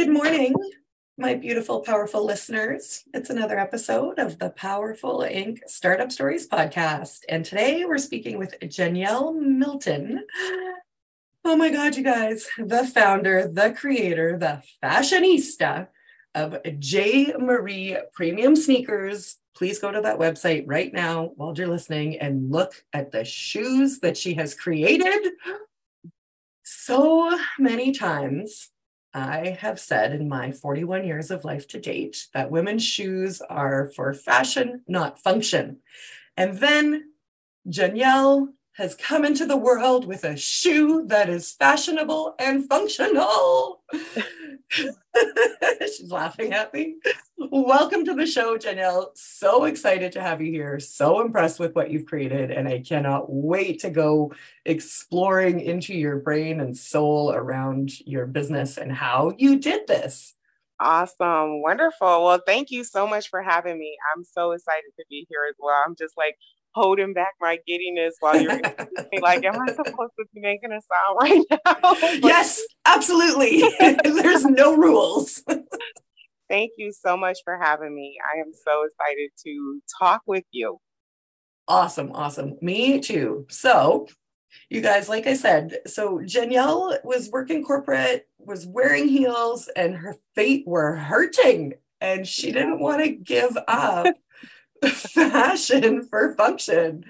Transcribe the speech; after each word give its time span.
Good 0.00 0.08
morning, 0.08 0.54
my 1.18 1.34
beautiful, 1.34 1.80
powerful 1.80 2.24
listeners. 2.24 3.04
It's 3.12 3.28
another 3.28 3.58
episode 3.58 4.18
of 4.18 4.38
the 4.38 4.48
Powerful 4.48 5.18
Inc. 5.18 5.58
Startup 5.66 6.10
Stories 6.10 6.48
podcast. 6.48 7.18
And 7.28 7.44
today 7.44 7.84
we're 7.84 7.98
speaking 7.98 8.38
with 8.38 8.54
Janyelle 8.62 9.38
Milton. 9.38 10.24
Oh 11.44 11.54
my 11.54 11.68
God, 11.68 11.96
you 11.96 12.02
guys, 12.02 12.48
the 12.56 12.86
founder, 12.86 13.46
the 13.46 13.72
creator, 13.72 14.38
the 14.38 14.62
fashionista 14.82 15.88
of 16.34 16.56
J. 16.78 17.34
Marie 17.38 17.98
Premium 18.14 18.56
Sneakers. 18.56 19.36
Please 19.54 19.80
go 19.80 19.92
to 19.92 20.00
that 20.00 20.18
website 20.18 20.64
right 20.66 20.94
now 20.94 21.32
while 21.36 21.52
you're 21.54 21.68
listening 21.68 22.18
and 22.20 22.50
look 22.50 22.72
at 22.94 23.12
the 23.12 23.26
shoes 23.26 23.98
that 23.98 24.16
she 24.16 24.32
has 24.32 24.54
created. 24.54 25.32
So 26.62 27.38
many 27.58 27.92
times 27.92 28.70
I 29.12 29.56
have 29.60 29.80
said 29.80 30.12
in 30.12 30.28
my 30.28 30.52
41 30.52 31.04
years 31.04 31.30
of 31.30 31.44
life 31.44 31.66
to 31.68 31.80
date 31.80 32.26
that 32.32 32.50
women's 32.50 32.84
shoes 32.84 33.40
are 33.40 33.90
for 33.94 34.14
fashion, 34.14 34.82
not 34.86 35.18
function. 35.18 35.78
And 36.36 36.58
then 36.58 37.10
Janyelle 37.68 38.48
has 38.74 38.94
come 38.94 39.24
into 39.24 39.46
the 39.46 39.56
world 39.56 40.06
with 40.06 40.24
a 40.24 40.36
shoe 40.36 41.06
that 41.08 41.28
is 41.28 41.52
fashionable 41.52 42.34
and 42.38 42.68
functional. 42.68 43.82
She's 45.80 46.10
laughing 46.10 46.52
at 46.52 46.72
me. 46.72 46.96
Welcome 47.38 48.04
to 48.04 48.14
the 48.14 48.26
show, 48.26 48.56
Janelle. 48.56 49.08
So 49.14 49.64
excited 49.64 50.12
to 50.12 50.20
have 50.20 50.40
you 50.40 50.52
here. 50.52 50.78
So 50.78 51.20
impressed 51.20 51.58
with 51.58 51.74
what 51.74 51.90
you've 51.90 52.06
created. 52.06 52.50
And 52.50 52.68
I 52.68 52.80
cannot 52.80 53.32
wait 53.32 53.80
to 53.80 53.90
go 53.90 54.32
exploring 54.64 55.60
into 55.60 55.94
your 55.94 56.18
brain 56.18 56.60
and 56.60 56.76
soul 56.76 57.32
around 57.32 57.98
your 58.06 58.26
business 58.26 58.78
and 58.78 58.92
how 58.92 59.32
you 59.38 59.58
did 59.58 59.86
this. 59.86 60.34
Awesome. 60.78 61.60
Wonderful. 61.60 62.24
Well, 62.24 62.40
thank 62.46 62.70
you 62.70 62.84
so 62.84 63.06
much 63.06 63.28
for 63.28 63.42
having 63.42 63.78
me. 63.78 63.96
I'm 64.14 64.24
so 64.24 64.52
excited 64.52 64.92
to 64.98 65.04
be 65.10 65.26
here 65.28 65.42
as 65.48 65.56
well. 65.58 65.82
I'm 65.84 65.96
just 65.96 66.16
like 66.16 66.36
holding 66.74 67.12
back 67.12 67.32
my 67.40 67.58
giddiness 67.66 68.14
while 68.20 68.40
you're 68.40 68.60
like, 69.20 69.44
am 69.44 69.60
I 69.60 69.72
supposed 69.72 70.12
to 70.18 70.24
be 70.34 70.40
making 70.40 70.72
a 70.72 70.80
sound 70.80 71.18
right 71.20 71.42
now? 71.82 72.28
yes, 72.28 72.62
absolutely. 72.86 73.62
There's 74.04 74.44
no 74.44 74.76
rules. 74.76 75.42
Thank 76.48 76.72
you 76.78 76.92
so 76.92 77.16
much 77.16 77.38
for 77.44 77.58
having 77.60 77.94
me. 77.94 78.18
I 78.34 78.40
am 78.40 78.52
so 78.52 78.84
excited 78.84 79.30
to 79.44 79.80
talk 79.98 80.22
with 80.26 80.44
you. 80.50 80.78
Awesome, 81.68 82.10
awesome. 82.12 82.56
Me 82.60 82.98
too. 82.98 83.46
So, 83.48 84.08
you 84.68 84.80
guys, 84.80 85.08
like 85.08 85.28
I 85.28 85.34
said, 85.34 85.78
so 85.86 86.18
Janyelle 86.18 86.98
was 87.04 87.30
working 87.30 87.62
corporate, 87.62 88.26
was 88.38 88.66
wearing 88.66 89.06
heels, 89.06 89.68
and 89.76 89.94
her 89.94 90.16
feet 90.34 90.66
were 90.66 90.96
hurting, 90.96 91.74
and 92.00 92.26
she 92.26 92.50
didn't 92.50 92.80
want 92.80 93.04
to 93.04 93.10
give 93.10 93.56
up 93.68 94.06
fashion 94.88 96.06
for 96.08 96.34
function, 96.34 97.04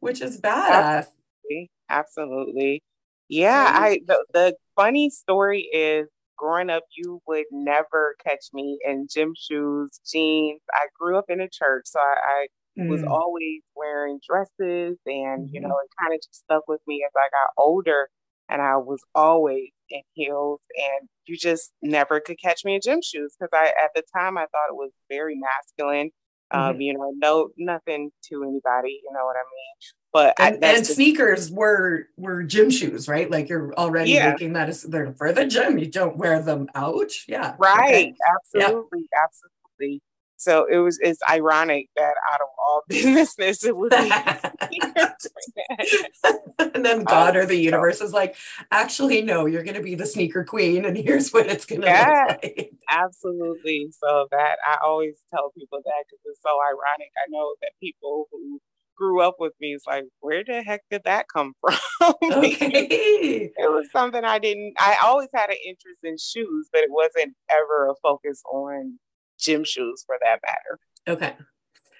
which 0.00 0.20
is 0.20 0.40
badass. 0.40 1.06
Absolutely. 1.06 1.70
Absolutely. 1.88 2.82
Yeah, 3.28 3.70
I 3.72 4.00
the, 4.06 4.24
the 4.32 4.56
funny 4.76 5.10
story 5.10 5.62
is 5.72 6.08
growing 6.36 6.70
up, 6.70 6.84
you 6.96 7.20
would 7.26 7.46
never 7.50 8.16
catch 8.24 8.46
me 8.52 8.78
in 8.84 9.06
gym 9.10 9.32
shoes, 9.36 10.00
jeans. 10.10 10.60
I 10.72 10.86
grew 10.98 11.16
up 11.16 11.26
in 11.28 11.40
a 11.40 11.48
church, 11.48 11.84
so 11.86 12.00
I, 12.00 12.46
I 12.78 12.82
mm. 12.82 12.88
was 12.88 13.02
always 13.02 13.62
wearing 13.74 14.20
dresses, 14.26 14.98
and 15.06 15.46
mm-hmm. 15.46 15.54
you 15.54 15.60
know, 15.60 15.68
it 15.68 15.90
kind 16.00 16.14
of 16.14 16.20
just 16.20 16.42
stuck 16.42 16.68
with 16.68 16.80
me 16.86 17.04
as 17.06 17.12
I 17.16 17.28
got 17.30 17.62
older. 17.62 18.08
And 18.50 18.60
I 18.60 18.76
was 18.76 19.00
always 19.14 19.70
in 19.88 20.02
heels, 20.12 20.60
and 20.76 21.08
you 21.26 21.36
just 21.38 21.72
never 21.80 22.20
could 22.20 22.36
catch 22.42 22.62
me 22.62 22.74
in 22.74 22.82
gym 22.84 23.00
shoes 23.02 23.34
because 23.38 23.50
I, 23.54 23.68
at 23.68 23.90
the 23.94 24.02
time, 24.14 24.36
I 24.36 24.42
thought 24.42 24.68
it 24.68 24.76
was 24.76 24.90
very 25.08 25.34
masculine. 25.34 26.10
Um, 26.54 26.72
mm-hmm. 26.72 26.80
you 26.80 26.94
know, 26.94 27.12
no, 27.16 27.48
nothing 27.56 28.10
to 28.28 28.42
anybody, 28.42 29.00
you 29.02 29.12
know 29.12 29.24
what 29.24 29.36
I 29.36 29.42
mean? 29.42 29.76
But 30.12 30.34
and, 30.38 30.64
I, 30.64 30.68
and 30.76 30.86
sneakers 30.86 31.50
were 31.50 32.06
were 32.16 32.44
gym 32.44 32.70
shoes, 32.70 33.08
right? 33.08 33.28
Like 33.28 33.48
you're 33.48 33.74
already 33.74 34.12
yeah. 34.12 34.30
making 34.30 34.52
that 34.52 34.68
as 34.68 34.82
they're 34.82 35.12
for 35.14 35.32
the 35.32 35.44
gym. 35.44 35.76
You 35.76 35.90
don't 35.90 36.16
wear 36.16 36.40
them 36.40 36.68
out. 36.76 37.10
Yeah. 37.26 37.56
Right. 37.58 37.82
Okay. 37.82 38.14
Absolutely. 38.36 39.08
Yeah. 39.12 39.24
Absolutely. 39.24 40.02
So 40.36 40.66
it 40.70 40.78
was 40.78 40.98
it's 41.00 41.20
ironic 41.28 41.88
that 41.96 42.14
out 42.32 42.40
of 42.40 42.48
all 42.58 42.82
businesses 42.88 43.64
it 43.64 43.76
was 43.76 43.92
and 46.58 46.84
then 46.84 47.04
God 47.04 47.36
um, 47.36 47.42
or 47.42 47.46
the 47.46 47.56
universe 47.56 48.00
is 48.00 48.12
like, 48.12 48.36
actually, 48.70 49.22
no, 49.22 49.46
you're 49.46 49.64
gonna 49.64 49.82
be 49.82 49.94
the 49.94 50.06
sneaker 50.06 50.44
queen, 50.44 50.84
and 50.84 50.96
here's 50.96 51.30
what 51.30 51.46
it's 51.46 51.66
gonna 51.66 51.86
yeah, 51.86 52.24
look 52.28 52.42
like. 52.42 52.72
Absolutely. 52.90 53.88
So 53.92 54.26
that 54.30 54.56
I 54.66 54.78
always 54.82 55.16
tell 55.30 55.52
people 55.56 55.80
that 55.84 56.04
because 56.06 56.20
it's 56.26 56.42
so 56.42 56.50
ironic. 56.50 57.10
I 57.16 57.30
know 57.30 57.54
that 57.62 57.72
people 57.80 58.26
who 58.30 58.60
grew 58.96 59.20
up 59.20 59.36
with 59.38 59.52
me 59.60 59.74
is 59.74 59.82
like, 59.86 60.04
where 60.20 60.42
the 60.44 60.62
heck 60.62 60.82
did 60.90 61.02
that 61.04 61.26
come 61.28 61.52
from? 61.60 62.14
Okay. 62.22 63.50
it 63.56 63.70
was 63.70 63.90
something 63.92 64.24
I 64.24 64.38
didn't, 64.38 64.74
I 64.78 64.96
always 65.02 65.28
had 65.34 65.50
an 65.50 65.56
interest 65.66 66.00
in 66.04 66.16
shoes, 66.18 66.68
but 66.72 66.82
it 66.82 66.90
wasn't 66.90 67.34
ever 67.50 67.88
a 67.88 67.94
focus 68.02 68.42
on 68.52 68.98
gym 69.38 69.64
shoes 69.64 70.04
for 70.06 70.16
that 70.22 70.40
matter. 70.44 70.78
Okay. 71.06 71.36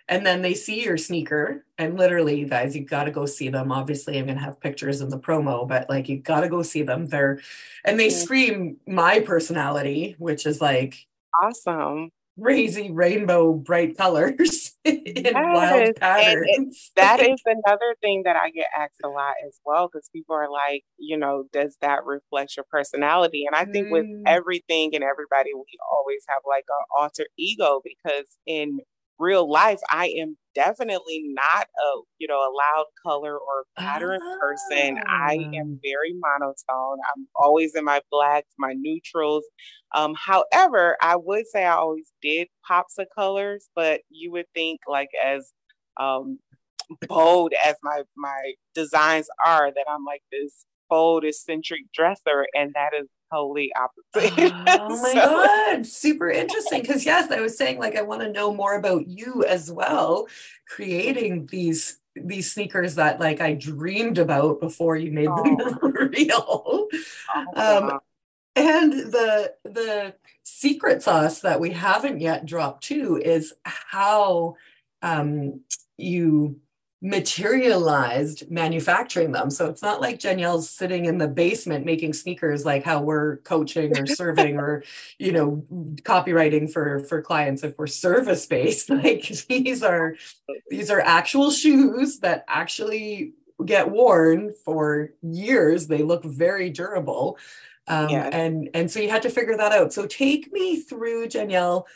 And 0.06 0.26
then 0.26 0.42
they 0.42 0.52
see 0.52 0.84
your 0.84 0.98
sneaker, 0.98 1.64
and 1.78 1.96
literally, 1.96 2.38
you 2.38 2.46
guys, 2.46 2.76
you 2.76 2.84
got 2.84 3.04
to 3.04 3.10
go 3.10 3.24
see 3.24 3.48
them. 3.48 3.72
Obviously, 3.72 4.18
I'm 4.18 4.26
going 4.26 4.36
to 4.36 4.44
have 4.44 4.60
pictures 4.60 5.00
in 5.00 5.08
the 5.08 5.18
promo, 5.18 5.66
but 5.66 5.88
like, 5.88 6.10
you 6.10 6.18
got 6.18 6.42
to 6.42 6.48
go 6.50 6.62
see 6.62 6.82
them. 6.82 7.06
They're, 7.06 7.40
and 7.86 7.98
they 7.98 8.08
mm-hmm. 8.08 8.22
scream 8.22 8.76
my 8.86 9.20
personality, 9.20 10.14
which 10.18 10.44
is 10.44 10.60
like, 10.60 11.06
awesome 11.42 12.10
crazy 12.40 12.90
rainbow 12.90 13.52
bright 13.52 13.96
colors 13.96 14.76
in 14.84 15.02
yes. 15.04 15.34
wild 15.34 15.96
patterns. 15.96 16.90
that 16.96 17.20
is 17.28 17.40
another 17.46 17.94
thing 18.00 18.22
that 18.24 18.36
I 18.36 18.50
get 18.50 18.66
asked 18.76 19.00
a 19.04 19.08
lot 19.08 19.34
as 19.46 19.60
well 19.64 19.88
because 19.88 20.08
people 20.12 20.34
are 20.34 20.50
like, 20.50 20.84
you 20.98 21.16
know, 21.16 21.44
does 21.52 21.76
that 21.80 22.04
reflect 22.04 22.56
your 22.56 22.66
personality? 22.70 23.44
And 23.46 23.54
I 23.54 23.70
think 23.70 23.88
mm. 23.88 23.92
with 23.92 24.06
everything 24.26 24.94
and 24.94 25.04
everybody, 25.04 25.54
we 25.54 25.78
always 25.90 26.24
have 26.28 26.40
like 26.48 26.64
an 26.68 26.84
alter 26.98 27.26
ego 27.38 27.80
because 27.84 28.26
in 28.46 28.80
real 29.18 29.50
life, 29.50 29.80
I 29.90 30.08
am 30.18 30.36
definitely 30.54 31.24
not 31.26 31.66
a 31.66 32.00
you 32.18 32.28
know 32.28 32.38
a 32.38 32.52
loud 32.54 32.86
color 33.04 33.34
or 33.34 33.64
pattern 33.78 34.20
oh. 34.22 34.38
person. 34.40 34.98
I 35.08 35.34
am 35.54 35.76
ah. 35.76 35.80
very 35.82 36.14
monotone. 36.14 36.98
I'm 37.14 37.26
always 37.34 37.74
in 37.74 37.84
my 37.84 38.00
blacks, 38.10 38.52
my 38.58 38.74
neutrals. 38.76 39.44
Um, 39.94 40.14
however, 40.14 40.96
I 41.00 41.16
would 41.16 41.46
say 41.46 41.64
I 41.64 41.74
always 41.74 42.10
did 42.22 42.48
pops 42.66 42.98
of 42.98 43.06
colors, 43.14 43.68
but 43.74 44.00
you 44.10 44.32
would 44.32 44.46
think 44.54 44.80
like 44.88 45.10
as 45.24 45.52
um, 46.00 46.38
bold 47.08 47.52
as 47.64 47.76
my 47.82 48.02
my 48.16 48.54
designs 48.74 49.28
are 49.44 49.70
that 49.72 49.86
I'm 49.88 50.04
like 50.04 50.22
this 50.32 50.64
bold 50.90 51.24
eccentric 51.24 51.80
dresser, 51.92 52.46
and 52.54 52.72
that 52.74 52.90
is 52.98 53.08
totally 53.34 53.72
opposite. 53.74 54.52
Oh 54.66 54.88
my 55.02 55.12
so. 55.12 55.14
God. 55.14 55.86
Super 55.86 56.30
interesting. 56.30 56.80
Because, 56.82 57.04
yes, 57.04 57.30
I 57.30 57.40
was 57.40 57.56
saying, 57.56 57.78
like, 57.78 57.96
I 57.96 58.02
want 58.02 58.22
to 58.22 58.32
know 58.32 58.54
more 58.54 58.76
about 58.76 59.06
you 59.08 59.44
as 59.44 59.70
well, 59.70 60.26
creating 60.68 61.46
these 61.46 61.98
these 62.16 62.52
sneakers 62.52 62.94
that 62.94 63.18
like 63.18 63.40
I 63.40 63.54
dreamed 63.54 64.18
about 64.18 64.60
before 64.60 64.96
you 64.96 65.10
made 65.10 65.26
them 65.26 65.56
oh. 65.60 65.90
real. 66.12 66.88
Oh, 67.56 67.88
um, 67.90 68.00
and 68.54 68.92
the 68.92 69.52
the 69.64 70.14
secret 70.44 71.02
sauce 71.02 71.40
that 71.40 71.58
we 71.58 71.70
haven't 71.70 72.20
yet 72.20 72.46
dropped 72.46 72.84
too 72.84 73.20
is 73.22 73.52
how 73.64 74.54
um, 75.02 75.60
you 75.96 76.60
materialized 77.04 78.50
manufacturing 78.50 79.30
them. 79.30 79.50
So 79.50 79.68
it's 79.68 79.82
not 79.82 80.00
like 80.00 80.20
Danielle's 80.20 80.70
sitting 80.70 81.04
in 81.04 81.18
the 81.18 81.28
basement 81.28 81.84
making 81.84 82.14
sneakers 82.14 82.64
like 82.64 82.82
how 82.82 83.02
we're 83.02 83.36
coaching 83.38 83.98
or 83.98 84.06
serving 84.06 84.56
or, 84.56 84.82
you 85.18 85.30
know, 85.30 85.66
copywriting 86.00 86.72
for 86.72 87.00
for 87.00 87.20
clients 87.20 87.62
if 87.62 87.76
we're 87.76 87.86
service 87.86 88.46
based. 88.46 88.90
Like 89.04 89.26
these 89.48 89.82
are 89.82 90.14
these 90.70 90.90
are 90.90 91.00
actual 91.00 91.50
shoes 91.50 92.20
that 92.20 92.44
actually 92.48 93.34
get 93.62 93.90
worn 93.90 94.54
for 94.64 95.10
years. 95.20 95.88
They 95.88 96.02
look 96.02 96.24
very 96.24 96.70
durable. 96.70 97.36
Um, 97.86 98.08
yeah. 98.08 98.30
and 98.32 98.70
and 98.72 98.90
so 98.90 99.00
you 99.00 99.10
had 99.10 99.22
to 99.22 99.30
figure 99.30 99.58
that 99.58 99.72
out. 99.72 99.92
So 99.92 100.06
take 100.06 100.50
me 100.52 100.80
through 100.80 101.28
Danielle 101.28 101.86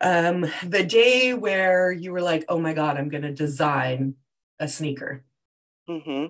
um, 0.00 0.46
the 0.64 0.84
day 0.84 1.34
where 1.34 1.92
you 1.92 2.12
were 2.12 2.22
like, 2.22 2.46
oh 2.48 2.58
my 2.58 2.72
God, 2.72 2.96
I'm 2.96 3.10
going 3.10 3.24
to 3.24 3.32
design 3.32 4.14
a 4.60 4.68
sneaker? 4.68 5.24
Mm-hmm. 5.88 6.26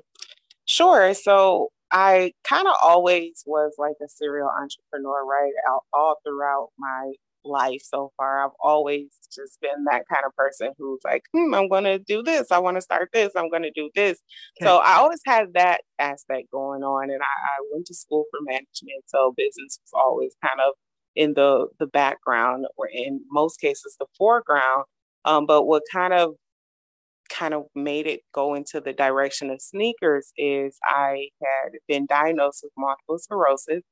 Sure. 0.64 1.14
So 1.14 1.68
I 1.90 2.32
kind 2.44 2.68
of 2.68 2.74
always 2.82 3.42
was 3.46 3.74
like 3.78 3.96
a 4.04 4.08
serial 4.08 4.48
entrepreneur, 4.48 5.24
right? 5.24 5.52
All, 5.70 5.84
all 5.92 6.16
throughout 6.24 6.68
my 6.78 7.12
life 7.44 7.80
so 7.82 8.12
far. 8.16 8.44
I've 8.44 8.52
always 8.62 9.06
just 9.34 9.60
been 9.60 9.84
that 9.84 10.04
kind 10.12 10.24
of 10.26 10.34
person 10.36 10.72
who's 10.78 11.00
like, 11.04 11.22
hmm, 11.32 11.54
I'm 11.54 11.68
going 11.68 11.84
to 11.84 11.98
do 11.98 12.22
this. 12.22 12.50
I 12.50 12.58
want 12.58 12.76
to 12.76 12.80
start 12.80 13.10
this. 13.12 13.32
I'm 13.36 13.50
going 13.50 13.62
to 13.62 13.72
do 13.74 13.90
this. 13.94 14.18
Okay. 14.60 14.68
So 14.68 14.78
I 14.78 14.94
always 14.94 15.20
had 15.24 15.54
that 15.54 15.80
aspect 15.98 16.50
going 16.52 16.82
on. 16.82 17.10
And 17.10 17.22
I, 17.22 17.24
I, 17.24 17.64
went 17.72 17.86
to 17.86 17.94
school 17.94 18.24
for 18.30 18.40
management. 18.42 19.04
So 19.06 19.32
business 19.36 19.78
was 19.82 19.92
always 19.94 20.34
kind 20.44 20.60
of 20.60 20.74
in 21.16 21.34
the 21.34 21.66
the 21.78 21.86
background 21.86 22.66
or 22.76 22.88
in 22.92 23.22
most 23.30 23.60
cases 23.60 23.96
the 23.98 24.06
foreground. 24.16 24.84
Um, 25.24 25.46
but 25.46 25.64
what 25.64 25.82
kind 25.92 26.12
of 26.12 26.34
kind 27.28 27.54
of 27.54 27.66
made 27.74 28.06
it 28.06 28.20
go 28.32 28.54
into 28.54 28.80
the 28.80 28.92
direction 28.92 29.50
of 29.50 29.60
sneakers 29.60 30.32
is 30.36 30.78
I 30.84 31.28
had 31.42 31.72
been 31.86 32.06
diagnosed 32.06 32.60
with 32.62 32.72
multiple 32.76 33.18
sclerosis. 33.18 33.82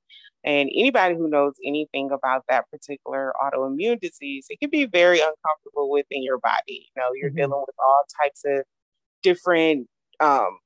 And 0.44 0.70
anybody 0.74 1.16
who 1.16 1.28
knows 1.28 1.54
anything 1.64 2.10
about 2.12 2.44
that 2.48 2.70
particular 2.70 3.32
autoimmune 3.42 4.00
disease, 4.00 4.46
it 4.48 4.60
can 4.60 4.70
be 4.70 4.86
very 4.86 5.18
uncomfortable 5.18 5.90
within 5.90 6.22
your 6.22 6.38
body. 6.38 6.88
You 6.94 7.02
know, 7.02 7.10
you're 7.14 7.30
mm-hmm. 7.30 7.38
dealing 7.38 7.64
with 7.66 7.74
all 7.78 8.04
types 8.22 8.42
of 8.46 8.62
different 9.22 9.88
um, 10.20 10.58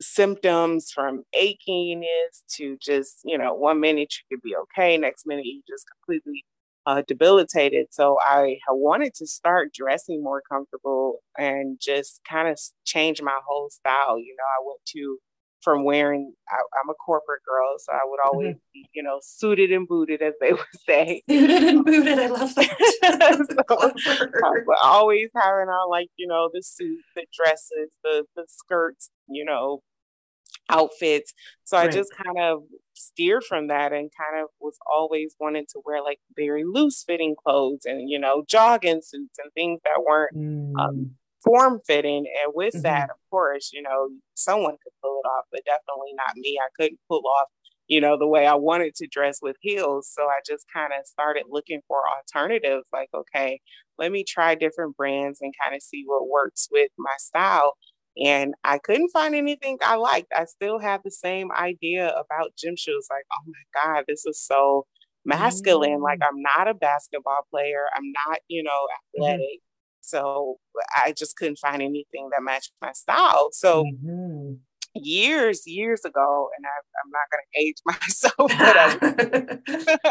symptoms 0.00 0.92
from 0.94 1.24
achiness 1.36 2.42
to 2.56 2.76
just, 2.80 3.20
you 3.24 3.36
know, 3.36 3.52
one 3.54 3.80
minute 3.80 4.14
you 4.30 4.36
could 4.36 4.42
be 4.42 4.54
okay, 4.56 4.96
next 4.96 5.26
minute 5.26 5.44
you 5.44 5.62
just 5.68 5.86
completely 5.90 6.44
uh, 6.86 7.02
debilitated. 7.06 7.86
So 7.90 8.18
I 8.20 8.58
wanted 8.68 9.14
to 9.14 9.26
start 9.26 9.72
dressing 9.72 10.22
more 10.22 10.42
comfortable 10.50 11.20
and 11.38 11.78
just 11.80 12.20
kind 12.28 12.48
of 12.48 12.58
change 12.84 13.22
my 13.22 13.38
whole 13.46 13.70
style. 13.70 14.18
You 14.18 14.34
know, 14.36 14.44
I 14.44 14.64
went 14.66 14.80
to 14.88 15.18
from 15.62 15.82
wearing 15.82 16.34
I, 16.46 16.56
am 16.56 16.90
a 16.90 16.94
corporate 16.94 17.40
girl 17.48 17.76
so 17.78 17.90
i 17.90 18.00
would 18.04 18.20
always 18.22 18.48
mm-hmm. 18.48 18.58
be 18.74 18.86
you 18.92 19.02
know 19.02 19.18
suited 19.22 19.72
and 19.72 19.88
booted 19.88 20.20
as 20.20 20.34
they 20.38 20.52
would 20.52 20.60
say 20.86 21.22
suited 21.26 21.62
and 21.62 21.82
booted 21.82 22.18
i 22.18 22.26
love 22.26 22.54
that 22.54 23.94
so, 24.68 24.74
always 24.82 25.30
having 25.34 25.70
on 25.70 25.88
like 25.88 26.10
you 26.16 26.26
know 26.26 26.50
the 26.52 26.62
suits 26.62 27.04
the 27.16 27.24
dresses 27.34 27.88
the 28.02 28.26
the 28.36 28.44
skirts 28.46 29.08
you 29.26 29.42
know 29.42 29.80
outfits. 30.70 31.32
So 31.64 31.76
right. 31.76 31.88
I 31.88 31.92
just 31.92 32.10
kind 32.14 32.38
of 32.38 32.62
steered 32.94 33.44
from 33.44 33.68
that 33.68 33.92
and 33.92 34.10
kind 34.18 34.42
of 34.42 34.48
was 34.60 34.76
always 34.92 35.34
wanting 35.38 35.66
to 35.72 35.80
wear 35.84 36.02
like 36.02 36.18
very 36.36 36.64
loose 36.64 37.04
fitting 37.06 37.34
clothes 37.44 37.82
and, 37.84 38.08
you 38.08 38.18
know, 38.18 38.44
jogging 38.48 39.02
suits 39.02 39.38
and 39.42 39.52
things 39.52 39.80
that 39.84 40.02
weren't 40.06 40.34
um, 40.36 40.72
mm. 40.76 40.80
um, 40.80 41.10
form 41.42 41.80
fitting. 41.86 42.26
And 42.42 42.52
with 42.54 42.74
mm-hmm. 42.74 42.82
that, 42.82 43.10
of 43.10 43.16
course, 43.30 43.70
you 43.72 43.82
know, 43.82 44.08
someone 44.34 44.76
could 44.82 44.92
pull 45.02 45.20
it 45.24 45.28
off, 45.28 45.44
but 45.52 45.64
definitely 45.64 46.14
not 46.16 46.36
me. 46.36 46.58
I 46.60 46.68
couldn't 46.78 47.00
pull 47.08 47.22
off, 47.26 47.48
you 47.86 48.00
know, 48.00 48.18
the 48.18 48.28
way 48.28 48.46
I 48.46 48.54
wanted 48.54 48.94
to 48.96 49.06
dress 49.06 49.38
with 49.42 49.56
heels. 49.60 50.10
So 50.12 50.24
I 50.24 50.40
just 50.46 50.66
kind 50.72 50.92
of 50.98 51.06
started 51.06 51.44
looking 51.50 51.80
for 51.86 51.98
alternatives 52.16 52.86
like, 52.92 53.10
okay, 53.14 53.60
let 53.98 54.10
me 54.10 54.24
try 54.24 54.54
different 54.54 54.96
brands 54.96 55.40
and 55.40 55.52
kind 55.62 55.74
of 55.74 55.82
see 55.82 56.02
what 56.06 56.28
works 56.28 56.68
with 56.72 56.90
my 56.98 57.14
style 57.18 57.74
and 58.22 58.54
I 58.62 58.78
couldn't 58.78 59.10
find 59.10 59.34
anything 59.34 59.78
I 59.82 59.96
liked. 59.96 60.32
I 60.34 60.44
still 60.44 60.78
have 60.78 61.00
the 61.04 61.10
same 61.10 61.50
idea 61.52 62.08
about 62.08 62.54
gym 62.56 62.76
shoes. 62.76 63.06
Like, 63.10 63.24
oh 63.32 63.42
my 63.46 63.94
God, 63.94 64.04
this 64.06 64.24
is 64.24 64.40
so 64.40 64.86
masculine. 65.24 66.00
Mm. 66.00 66.02
Like, 66.02 66.20
I'm 66.22 66.40
not 66.40 66.68
a 66.68 66.74
basketball 66.74 67.46
player. 67.50 67.86
I'm 67.94 68.12
not, 68.26 68.38
you 68.48 68.62
know, 68.62 68.70
mm-hmm. 68.70 69.22
athletic. 69.22 69.40
Mm-hmm. 69.40 70.00
So 70.02 70.58
I 70.96 71.12
just 71.16 71.36
couldn't 71.36 71.58
find 71.58 71.82
anything 71.82 72.28
that 72.30 72.42
matched 72.42 72.72
my 72.80 72.92
style. 72.92 73.48
So 73.52 73.84
mm-hmm. 73.84 74.54
years, 74.94 75.62
years 75.66 76.04
ago, 76.04 76.50
and 76.56 76.66
I, 76.66 76.76
am 77.00 77.10
not 77.10 77.30
going 77.32 77.42
to 77.42 77.60
age 77.60 77.76
myself, 77.86 78.52
but 78.58 80.06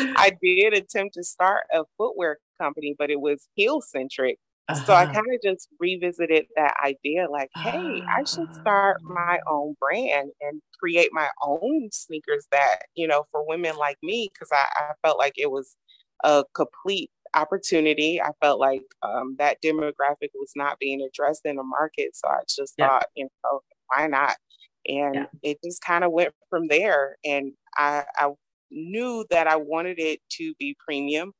I, 0.00 0.12
I 0.16 0.36
did 0.42 0.74
attempt 0.74 1.14
to 1.14 1.24
start 1.24 1.62
a 1.72 1.84
footwear 1.96 2.38
company, 2.60 2.94
but 2.96 3.10
it 3.10 3.20
was 3.20 3.48
heel 3.54 3.80
centric. 3.80 4.38
Uh-huh. 4.68 4.84
So 4.84 4.92
I 4.92 5.04
uh-huh. 5.04 5.14
kind 5.14 5.26
of 5.32 5.40
just 5.42 5.68
revisited 5.80 6.46
that 6.56 6.74
idea 6.84 7.26
like, 7.30 7.48
hey, 7.56 8.02
I 8.06 8.24
should 8.24 8.54
start 8.54 9.00
my 9.02 9.38
ah. 9.46 9.52
own 9.52 9.76
brand 9.80 10.30
and 10.42 10.60
create 10.78 11.08
my 11.12 11.28
own 11.42 11.88
sneakers 11.90 12.46
that, 12.52 12.80
you 12.94 13.08
know, 13.08 13.24
for 13.32 13.46
women 13.46 13.76
like 13.76 13.96
me, 14.02 14.28
because 14.32 14.50
I, 14.52 14.66
I, 14.76 14.92
felt 15.02 15.18
like 15.18 15.34
it 15.36 15.50
was 15.50 15.74
a 16.22 16.44
complete 16.54 17.10
opportunity. 17.34 18.20
I 18.20 18.30
felt 18.42 18.60
like 18.60 18.82
um, 19.02 19.36
that 19.38 19.62
demographic 19.64 20.30
was 20.34 20.52
not 20.54 20.78
being 20.78 21.00
addressed 21.00 21.46
in 21.46 21.56
the 21.56 21.62
market. 21.62 22.10
So 22.14 22.28
I 22.28 22.40
just 22.48 22.74
yeah. 22.76 22.88
thought, 22.88 23.06
you 23.14 23.28
know, 23.44 23.60
why 23.88 24.06
not? 24.06 24.36
And 24.86 25.14
yeah. 25.14 25.26
it 25.42 25.58
just 25.64 25.82
kind 25.82 26.04
of 26.04 26.12
went 26.12 26.34
from 26.50 26.68
there. 26.68 27.16
And 27.24 27.52
I, 27.76 28.04
I 28.16 28.30
knew 28.70 29.24
that 29.30 29.46
I 29.46 29.56
wanted 29.56 29.98
it 29.98 30.20
to 30.32 30.54
be 30.58 30.76
premium. 30.84 31.32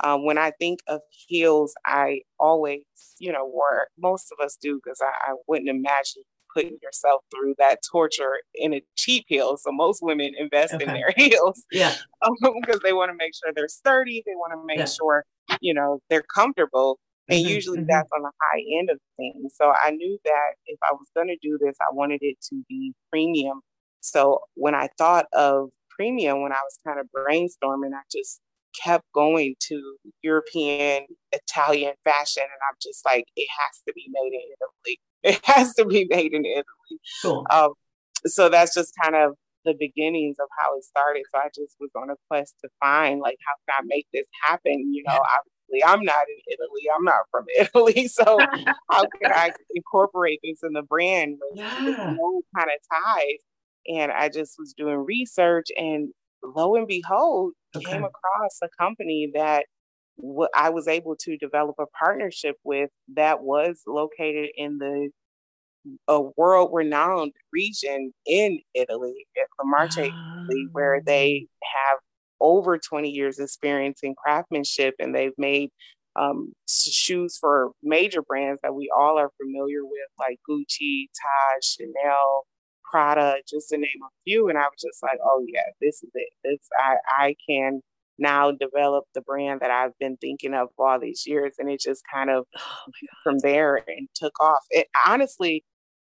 Uh, 0.00 0.18
when 0.18 0.38
I 0.38 0.50
think 0.58 0.80
of 0.88 1.00
heels, 1.10 1.74
I 1.86 2.20
always, 2.38 2.82
you 3.18 3.32
know, 3.32 3.46
or 3.46 3.88
most 3.98 4.32
of 4.32 4.44
us 4.44 4.56
do, 4.60 4.80
because 4.82 5.00
I, 5.00 5.30
I, 5.30 5.34
wouldn't 5.46 5.68
imagine 5.68 6.24
putting 6.54 6.78
yourself 6.82 7.22
through 7.30 7.54
that 7.58 7.78
torture 7.90 8.38
in 8.54 8.74
a 8.74 8.82
cheap 8.96 9.24
heel. 9.28 9.56
So 9.56 9.70
most 9.72 10.00
women 10.02 10.32
invest 10.36 10.74
okay. 10.74 10.84
in 10.84 10.92
their 10.92 11.12
heels, 11.16 11.62
yeah, 11.70 11.94
because 12.20 12.74
um, 12.76 12.80
they 12.82 12.92
want 12.92 13.10
to 13.10 13.16
make 13.16 13.32
sure 13.34 13.52
they're 13.54 13.68
sturdy. 13.68 14.22
They 14.26 14.34
want 14.34 14.52
to 14.52 14.66
make 14.66 14.78
yeah. 14.78 14.86
sure, 14.86 15.24
you 15.60 15.74
know, 15.74 16.00
they're 16.10 16.24
comfortable. 16.34 16.98
And 17.28 17.38
mm-hmm, 17.38 17.54
usually 17.54 17.78
mm-hmm. 17.78 17.86
that's 17.88 18.10
on 18.12 18.22
the 18.22 18.30
high 18.40 18.62
end 18.78 18.90
of 18.90 18.98
things. 19.16 19.54
So 19.56 19.72
I 19.72 19.90
knew 19.90 20.18
that 20.24 20.54
if 20.66 20.78
I 20.82 20.92
was 20.92 21.06
going 21.16 21.28
to 21.28 21.38
do 21.40 21.58
this, 21.58 21.76
I 21.80 21.92
wanted 21.92 22.18
it 22.20 22.36
to 22.50 22.62
be 22.68 22.92
premium. 23.10 23.60
So 24.00 24.40
when 24.54 24.74
I 24.74 24.88
thought 24.98 25.26
of 25.32 25.70
premium, 25.88 26.42
when 26.42 26.52
I 26.52 26.60
was 26.62 26.78
kind 26.86 27.00
of 27.00 27.06
brainstorming, 27.16 27.94
I 27.94 28.02
just 28.12 28.40
kept 28.82 29.04
going 29.14 29.54
to 29.68 29.96
European, 30.22 31.06
Italian 31.32 31.94
fashion. 32.04 32.42
And 32.42 32.60
I'm 32.68 32.76
just 32.82 33.04
like, 33.04 33.24
it 33.36 33.48
has 33.58 33.82
to 33.86 33.92
be 33.94 34.06
made 34.08 34.32
in 34.32 34.40
Italy. 34.40 35.00
It 35.24 35.40
has 35.44 35.72
to 35.76 35.86
be 35.86 36.06
made 36.10 36.34
in 36.34 36.44
Italy. 36.44 37.00
Cool. 37.22 37.46
Um, 37.50 37.72
so 38.26 38.50
that's 38.50 38.74
just 38.74 38.92
kind 39.02 39.16
of 39.16 39.36
the 39.64 39.74
beginnings 39.78 40.36
of 40.38 40.48
how 40.58 40.76
it 40.76 40.84
started. 40.84 41.24
So 41.32 41.38
I 41.38 41.48
just 41.48 41.76
was 41.80 41.90
on 41.96 42.10
a 42.10 42.16
quest 42.28 42.54
to 42.62 42.68
find 42.82 43.20
like 43.20 43.38
how 43.46 43.54
can 43.66 43.84
I 43.84 43.86
make 43.86 44.06
this 44.12 44.26
happen? 44.42 44.92
You 44.92 45.02
know, 45.06 45.14
obviously 45.14 45.84
I'm 45.84 46.04
not 46.04 46.26
in 46.28 46.52
Italy. 46.52 46.82
I'm 46.94 47.04
not 47.04 47.24
from 47.30 47.44
Italy. 47.58 48.08
So 48.08 48.24
how 48.90 49.04
can 49.22 49.32
I 49.32 49.52
incorporate 49.74 50.40
this 50.44 50.58
in 50.62 50.72
the 50.72 50.82
brand 50.82 51.38
with, 51.40 51.58
yeah. 51.58 51.84
with 51.84 51.98
no 51.98 52.42
kind 52.56 52.70
of 52.70 53.04
ties? 53.04 53.40
And 53.86 54.12
I 54.12 54.28
just 54.28 54.56
was 54.58 54.74
doing 54.76 54.96
research 54.96 55.66
and 55.76 56.10
lo 56.44 56.76
and 56.76 56.86
behold, 56.86 57.52
okay. 57.76 57.84
came 57.84 58.04
across 58.04 58.58
a 58.62 58.68
company 58.78 59.30
that 59.34 59.66
w- 60.18 60.48
I 60.54 60.70
was 60.70 60.88
able 60.88 61.16
to 61.20 61.36
develop 61.36 61.76
a 61.78 61.86
partnership 61.86 62.56
with 62.64 62.90
that 63.14 63.42
was 63.42 63.82
located 63.86 64.50
in 64.56 64.78
the 64.78 65.10
a 66.08 66.20
world 66.38 66.70
renowned 66.72 67.32
region 67.52 68.12
in 68.26 68.60
Italy, 68.74 69.26
La 69.36 69.64
Marche, 69.64 69.98
Italy, 69.98 70.68
where 70.72 71.02
they 71.04 71.46
ah. 71.46 71.66
have 71.74 71.98
over 72.40 72.78
20 72.78 73.10
years 73.10 73.38
experience 73.38 74.00
in 74.02 74.14
craftsmanship 74.14 74.94
and 74.98 75.14
they've 75.14 75.36
made 75.38 75.70
um, 76.16 76.52
shoes 76.68 77.36
for 77.40 77.72
major 77.82 78.22
brands 78.22 78.60
that 78.62 78.74
we 78.74 78.90
all 78.96 79.18
are 79.18 79.30
familiar 79.42 79.84
with, 79.84 80.08
like 80.18 80.38
Gucci, 80.48 81.06
Taj, 81.20 81.64
Chanel, 81.64 82.46
Prada, 82.94 83.38
just 83.48 83.70
to 83.70 83.76
name 83.76 83.88
a 84.04 84.10
few. 84.24 84.48
And 84.48 84.56
I 84.56 84.62
was 84.62 84.80
just 84.80 85.02
like, 85.02 85.18
oh 85.24 85.44
yeah, 85.48 85.64
this 85.80 85.96
is 86.04 86.10
it. 86.14 86.28
This 86.44 86.60
I 86.78 86.96
I 87.08 87.36
can 87.48 87.80
now 88.20 88.52
develop 88.52 89.04
the 89.14 89.20
brand 89.20 89.58
that 89.62 89.72
I've 89.72 89.98
been 89.98 90.16
thinking 90.18 90.54
of 90.54 90.68
for 90.76 90.88
all 90.88 91.00
these 91.00 91.26
years. 91.26 91.54
And 91.58 91.68
it 91.68 91.80
just 91.80 92.04
kind 92.12 92.30
of 92.30 92.46
oh 92.56 92.92
from 93.24 93.38
there 93.40 93.82
and 93.88 94.08
took 94.14 94.32
off. 94.40 94.60
It 94.70 94.86
honestly, 95.08 95.64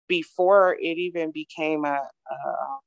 before 0.08 0.76
it 0.80 0.96
even 0.96 1.32
became 1.32 1.84
a 1.84 2.00
a, 2.30 2.48
um, 2.48 2.78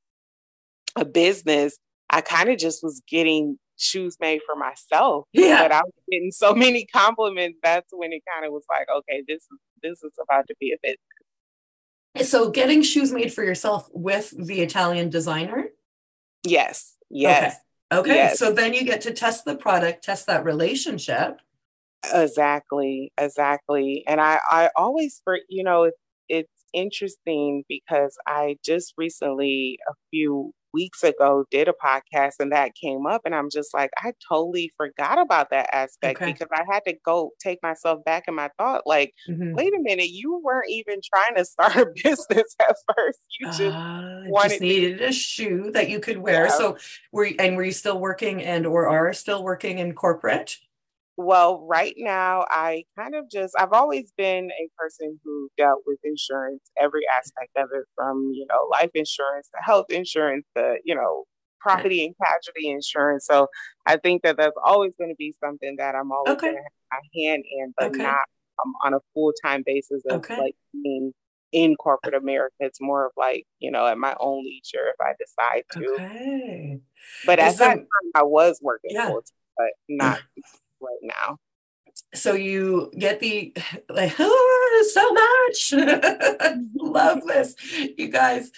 a 0.96 1.06
business, 1.06 1.78
I 2.10 2.22
kind 2.22 2.50
of 2.50 2.58
just 2.58 2.82
was 2.82 3.04
getting 3.08 3.60
shoes 3.78 4.18
made 4.20 4.42
for 4.44 4.56
myself. 4.56 5.26
Yeah. 5.34 5.62
But 5.62 5.72
I 5.72 5.82
was 5.82 5.94
getting 6.10 6.32
so 6.32 6.56
many 6.56 6.86
compliments. 6.86 7.60
That's 7.62 7.90
when 7.92 8.12
it 8.12 8.24
kind 8.34 8.44
of 8.44 8.54
was 8.54 8.64
like, 8.72 8.88
okay, 8.90 9.24
this 9.28 9.44
is 9.44 9.60
this 9.84 10.02
is 10.02 10.14
about 10.20 10.48
to 10.48 10.56
be 10.60 10.72
a 10.72 10.78
business. 10.82 10.98
So 12.22 12.52
getting 12.52 12.84
shoes 12.84 13.12
made 13.12 13.34
for 13.34 13.44
yourself 13.44 13.90
with 13.92 14.34
the 14.38 14.62
Italian 14.62 15.10
designer? 15.10 15.66
Yes. 16.44 16.96
Yes. 17.10 17.56
Okay. 17.92 18.00
okay. 18.00 18.16
Yes. 18.16 18.40
So 18.40 18.52
then 18.52 18.74
you 18.74 18.84
get 18.84 19.02
to 19.02 19.14
test 19.14 19.46
the 19.46 19.56
product, 19.56 20.04
test 20.04 20.28
that 20.28 20.44
relationship. 20.44 21.40
Exactly. 22.14 23.12
Exactly. 23.18 24.04
And 24.08 24.22
I, 24.22 24.40
I 24.50 24.70
always, 24.76 25.22
for, 25.24 25.40
you 25.50 25.64
know, 25.64 25.90
it's 26.30 26.50
interesting 26.74 27.64
because 27.68 28.18
I 28.28 28.58
just 28.64 28.94
recently, 28.98 29.80
a 29.90 29.94
few 30.12 30.54
weeks 30.74 31.04
ago 31.04 31.46
did 31.52 31.68
a 31.68 31.74
podcast 31.74 32.34
and 32.40 32.52
that 32.52 32.76
came 32.76 33.06
up 33.06 33.22
and 33.26 33.36
I'm 33.36 33.50
just 33.50 33.74
like 33.74 33.92
I 33.98 34.14
totally 34.28 34.72
forgot 34.78 35.20
about 35.20 35.50
that 35.52 35.70
aspect 35.74 36.22
okay. 36.22 36.34
because 36.34 36.48
I 36.54 36.64
had 36.72 36.82
to 36.88 36.96
go 37.06 37.32
take 37.40 37.62
myself 37.62 38.04
back 38.04 38.26
in 38.28 38.36
my 38.36 38.50
thought 38.58 38.84
like 38.86 39.14
mm-hmm. 39.30 39.54
wait 39.54 39.74
a 39.74 39.80
minute 39.82 40.10
you 40.10 40.42
weren't 40.44 40.70
even 40.70 41.00
trying 41.14 41.36
to 41.36 41.46
start 41.46 41.76
a 41.76 41.86
business 42.04 42.56
at 42.60 42.76
first 42.96 43.20
you 43.40 43.48
just 43.48 43.62
uh, 43.62 44.22
wanted 44.26 44.50
just 44.50 44.62
needed 44.62 44.98
to... 45.00 45.08
a 45.08 45.12
shoe 45.12 45.72
that 45.74 45.90
you 45.90 46.00
could 46.00 46.18
wear 46.18 46.46
yeah. 46.46 46.52
so 46.52 46.78
were 47.12 47.26
you, 47.26 47.36
and 47.40 47.56
were 47.56 47.64
you 47.64 47.72
still 47.72 48.00
working 48.00 48.42
and 48.42 48.66
or 48.66 48.88
are 48.88 49.14
still 49.14 49.44
working 49.44 49.80
in 49.80 49.94
corporate 49.94 50.58
well, 51.18 51.66
right 51.68 51.94
now, 51.98 52.46
I 52.50 52.86
kind 52.98 53.16
of 53.16 53.30
just, 53.30 53.54
I've 53.58 53.74
always 53.74 54.12
been 54.18 54.50
a 54.52 54.70
person 54.78 55.20
who 55.24 55.50
dealt 55.58 55.84
with 55.86 56.00
insurance, 56.04 56.62
every 56.80 57.02
aspect 57.08 57.52
of 57.56 57.70
it 57.74 57.86
from, 57.96 58.32
you 58.34 58.46
know, 58.50 58.68
life 58.72 58.92
insurance 58.96 59.48
to 59.50 59.62
health 59.64 59.88
insurance 59.90 60.46
to, 60.58 60.78
you 60.84 60.96
know, 60.96 61.26
property 61.62 62.06
and 62.06 62.16
casualty 62.18 62.70
insurance. 62.70 63.26
So 63.28 63.48
I 63.86 63.98
think 63.98 64.24
that 64.24 64.38
that's 64.38 64.58
always 64.66 64.96
going 64.98 65.12
to 65.12 65.16
be 65.16 65.34
something 65.40 65.76
that 65.78 65.96
I'm 65.96 66.12
always 66.12 66.36
Okay. 66.38 66.48
going 66.48 66.58
to 66.58 66.64
have 66.64 67.02
my 67.04 67.22
hand 67.22 67.44
in, 67.50 67.74
but 67.78 67.90
Okay. 67.90 68.04
not 68.04 68.24
um, 68.66 68.74
on 68.84 68.94
a 68.96 69.00
full 69.14 69.34
time 69.44 69.64
basis 69.66 70.04
of 70.06 70.16
Okay. 70.16 70.36
like 70.38 70.56
being 70.74 71.14
in 71.52 71.76
corporate 71.76 72.16
America. 72.16 72.56
It's 72.60 72.82
more 72.82 73.06
of 73.06 73.12
like, 73.16 73.46
you 73.60 73.72
know, 73.72 73.86
at 73.86 73.98
my 73.98 74.16
own 74.20 74.44
leisure 74.44 74.88
if 74.90 74.96
I 75.00 75.14
decide 75.20 75.64
to. 75.78 75.98
Okay. 76.00 76.80
But 77.26 77.40
at 77.40 77.52
Is 77.52 77.58
that 77.60 77.76
time, 77.76 77.88
I 78.16 78.24
was 78.24 78.60
working 78.62 78.92
Yeah. 78.92 79.06
full 79.06 79.22
time, 79.22 79.26
but 79.58 79.70
not 79.88 80.20
right 80.84 81.00
now. 81.02 81.38
So 82.14 82.34
you 82.34 82.92
get 82.98 83.20
the 83.20 83.54
like 83.90 84.14
oh, 84.20 84.90
so 84.94 85.14
much. 85.14 86.58
Love 86.76 87.22
this. 87.26 87.56
You 87.98 88.10
guys 88.10 88.52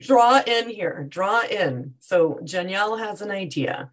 draw 0.00 0.40
in 0.46 0.68
here. 0.68 1.06
Draw 1.08 1.42
in. 1.50 1.94
So 2.00 2.40
Danielle 2.44 2.96
has 2.96 3.20
an 3.22 3.30
idea. 3.30 3.90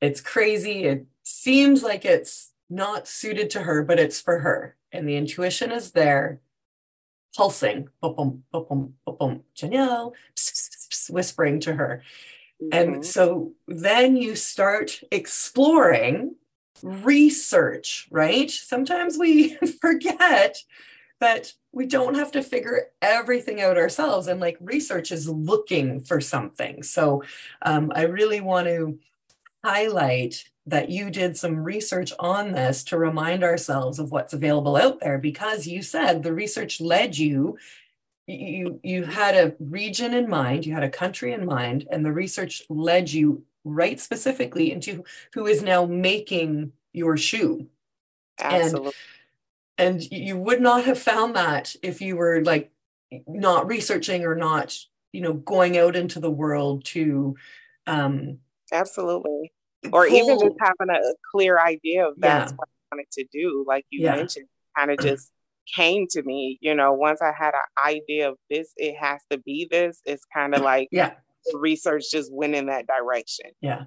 It's 0.00 0.20
crazy. 0.20 0.84
It 0.84 1.06
seems 1.22 1.82
like 1.82 2.04
it's 2.04 2.52
not 2.70 3.06
suited 3.06 3.50
to 3.50 3.62
her, 3.62 3.82
but 3.82 3.98
it's 4.00 4.20
for 4.20 4.40
her. 4.40 4.76
And 4.90 5.08
the 5.08 5.16
intuition 5.16 5.70
is 5.72 5.92
there, 5.92 6.40
pulsing, 7.36 7.88
boom, 8.00 8.44
boom, 8.52 8.64
boom, 8.68 8.94
boom. 9.06 9.42
Danielle, 9.56 10.14
pss, 10.36 10.50
pss, 10.52 10.88
pss, 10.90 11.10
whispering 11.10 11.60
to 11.60 11.74
her. 11.74 12.02
And 12.70 12.96
Mhm. 12.96 13.04
so 13.04 13.54
then 13.66 14.16
you 14.16 14.36
start 14.36 15.00
exploring 15.10 16.36
research, 16.82 18.08
right? 18.10 18.50
Sometimes 18.50 19.18
we 19.18 19.56
forget 19.80 20.58
that 21.20 21.52
we 21.72 21.86
don't 21.86 22.16
have 22.16 22.32
to 22.32 22.42
figure 22.42 22.88
everything 23.00 23.60
out 23.60 23.78
ourselves. 23.78 24.26
And 24.26 24.40
like 24.40 24.58
research 24.60 25.12
is 25.12 25.28
looking 25.28 26.00
for 26.00 26.20
something. 26.20 26.82
So 26.82 27.22
um, 27.62 27.92
I 27.94 28.02
really 28.02 28.40
want 28.40 28.66
to 28.66 28.98
highlight 29.64 30.44
that 30.66 30.90
you 30.90 31.10
did 31.10 31.36
some 31.36 31.56
research 31.56 32.12
on 32.18 32.52
this 32.52 32.84
to 32.84 32.98
remind 32.98 33.42
ourselves 33.42 33.98
of 33.98 34.10
what's 34.10 34.32
available 34.32 34.76
out 34.76 35.00
there 35.00 35.18
because 35.18 35.66
you 35.66 35.82
said 35.82 36.22
the 36.22 36.32
research 36.32 36.80
led 36.80 37.16
you 37.16 37.58
you 38.28 38.78
you 38.84 39.04
had 39.04 39.34
a 39.34 39.54
region 39.58 40.14
in 40.14 40.28
mind 40.28 40.64
you 40.64 40.72
had 40.72 40.84
a 40.84 40.88
country 40.88 41.32
in 41.32 41.44
mind 41.44 41.86
and 41.90 42.04
the 42.04 42.12
research 42.12 42.62
led 42.68 43.10
you 43.10 43.42
right 43.64 44.00
specifically 44.00 44.72
into 44.72 45.04
who 45.34 45.46
is 45.46 45.62
now 45.62 45.84
making 45.86 46.72
your 46.92 47.16
shoe 47.16 47.66
Absolutely. 48.40 48.92
and 49.78 50.02
you 50.10 50.36
would 50.36 50.60
not 50.60 50.84
have 50.84 50.98
found 50.98 51.36
that 51.36 51.74
if 51.82 52.00
you 52.00 52.16
were 52.16 52.42
like 52.42 52.70
not 53.26 53.66
researching 53.66 54.24
or 54.24 54.34
not 54.34 54.76
you 55.12 55.20
know 55.20 55.34
going 55.34 55.78
out 55.78 55.94
into 55.96 56.18
the 56.20 56.30
world 56.30 56.84
to 56.84 57.36
um 57.86 58.38
Absolutely. 58.72 59.52
Or 59.92 60.06
even 60.06 60.38
just 60.38 60.56
having 60.58 60.88
a, 60.90 60.94
a 60.98 61.14
clear 61.30 61.58
idea 61.58 62.08
of 62.08 62.14
that's 62.18 62.52
Yeah. 62.52 62.56
what 62.56 62.68
I 62.90 62.96
wanted 62.96 63.10
to 63.12 63.26
do. 63.32 63.64
Like 63.66 63.84
you 63.90 64.04
Yeah. 64.04 64.16
mentioned, 64.16 64.46
kind 64.76 64.90
of 64.90 64.98
just 64.98 65.30
came 65.76 66.06
to 66.10 66.22
me, 66.22 66.58
you 66.62 66.74
know, 66.74 66.92
once 66.92 67.20
I 67.20 67.32
had 67.38 67.52
an 67.54 67.60
idea 67.84 68.30
of 68.30 68.38
this, 68.48 68.72
it 68.76 68.96
has 68.96 69.20
to 69.30 69.38
be 69.38 69.68
this. 69.70 70.00
It's 70.06 70.24
kind 70.34 70.54
of 70.54 70.62
like 70.62 70.88
yeah 70.90 71.14
the 71.50 71.58
research 71.58 72.10
just 72.10 72.32
went 72.32 72.54
in 72.54 72.66
that 72.66 72.86
direction. 72.86 73.50
Yeah. 73.60 73.84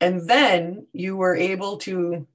And 0.00 0.28
then 0.28 0.86
you 0.92 1.16
were 1.16 1.34
able 1.34 1.78
to 1.78 2.26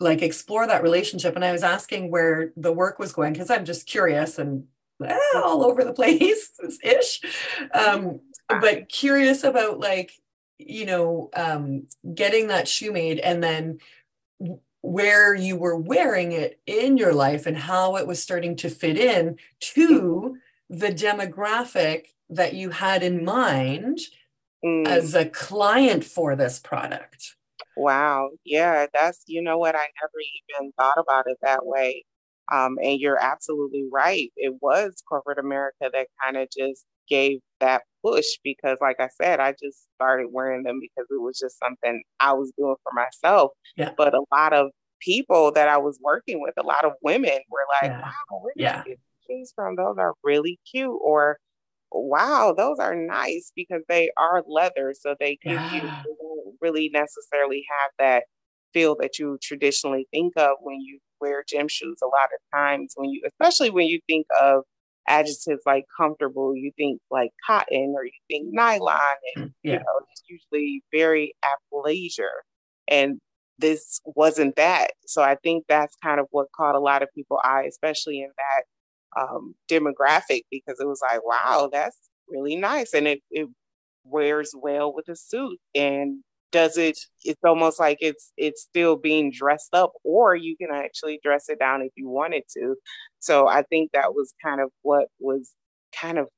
like 0.00 0.22
explore 0.22 0.66
that 0.66 0.82
relationship. 0.82 1.34
And 1.34 1.44
I 1.44 1.52
was 1.52 1.64
asking 1.64 2.10
where 2.10 2.52
the 2.56 2.72
work 2.72 2.98
was 2.98 3.12
going 3.12 3.32
because 3.32 3.50
I'm 3.50 3.64
just 3.64 3.86
curious 3.86 4.38
and 4.38 4.64
eh, 5.04 5.18
all 5.34 5.64
over 5.64 5.84
the 5.84 5.92
place 5.94 6.52
ish. 6.82 7.20
Um, 7.72 8.20
but 8.48 8.88
curious 8.88 9.44
about 9.44 9.80
like, 9.80 10.12
you 10.58 10.86
know, 10.86 11.30
um, 11.34 11.86
getting 12.14 12.48
that 12.48 12.68
shoe 12.68 12.92
made 12.92 13.18
and 13.18 13.42
then 13.42 13.78
where 14.80 15.34
you 15.34 15.56
were 15.56 15.76
wearing 15.76 16.32
it 16.32 16.60
in 16.66 16.96
your 16.96 17.12
life 17.12 17.46
and 17.46 17.56
how 17.56 17.96
it 17.96 18.06
was 18.06 18.22
starting 18.22 18.56
to 18.56 18.70
fit 18.70 18.96
in 18.96 19.36
to 19.60 20.36
the 20.70 20.88
demographic 20.88 22.06
that 22.30 22.54
you 22.54 22.70
had 22.70 23.02
in 23.02 23.24
mind 23.24 23.98
Mm, 24.64 24.88
as 24.88 25.14
a 25.14 25.24
client 25.24 26.02
for 26.04 26.34
this 26.34 26.58
product. 26.58 27.36
wow. 27.76 28.30
Yeah, 28.44 28.86
that's, 28.92 29.22
you 29.28 29.40
know 29.40 29.56
what, 29.56 29.76
I 29.76 29.86
never 30.02 30.60
even 30.60 30.72
thought 30.72 30.98
about 30.98 31.26
it 31.28 31.36
that 31.42 31.64
way. 31.64 32.04
Um, 32.50 32.76
and 32.82 32.98
you're 32.98 33.22
absolutely 33.22 33.86
right. 33.92 34.32
It 34.36 34.54
was 34.60 35.00
corporate 35.08 35.38
America 35.38 35.90
that 35.92 36.08
kind 36.20 36.36
of 36.36 36.48
just 36.50 36.84
gave 37.08 37.38
that 37.60 37.82
push 38.04 38.26
because, 38.42 38.78
like 38.80 38.96
I 38.98 39.08
said, 39.22 39.38
I 39.38 39.52
just 39.52 39.86
started 39.94 40.26
wearing 40.32 40.64
them 40.64 40.80
because 40.80 41.06
it 41.08 41.20
was 41.22 41.38
just 41.38 41.56
something 41.60 42.02
I 42.18 42.32
was 42.32 42.50
doing 42.58 42.74
for 42.82 42.92
myself. 42.92 43.52
Yeah. 43.76 43.92
But 43.96 44.14
a 44.14 44.22
lot 44.32 44.52
of 44.54 44.70
people 45.00 45.52
that 45.52 45.68
I 45.68 45.76
was 45.76 46.00
working 46.02 46.40
with, 46.40 46.54
a 46.58 46.66
lot 46.66 46.84
of 46.84 46.92
women 47.02 47.38
were 47.48 47.64
like, 47.80 47.92
Yeah. 47.92 48.00
wow, 48.00 48.40
where 48.42 48.52
did 48.56 48.62
Yeah. 48.62 48.82
you 48.86 48.90
get 48.92 48.98
these 49.28 49.52
from? 49.54 49.76
Those 49.76 49.96
are 49.98 50.14
really 50.24 50.58
cute. 50.68 50.98
Or, 51.00 51.38
wow, 51.92 52.54
those 52.56 52.78
are 52.78 52.94
nice 52.94 53.52
because 53.56 53.82
they 53.88 54.10
are 54.16 54.42
leather. 54.46 54.94
So 54.98 55.14
they 55.18 55.38
give 55.42 55.62
you, 55.64 55.82
Yeah. 55.82 56.02
they 56.04 56.10
don't 56.20 56.56
really 56.60 56.90
necessarily 56.92 57.64
have 57.80 57.90
that 57.98 58.24
feel 58.72 58.96
that 59.00 59.18
you 59.18 59.38
traditionally 59.42 60.06
think 60.12 60.34
of 60.36 60.56
when 60.60 60.80
you 60.80 61.00
wear 61.20 61.44
gym 61.48 61.68
shoes. 61.68 61.98
A 62.02 62.06
lot 62.06 62.28
of 62.34 62.40
times, 62.58 62.92
when 62.96 63.10
you, 63.10 63.22
especially 63.26 63.70
when 63.70 63.86
you 63.86 64.00
think 64.08 64.26
of 64.40 64.62
adjectives 65.08 65.62
like 65.66 65.84
comfortable, 65.96 66.54
you 66.54 66.70
think 66.76 67.00
like 67.10 67.30
cotton 67.46 67.94
or 67.96 68.04
you 68.04 68.10
think 68.30 68.48
nylon, 68.52 68.98
and 69.36 69.46
mm, 69.46 69.52
you 69.62 69.78
know, 69.78 70.00
it's 70.12 70.22
usually 70.28 70.82
very 70.92 71.34
athleisure. 71.44 72.42
And 72.88 73.18
this 73.58 74.00
wasn't 74.04 74.56
that. 74.56 74.92
So 75.06 75.22
I 75.22 75.36
think 75.42 75.64
that's 75.68 75.96
kind 76.02 76.20
of 76.20 76.26
what 76.30 76.48
caught 76.56 76.74
a 76.74 76.80
lot 76.80 77.02
of 77.02 77.08
people 77.14 77.38
eye, 77.42 77.64
especially 77.68 78.20
in 78.20 78.28
that 78.36 78.64
um, 79.18 79.54
demographic, 79.70 80.42
because 80.50 80.80
it 80.80 80.86
was 80.86 81.00
like, 81.02 81.24
wow, 81.24 81.68
that's 81.72 81.98
really 82.28 82.56
nice. 82.56 82.94
And 82.94 83.06
it, 83.08 83.20
it 83.30 83.48
wears 84.04 84.52
well 84.56 84.92
with 84.94 85.08
a 85.08 85.16
suit 85.16 85.58
and 85.74 86.22
does 86.50 86.78
it 86.78 86.98
it's 87.24 87.40
almost 87.44 87.78
like 87.78 87.98
it's 88.00 88.32
it's 88.38 88.62
still 88.62 88.96
being 88.96 89.30
dressed 89.30 89.74
up 89.74 89.92
or 90.02 90.34
you 90.34 90.56
can 90.56 90.68
actually 90.72 91.20
dress 91.22 91.48
it 91.50 91.58
down 91.58 91.82
if 91.82 91.92
you 91.94 92.08
wanted 92.08 92.42
to 92.50 92.74
so 93.18 93.46
i 93.46 93.62
think 93.62 93.90
that 93.92 94.14
was 94.14 94.32
kind 94.42 94.60
of 94.60 94.70
what 94.82 95.08
was 95.20 95.52
kind 95.94 96.18
of 96.18 96.28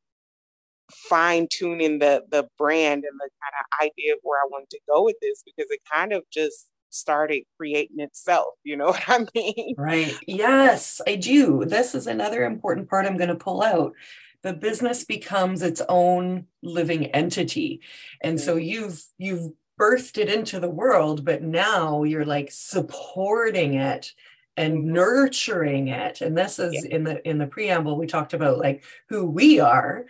fine 1.08 1.46
tuning 1.50 1.98
the 2.00 2.22
the 2.30 2.46
brand 2.58 3.04
and 3.04 3.20
the 3.20 3.30
kind 3.40 3.54
of 3.60 3.86
idea 3.86 4.12
of 4.12 4.18
where 4.22 4.40
i 4.40 4.46
wanted 4.50 4.68
to 4.70 4.80
go 4.88 5.04
with 5.04 5.14
this 5.22 5.42
because 5.44 5.70
it 5.70 5.80
kind 5.92 6.12
of 6.12 6.22
just 6.32 6.66
started 6.90 7.42
creating 7.56 8.00
itself 8.00 8.54
you 8.64 8.76
know 8.76 8.86
what 8.88 9.02
i 9.08 9.24
mean 9.34 9.76
Right. 9.76 10.16
Yes, 10.26 11.00
I 11.06 11.14
do. 11.16 11.64
This 11.64 11.94
is 11.94 12.06
another 12.06 12.44
important 12.44 12.88
part 12.90 13.06
I'm 13.06 13.16
going 13.16 13.28
to 13.30 13.34
pull 13.36 13.62
out. 13.62 13.94
The 14.42 14.52
business 14.52 15.04
becomes 15.04 15.62
its 15.62 15.80
own 15.88 16.46
living 16.62 17.06
entity. 17.06 17.80
And 18.20 18.38
so 18.40 18.56
you've 18.56 19.02
you've 19.18 19.52
birthed 19.80 20.18
it 20.18 20.28
into 20.28 20.60
the 20.60 20.68
world, 20.70 21.24
but 21.24 21.42
now 21.42 22.02
you're 22.02 22.26
like 22.26 22.50
supporting 22.50 23.74
it 23.74 24.12
and 24.56 24.78
Mhm. 24.78 24.84
nurturing 24.92 25.88
it. 25.88 26.20
And 26.20 26.36
this 26.36 26.58
is 26.58 26.84
in 26.84 27.04
the 27.04 27.26
in 27.26 27.38
the 27.38 27.46
preamble 27.46 27.96
we 27.96 28.06
talked 28.06 28.34
about 28.34 28.58
like 28.58 28.84
who 29.08 29.30
we 29.30 29.60
are 29.60 30.06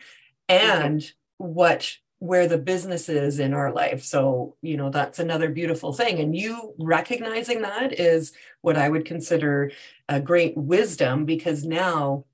and 0.48 1.02
what 1.38 1.96
where 2.20 2.46
the 2.46 2.58
business 2.58 3.08
is 3.08 3.40
in 3.40 3.54
our 3.54 3.72
life. 3.72 4.04
So, 4.04 4.54
you 4.60 4.76
know, 4.76 4.90
that's 4.90 5.18
another 5.18 5.48
beautiful 5.48 5.94
thing. 5.94 6.18
And 6.18 6.36
you 6.36 6.74
recognizing 6.78 7.62
that 7.62 7.98
is 7.98 8.34
what 8.60 8.76
I 8.76 8.90
would 8.90 9.06
consider 9.06 9.72
a 10.06 10.20
great 10.20 10.54
wisdom 10.54 11.24
because 11.24 11.64
now 11.64 12.26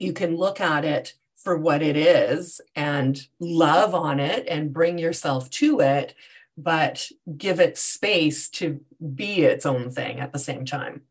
you 0.00 0.12
can 0.12 0.36
look 0.36 0.60
at 0.60 0.84
it 0.84 1.14
for 1.36 1.56
what 1.56 1.80
it 1.80 1.96
is 1.96 2.60
and 2.74 3.28
love 3.38 3.94
on 3.94 4.18
it 4.18 4.48
and 4.48 4.72
bring 4.72 4.98
yourself 4.98 5.48
to 5.50 5.78
it, 5.78 6.14
but 6.58 7.08
give 7.36 7.60
it 7.60 7.78
space 7.78 8.48
to 8.48 8.80
be 9.14 9.42
its 9.42 9.64
own 9.64 9.92
thing 9.92 10.18
at 10.18 10.32
the 10.32 10.38
same 10.40 10.64
time. 10.64 11.02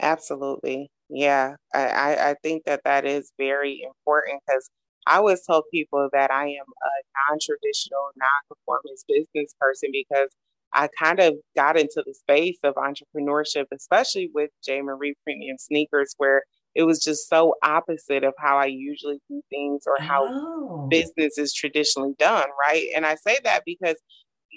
Absolutely. 0.00 0.90
Yeah. 1.08 1.54
I, 1.72 2.16
I, 2.30 2.34
think 2.42 2.64
that 2.64 2.82
that 2.84 3.04
is 3.04 3.30
very 3.38 3.82
important 3.82 4.42
because 4.46 4.68
I 5.06 5.16
always 5.18 5.42
tell 5.46 5.64
people 5.72 6.08
that 6.12 6.30
I 6.30 6.44
am 6.46 6.66
a 6.66 6.92
non 7.30 7.38
traditional, 7.40 8.10
non 8.16 8.42
performance 8.48 9.04
business 9.08 9.54
person 9.60 9.90
because 9.92 10.28
I 10.72 10.88
kind 11.00 11.20
of 11.20 11.34
got 11.56 11.78
into 11.78 12.02
the 12.06 12.14
space 12.14 12.58
of 12.64 12.74
entrepreneurship, 12.74 13.66
especially 13.72 14.30
with 14.34 14.50
J. 14.64 14.82
Marie 14.82 15.14
Premium 15.24 15.56
Sneakers, 15.58 16.14
where 16.18 16.42
it 16.74 16.82
was 16.84 17.02
just 17.02 17.28
so 17.28 17.54
opposite 17.62 18.24
of 18.24 18.34
how 18.38 18.58
I 18.58 18.66
usually 18.66 19.18
do 19.28 19.40
things 19.50 19.84
or 19.86 19.96
how 20.00 20.28
Oh, 20.28 20.88
business 20.90 21.38
is 21.38 21.54
traditionally 21.54 22.14
done, 22.18 22.46
right? 22.68 22.88
And 22.94 23.06
I 23.06 23.14
say 23.16 23.38
that 23.44 23.62
because 23.64 23.96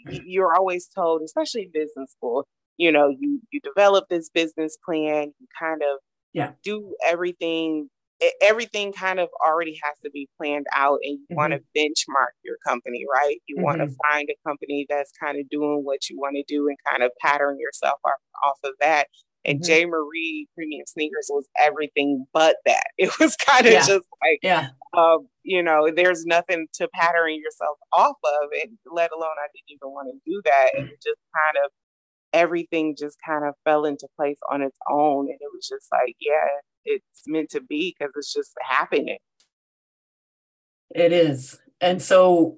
mm. 0.07 0.21
you're 0.25 0.55
always 0.55 0.87
told, 0.87 1.21
especially 1.23 1.63
in 1.63 1.71
business 1.71 2.11
school, 2.11 2.45
you 2.77 2.91
know, 2.91 3.09
you 3.09 3.41
you 3.51 3.59
develop 3.61 4.05
this 4.09 4.29
business 4.29 4.77
plan, 4.85 5.33
you 5.39 5.47
kind 5.59 5.81
of 5.81 5.99
Yeah. 6.33 6.53
do 6.63 6.95
everything 7.05 7.89
everything 8.41 8.91
kind 8.91 9.19
of 9.19 9.29
already 9.45 9.79
has 9.83 9.97
to 10.03 10.09
be 10.11 10.27
planned 10.37 10.65
out 10.75 10.99
and 11.03 11.19
you 11.19 11.25
mm-hmm. 11.31 11.35
want 11.35 11.53
to 11.53 11.59
benchmark 11.77 12.35
your 12.43 12.57
company 12.67 13.05
right 13.11 13.37
you 13.47 13.55
mm-hmm. 13.55 13.65
want 13.65 13.77
to 13.79 13.89
find 14.09 14.29
a 14.29 14.35
company 14.47 14.85
that's 14.89 15.11
kind 15.21 15.39
of 15.39 15.47
doing 15.49 15.81
what 15.83 16.09
you 16.09 16.17
want 16.19 16.35
to 16.35 16.43
do 16.47 16.67
and 16.67 16.77
kind 16.89 17.03
of 17.03 17.11
pattern 17.21 17.57
yourself 17.59 17.99
off, 18.05 18.19
off 18.43 18.59
of 18.63 18.73
that 18.79 19.07
and 19.45 19.59
mm-hmm. 19.59 19.67
J. 19.67 19.85
Marie 19.85 20.47
Premium 20.55 20.85
Sneakers 20.85 21.27
was 21.29 21.47
everything 21.57 22.25
but 22.33 22.57
that. 22.65 22.87
It 22.97 23.17
was 23.19 23.35
kind 23.37 23.65
of 23.65 23.71
yeah. 23.71 23.79
just 23.85 24.07
like, 24.21 24.39
yeah, 24.43 24.69
um, 24.95 25.27
you 25.43 25.63
know, 25.63 25.89
there's 25.89 26.25
nothing 26.25 26.67
to 26.73 26.89
pattern 26.93 27.35
yourself 27.35 27.77
off 27.93 28.17
of, 28.23 28.49
and 28.61 28.77
let 28.91 29.11
alone 29.11 29.39
I 29.39 29.47
didn't 29.53 29.69
even 29.69 29.93
want 29.93 30.09
to 30.11 30.29
do 30.29 30.41
that. 30.43 30.69
And 30.77 30.89
it 30.89 31.01
just 31.01 31.21
kind 31.33 31.65
of 31.65 31.71
everything 32.33 32.95
just 32.97 33.17
kind 33.25 33.45
of 33.45 33.55
fell 33.63 33.85
into 33.85 34.07
place 34.17 34.39
on 34.51 34.61
its 34.61 34.77
own, 34.89 35.27
and 35.27 35.37
it 35.39 35.49
was 35.53 35.67
just 35.67 35.87
like, 35.91 36.15
yeah, 36.19 36.59
it's 36.89 37.23
meant 37.27 37.49
to 37.51 37.61
be 37.61 37.95
because 37.97 38.13
it's 38.15 38.33
just 38.33 38.53
happening. 38.61 39.17
It 40.93 41.13
is, 41.13 41.59
and 41.79 42.01
so 42.01 42.57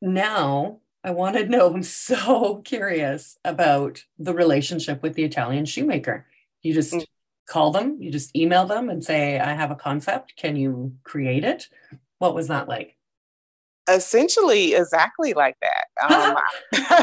now 0.00 0.80
I 1.04 1.10
want 1.10 1.36
to 1.36 1.46
know, 1.48 1.72
I'm 1.72 1.82
so 1.82 2.56
curious 2.64 3.38
about 3.44 4.04
the 4.18 4.34
relationship 4.34 5.02
with 5.02 5.14
the 5.14 5.24
Italian 5.24 5.64
shoemaker. 5.64 6.26
You 6.62 6.74
just 6.74 6.92
mm. 6.92 7.04
call 7.48 7.72
them, 7.72 7.98
you 8.00 8.10
just 8.10 8.36
email 8.36 8.66
them 8.66 8.88
and 8.88 9.02
say, 9.02 9.38
I 9.38 9.54
have 9.54 9.70
a 9.70 9.76
concept. 9.76 10.36
Can 10.36 10.56
you 10.56 10.94
create 11.02 11.44
it? 11.44 11.68
What 12.18 12.34
was 12.34 12.48
that 12.48 12.68
like? 12.68 12.96
Essentially, 13.88 14.74
exactly 14.74 15.34
like 15.34 15.56
that. 15.60 15.78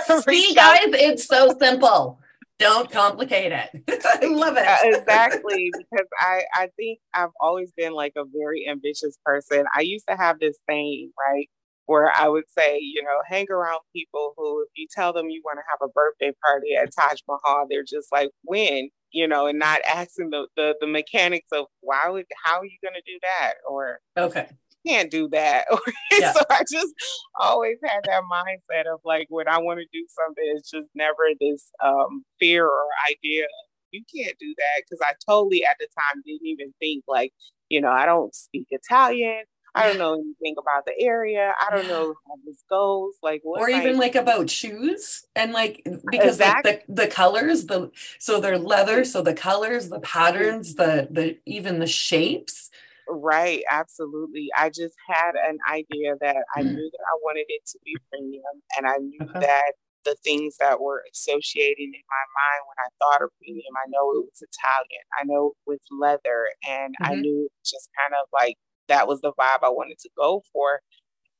Um, 0.10 0.22
See, 0.28 0.54
guys, 0.56 0.88
it's 0.88 1.26
so 1.26 1.56
simple. 1.60 2.20
Don't 2.60 2.92
complicate 2.92 3.54
it. 3.54 3.70
I 4.22 4.26
love 4.26 4.58
it. 4.58 4.68
Uh, 4.68 4.98
exactly, 5.00 5.72
because 5.78 6.08
I, 6.20 6.44
I 6.54 6.68
think 6.76 7.00
I've 7.14 7.30
always 7.40 7.72
been 7.76 7.94
like 7.94 8.14
a 8.18 8.26
very 8.26 8.68
ambitious 8.70 9.18
person. 9.24 9.66
I 9.74 9.82
used 9.82 10.06
to 10.10 10.18
have 10.18 10.40
this 10.40 10.58
thing, 10.68 11.12
right? 11.18 11.48
where 11.90 12.12
I 12.16 12.28
would 12.28 12.44
say, 12.56 12.78
you 12.80 13.02
know, 13.02 13.18
hang 13.28 13.48
around 13.50 13.80
people 13.96 14.36
who, 14.38 14.62
if 14.62 14.70
you 14.76 14.86
tell 14.96 15.12
them 15.12 15.32
you 15.32 15.42
want 15.44 15.58
to 15.58 15.64
have 15.72 15.80
a 15.82 15.92
birthday 15.92 16.32
party 16.46 16.76
at 16.80 16.92
Taj 16.96 17.20
Mahal, 17.28 17.66
they're 17.68 17.82
just 17.82 18.12
like, 18.12 18.30
when, 18.44 18.90
you 19.12 19.28
know, 19.28 19.48
and 19.48 19.58
not 19.58 19.80
asking 19.92 20.30
the 20.30 20.46
the, 20.56 20.76
the 20.80 20.86
mechanics 20.86 21.48
of 21.52 21.66
why 21.82 22.02
would 22.08 22.26
how 22.46 22.60
are 22.60 22.66
you 22.66 22.78
going 22.84 22.94
to 22.94 23.02
do 23.12 23.18
that 23.24 23.54
or 23.68 24.00
okay. 24.16 24.50
Can't 24.88 25.12
do 25.12 25.30
that. 25.30 25.66
Yeah. 26.12 26.34
so 26.34 26.42
I 26.50 26.64
just 26.70 26.94
always 27.40 27.78
had 27.84 28.02
that 28.06 28.24
mindset 28.24 28.92
of 28.92 29.00
like 29.06 29.28
when 29.30 29.48
I 29.48 29.60
want 29.60 29.80
to 29.80 29.86
do 29.94 30.06
something, 30.10 30.44
it's 30.56 30.70
just 30.70 30.88
never 30.96 31.30
this 31.40 31.72
um, 31.84 32.26
fear 32.40 32.66
or 32.66 32.88
idea 33.10 33.46
you 33.92 34.04
can't 34.14 34.38
do 34.40 34.54
that 34.58 34.84
because 34.84 35.00
I 35.02 35.14
totally 35.28 35.64
at 35.66 35.78
the 35.80 35.88
time 35.88 36.22
didn't 36.26 36.46
even 36.46 36.74
think 36.80 37.04
like, 37.08 37.34
you 37.70 37.82
know, 37.82 37.90
I 37.90 38.06
don't 38.06 38.34
speak 38.34 38.68
Italian. 38.72 39.44
I 39.76 39.88
don't 39.88 40.00
know 40.00 40.14
anything 40.14 40.56
about 40.60 40.86
the 40.88 41.00
area. 41.00 41.54
I 41.62 41.76
don't 41.76 41.88
know 41.88 42.16
how 42.28 42.34
this 42.44 42.64
goes. 42.70 43.14
Like 43.22 43.42
or 43.46 43.70
even 43.70 43.98
like 43.98 44.16
about 44.16 44.50
shoes 44.50 45.26
and 45.36 45.54
like 45.54 45.88
because 46.10 46.38
exactly. 46.38 46.72
like 46.72 46.86
the, 46.88 47.04
the 47.04 47.08
colors, 47.08 47.68
the 47.68 47.92
so 48.18 48.40
they're 48.40 48.58
leather, 48.58 49.06
so 49.06 49.22
the 49.22 49.36
colors, 49.36 49.90
the 49.90 50.00
patterns, 50.00 50.74
the 50.76 51.08
the 51.12 51.38
even 51.46 51.80
the 51.80 51.88
shapes. 51.88 52.72
Right, 53.10 53.64
absolutely. 53.72 54.50
I 54.56 54.70
just 54.70 54.96
had 55.08 55.32
an 55.36 55.58
idea 55.70 56.14
that 56.22 56.38
I 56.56 56.62
knew 56.62 56.90
that 56.92 57.06
I 57.12 57.18
wanted 57.24 57.46
it 57.48 57.66
to 57.68 57.80
be 57.84 57.98
premium 58.12 58.44
and 58.78 58.86
I 58.86 58.98
knew 58.98 59.18
okay. 59.22 59.40
that 59.40 59.72
the 60.06 60.16
things 60.24 60.58
that 60.60 60.80
were 60.80 61.04
associated 61.12 61.80
in 61.80 61.92
my 61.92 62.26
mind 62.38 62.62
when 62.68 62.78
I 62.80 62.90
thought 63.00 63.24
of 63.24 63.32
premium, 63.40 63.74
I 63.76 63.90
know 63.90 64.12
it 64.12 64.26
was 64.30 64.42
Italian. 64.42 65.04
I 65.20 65.26
know 65.26 65.54
it 65.56 65.70
was 65.70 65.80
leather 65.92 66.48
and 66.68 66.94
mm-hmm. 67.02 67.12
I 67.12 67.16
knew 67.16 67.50
just 67.66 67.90
kind 68.00 68.14
of 68.14 68.28
like 68.32 68.58
that 68.88 69.08
was 69.08 69.22
the 69.22 69.34
vibe 69.34 69.64
I 69.64 69.70
wanted 69.70 69.98
to 70.00 70.10
go 70.16 70.44
for. 70.54 70.82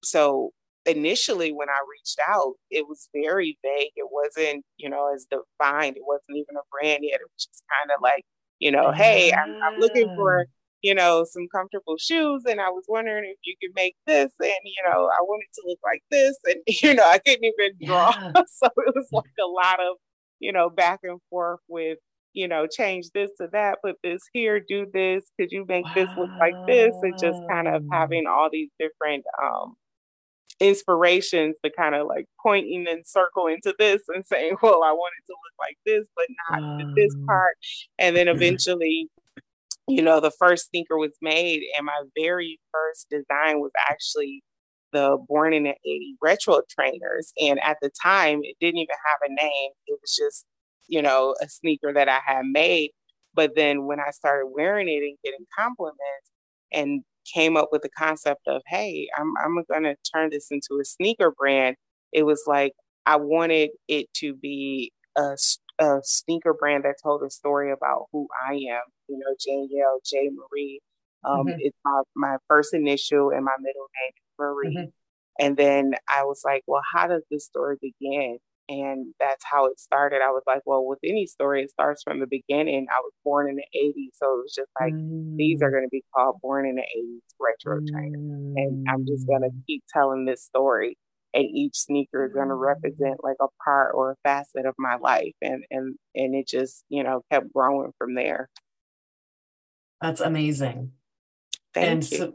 So 0.04 0.52
initially 0.86 1.52
when 1.52 1.70
I 1.70 1.80
reached 1.90 2.20
out, 2.28 2.54
it 2.72 2.88
was 2.88 3.10
very 3.14 3.58
vague. 3.64 3.92
It 3.96 4.08
wasn't, 4.12 4.66
you 4.78 4.90
know, 4.90 5.14
as 5.14 5.28
defined. 5.30 5.98
It 5.98 6.04
wasn't 6.06 6.38
even 6.38 6.56
a 6.56 6.66
brand 6.72 7.04
yet. 7.04 7.22
It 7.22 7.30
was 7.32 7.46
just 7.46 7.64
kind 7.70 7.92
of 7.96 8.02
like, 8.02 8.24
you 8.60 8.72
know, 8.72 8.92
hey, 8.92 9.32
I'm, 9.32 9.60
I'm, 9.64 9.80
looking 9.80 10.14
for, 10.16 10.46
you 10.82 10.96
know, 10.96 11.26
some 11.30 11.48
comfortable 11.54 11.98
shoes. 11.98 12.44
And 12.48 12.62
I 12.62 12.70
was 12.70 12.86
wondering 12.88 13.26
if 13.26 13.38
you 13.44 13.56
could 13.62 13.76
make 13.76 13.96
this. 14.08 14.32
And, 14.40 14.52
you 14.64 14.84
know, 14.86 15.06
I 15.08 15.22
wanted 15.22 15.48
to 15.56 15.64
look 15.66 15.80
like 15.84 16.04
this. 16.12 16.38
And, 16.50 16.58
you 16.68 16.94
know, 16.94 17.04
I 17.04 17.20
couldn't 17.20 17.44
even 17.44 17.88
draw. 17.88 18.12
Yeah. 18.12 18.32
so 18.48 18.68
it 18.68 18.96
was 18.96 19.08
like 19.12 19.26
a 19.42 19.48
lot 19.48 19.80
of, 19.80 19.98
you 20.40 20.52
know, 20.52 20.70
back 20.70 21.02
and 21.04 21.20
forth 21.30 21.60
with 21.68 21.98
you 22.34 22.48
know, 22.48 22.68
change 22.68 23.08
this 23.14 23.32
to 23.42 23.48
that, 23.52 23.80
put 23.84 23.96
this 24.04 24.22
here, 24.34 24.60
do 24.60 24.86
this. 24.94 25.26
Could 25.40 25.52
you 25.52 25.66
make 25.68 25.86
wow. 25.86 25.94
this 25.96 26.10
look 26.18 26.30
like 26.40 26.54
this? 26.68 26.96
And 27.02 27.18
just 27.20 27.40
kind 27.50 27.68
of 27.68 27.84
having 27.92 28.26
all 28.28 28.50
these 28.52 28.70
different 28.80 29.26
um, 29.44 29.76
inspirations 30.60 31.56
to 31.64 31.72
kind 31.72 31.96
of 31.96 32.08
like 32.08 32.26
pointing 32.42 32.86
and 32.88 33.06
circling 33.06 33.58
to 33.64 33.74
this 33.80 34.02
and 34.10 34.26
saying, 34.26 34.56
well, 34.62 34.84
I 34.84 34.92
want 34.92 35.14
it 35.20 35.26
to 35.28 35.34
look 35.34 35.58
like 35.60 35.78
this, 35.86 36.08
but 36.16 36.26
not 36.50 36.62
wow. 36.62 36.94
this 36.96 37.16
part. 37.26 37.56
And 37.98 38.16
then 38.16 38.28
eventually, 38.28 39.10
you 39.90 40.02
know, 40.04 40.20
the 40.22 40.32
first 40.32 40.70
sneaker 40.70 40.98
was 40.98 41.14
made, 41.22 41.64
and 41.78 41.86
my 41.86 42.04
very 42.18 42.60
first 42.74 43.08
design 43.10 43.60
was 43.62 43.72
actually 43.90 44.44
the 44.94 45.18
Born 45.28 45.54
in 45.54 45.64
the 45.66 45.76
80 45.86 46.16
retro 46.22 46.62
trainers. 46.70 47.34
And 47.42 47.60
at 47.64 47.78
the 47.82 47.92
time, 48.04 48.42
it 48.44 48.58
didn't 48.62 48.80
even 48.80 48.96
have 49.06 49.20
a 49.30 49.34
name. 49.34 49.72
It 49.88 50.00
was 50.02 50.16
just 50.16 50.46
you 50.90 51.02
know, 51.02 51.36
a 51.42 51.50
sneaker 51.50 51.94
that 51.94 52.10
I 52.10 52.20
had 52.26 52.46
made. 52.46 52.92
But 53.36 53.56
then 53.56 53.86
when 53.86 54.00
I 54.00 54.12
started 54.12 54.48
wearing 54.48 54.90
it 54.90 55.04
and 55.04 55.18
getting 55.24 55.46
compliments 55.58 56.32
and 56.74 57.04
came 57.34 57.58
up 57.58 57.70
with 57.72 57.84
the 57.84 57.90
concept 57.98 58.42
of, 58.48 58.62
hey, 58.68 59.08
I'm, 59.18 59.34
I'm 59.44 59.64
going 59.72 59.84
to 59.84 59.96
turn 60.14 60.32
this 60.32 60.48
into 60.52 60.80
a 60.82 60.86
sneaker 60.86 61.32
brand, 61.32 61.78
it 62.14 62.24
was 62.24 62.44
like 62.48 62.74
I 63.06 63.18
wanted 63.18 63.72
it 63.88 64.08
to 64.18 64.34
be 64.36 64.94
a, 65.18 65.38
a 65.80 66.00
sneaker 66.04 66.54
brand 66.54 66.84
that 66.84 66.96
told 67.02 67.24
a 67.24 67.30
story 67.30 67.72
about 67.72 68.08
who 68.12 68.28
I 68.48 68.54
am, 68.54 68.84
you 69.08 69.18
know, 69.18 69.34
Janyelle 69.40 70.00
J. 70.06 70.30
Marie. 70.30 70.82
Um, 71.24 71.48
mm-hmm. 71.48 71.58
It's 71.60 71.78
my, 71.84 72.02
my 72.16 72.38
first 72.48 72.74
initial 72.74 73.32
and 73.32 73.44
my 73.46 73.56
middle 73.60 73.88
name, 74.02 74.14
Marie. 74.38 74.76
Mm-hmm. 74.76 74.90
And 75.40 75.58
then 75.58 75.94
I 76.10 76.24
was 76.24 76.42
like, 76.44 76.64
well, 76.68 76.82
how 76.94 77.08
does 77.08 77.24
this 77.32 77.46
story 77.46 77.78
begin? 77.82 78.40
And 78.68 79.14
that's 79.20 79.44
how 79.50 79.66
it 79.66 79.80
started. 79.80 80.22
I 80.22 80.30
was 80.30 80.44
like, 80.46 80.62
well, 80.66 80.86
with 80.86 81.00
any 81.04 81.26
story, 81.26 81.64
it 81.64 81.72
starts 81.72 82.04
from 82.04 82.20
the 82.20 82.28
beginning. 82.28 82.86
I 82.92 83.00
was 83.00 83.14
born 83.26 83.50
in 83.50 83.56
the 83.56 83.66
80s. 83.76 84.12
So 84.14 84.28
it 84.28 84.44
was 84.44 84.54
just 84.56 84.70
like, 84.80 84.94
mm. 84.94 85.36
these 85.38 85.62
are 85.64 85.70
mm. 85.70 85.74
going 85.74 85.86
to 85.86 85.90
be 85.90 86.04
called 86.14 86.36
Born 86.44 86.68
in 86.68 86.76
the 86.76 86.82
80s 86.84 87.34
Retro. 87.40 87.80
Trainer. 87.92 88.18
And 88.18 88.86
I'm 88.88 89.08
just 89.08 89.26
going 89.26 89.42
to 89.42 89.50
mm. 89.50 89.66
keep 89.66 89.84
telling 89.92 90.26
this 90.26 90.44
story. 90.44 90.98
And 91.34 91.46
each 91.46 91.78
sneaker 91.78 92.26
is 92.26 92.34
going 92.34 92.48
to 92.48 92.56
represent 92.56 93.24
like 93.24 93.38
a 93.40 93.48
part 93.64 93.94
or 93.94 94.12
a 94.12 94.16
facet 94.24 94.66
of 94.66 94.74
my 94.78 94.96
life. 94.96 95.36
And, 95.42 95.64
and, 95.70 95.96
and 96.16 96.36
it 96.36 96.48
just, 96.48 96.84
you 96.90 97.04
know, 97.04 97.22
kept 97.32 97.54
growing 97.54 97.92
from 97.98 98.16
there. 98.16 98.50
That's 100.02 100.22
amazing. 100.22 100.94
Thank 101.74 101.86
you. 101.86 101.92
and 101.92 102.12
you. 102.12 102.18
So- 102.18 102.34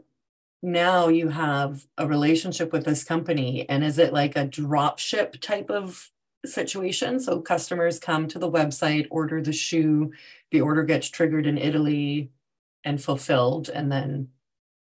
now 0.61 1.09
you 1.09 1.29
have 1.29 1.85
a 1.97 2.07
relationship 2.07 2.73
with 2.73 2.85
this 2.85 3.03
company 3.03 3.69
and 3.69 3.83
is 3.83 3.99
it 3.99 4.11
like 4.11 4.35
a 4.35 4.45
drop 4.45 4.97
ship 4.97 5.39
type 5.39 5.69
of 5.69 6.09
situation. 6.45 7.19
So 7.19 7.41
customers 7.41 7.99
come 7.99 8.27
to 8.29 8.39
the 8.39 8.49
website, 8.49 9.07
order 9.09 9.41
the 9.41 9.53
shoe, 9.53 10.11
the 10.51 10.61
order 10.61 10.83
gets 10.83 11.09
triggered 11.09 11.45
in 11.45 11.57
Italy 11.57 12.31
and 12.83 13.01
fulfilled 13.01 13.69
and 13.69 13.91
then 13.91 14.29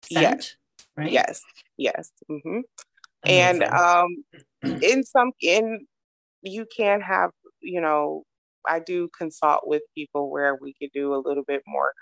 sent, 0.04 0.22
yes. 0.22 0.56
right? 0.96 1.12
Yes, 1.12 1.42
yes. 1.78 2.12
Mm-hmm. 2.30 2.60
And 3.26 3.64
um, 3.64 4.24
in 4.64 5.04
some, 5.04 5.32
in 5.42 5.86
you 6.42 6.66
can 6.76 7.02
have, 7.02 7.32
you 7.62 7.82
know, 7.82 8.24
I 8.68 8.80
do 8.80 9.10
consult 9.18 9.62
with 9.64 9.82
people 9.96 10.32
where 10.32 10.58
we 10.62 10.74
could 10.80 10.90
do 10.94 11.14
a 11.14 11.22
little 11.24 11.44
bit 11.48 11.62
more 11.68 11.94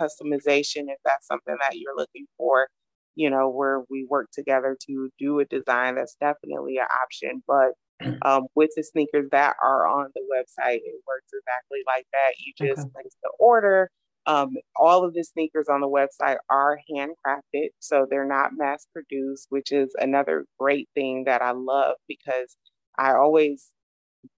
customization 0.00 0.84
if 0.88 0.98
that's 1.04 1.26
something 1.26 1.56
that 1.60 1.76
you're 1.78 1.96
looking 1.96 2.26
for 2.36 2.68
you 3.16 3.30
know, 3.30 3.48
where 3.48 3.82
we 3.90 4.06
work 4.08 4.28
together 4.32 4.76
to 4.86 5.10
do 5.18 5.38
a 5.40 5.44
design, 5.44 5.96
that's 5.96 6.16
definitely 6.20 6.78
an 6.78 6.86
option. 7.02 7.42
But 7.46 7.72
um, 8.26 8.46
with 8.54 8.70
the 8.76 8.82
sneakers 8.82 9.28
that 9.30 9.56
are 9.62 9.86
on 9.86 10.08
the 10.14 10.22
website, 10.22 10.76
it 10.76 11.02
works 11.06 11.30
exactly 11.32 11.80
like 11.86 12.06
that. 12.12 12.34
You 12.38 12.52
just 12.58 12.86
okay. 12.86 12.90
place 12.92 13.16
the 13.22 13.30
order. 13.38 13.90
Um, 14.26 14.56
all 14.76 15.04
of 15.04 15.12
the 15.12 15.22
sneakers 15.22 15.68
on 15.68 15.80
the 15.80 15.88
website 15.88 16.38
are 16.48 16.78
handcrafted, 16.90 17.68
so 17.78 18.06
they're 18.08 18.26
not 18.26 18.52
mass 18.56 18.86
produced, 18.92 19.46
which 19.50 19.70
is 19.70 19.94
another 19.98 20.46
great 20.58 20.88
thing 20.94 21.24
that 21.24 21.42
I 21.42 21.50
love 21.50 21.96
because 22.08 22.56
I 22.98 23.14
always 23.14 23.68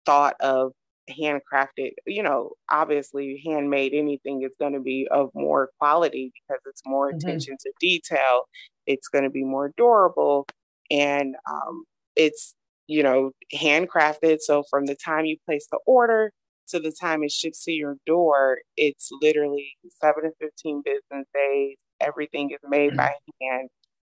thought 0.04 0.34
of 0.40 0.72
handcrafted, 1.10 1.92
you 2.06 2.22
know, 2.22 2.50
obviously 2.70 3.42
handmade 3.46 3.92
anything 3.94 4.42
is 4.42 4.54
going 4.58 4.72
to 4.72 4.80
be 4.80 5.06
of 5.10 5.30
more 5.34 5.70
quality 5.78 6.32
because 6.34 6.60
it's 6.66 6.82
more 6.84 7.08
mm-hmm. 7.08 7.18
attention 7.18 7.56
to 7.60 7.72
detail. 7.80 8.44
It's 8.86 9.08
going 9.08 9.24
to 9.24 9.30
be 9.30 9.44
more 9.44 9.72
durable 9.76 10.46
and 10.90 11.36
um, 11.50 11.84
it's, 12.14 12.54
you 12.86 13.02
know, 13.02 13.32
handcrafted. 13.54 14.38
So 14.40 14.64
from 14.70 14.86
the 14.86 14.96
time 14.96 15.24
you 15.24 15.36
place 15.46 15.66
the 15.70 15.78
order 15.86 16.32
to 16.68 16.80
the 16.80 16.92
time 16.92 17.22
it 17.22 17.32
ships 17.32 17.64
to 17.64 17.72
your 17.72 17.96
door, 18.06 18.58
it's 18.76 19.10
literally 19.22 19.76
seven 20.02 20.24
to 20.24 20.30
15 20.40 20.82
business 20.84 21.26
days. 21.34 21.76
Everything 22.00 22.50
is 22.50 22.58
made 22.68 22.90
mm-hmm. 22.90 22.98
by 22.98 23.14
hand. 23.40 23.68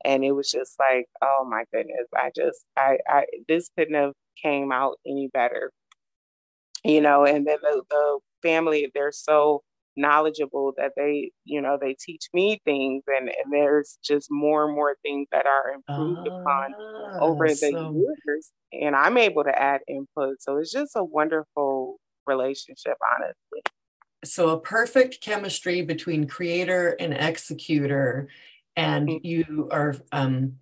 And 0.05 0.23
it 0.23 0.33
was 0.33 0.51
just 0.51 0.75
like, 0.79 1.05
oh 1.21 1.47
my 1.49 1.63
goodness, 1.73 2.07
I 2.15 2.29
just, 2.35 2.65
I, 2.77 2.97
I, 3.07 3.23
this 3.47 3.69
couldn't 3.77 3.95
have 3.95 4.13
came 4.41 4.71
out 4.71 4.95
any 5.07 5.29
better, 5.33 5.71
you 6.83 6.99
know, 6.99 7.25
and 7.25 7.47
then 7.47 7.57
the, 7.61 7.83
the 7.89 8.19
family, 8.41 8.91
they're 8.93 9.13
so 9.13 9.61
knowledgeable 9.95 10.73
that 10.77 10.91
they, 10.95 11.31
you 11.45 11.61
know, 11.61 11.77
they 11.79 11.95
teach 11.99 12.27
me 12.33 12.59
things 12.65 13.03
and, 13.07 13.29
and 13.29 13.51
there's 13.51 13.97
just 14.03 14.27
more 14.29 14.65
and 14.65 14.75
more 14.75 14.95
things 15.03 15.27
that 15.31 15.45
are 15.45 15.73
improved 15.73 16.27
upon 16.27 16.73
over 17.19 17.47
the 17.47 17.55
so... 17.55 17.93
years. 17.93 18.51
And 18.73 18.95
I'm 18.95 19.17
able 19.17 19.43
to 19.43 19.57
add 19.61 19.81
input. 19.87 20.41
So 20.41 20.57
it's 20.57 20.71
just 20.71 20.95
a 20.95 21.03
wonderful 21.03 21.82
relationship, 22.25 22.97
honestly. 23.15 23.61
So 24.23 24.49
a 24.49 24.59
perfect 24.59 25.21
chemistry 25.21 25.81
between 25.81 26.27
creator 26.27 26.95
and 26.99 27.13
executor, 27.13 28.29
and 28.75 29.07
mm-hmm. 29.07 29.25
you 29.25 29.67
are 29.71 29.95
um, 30.11 30.57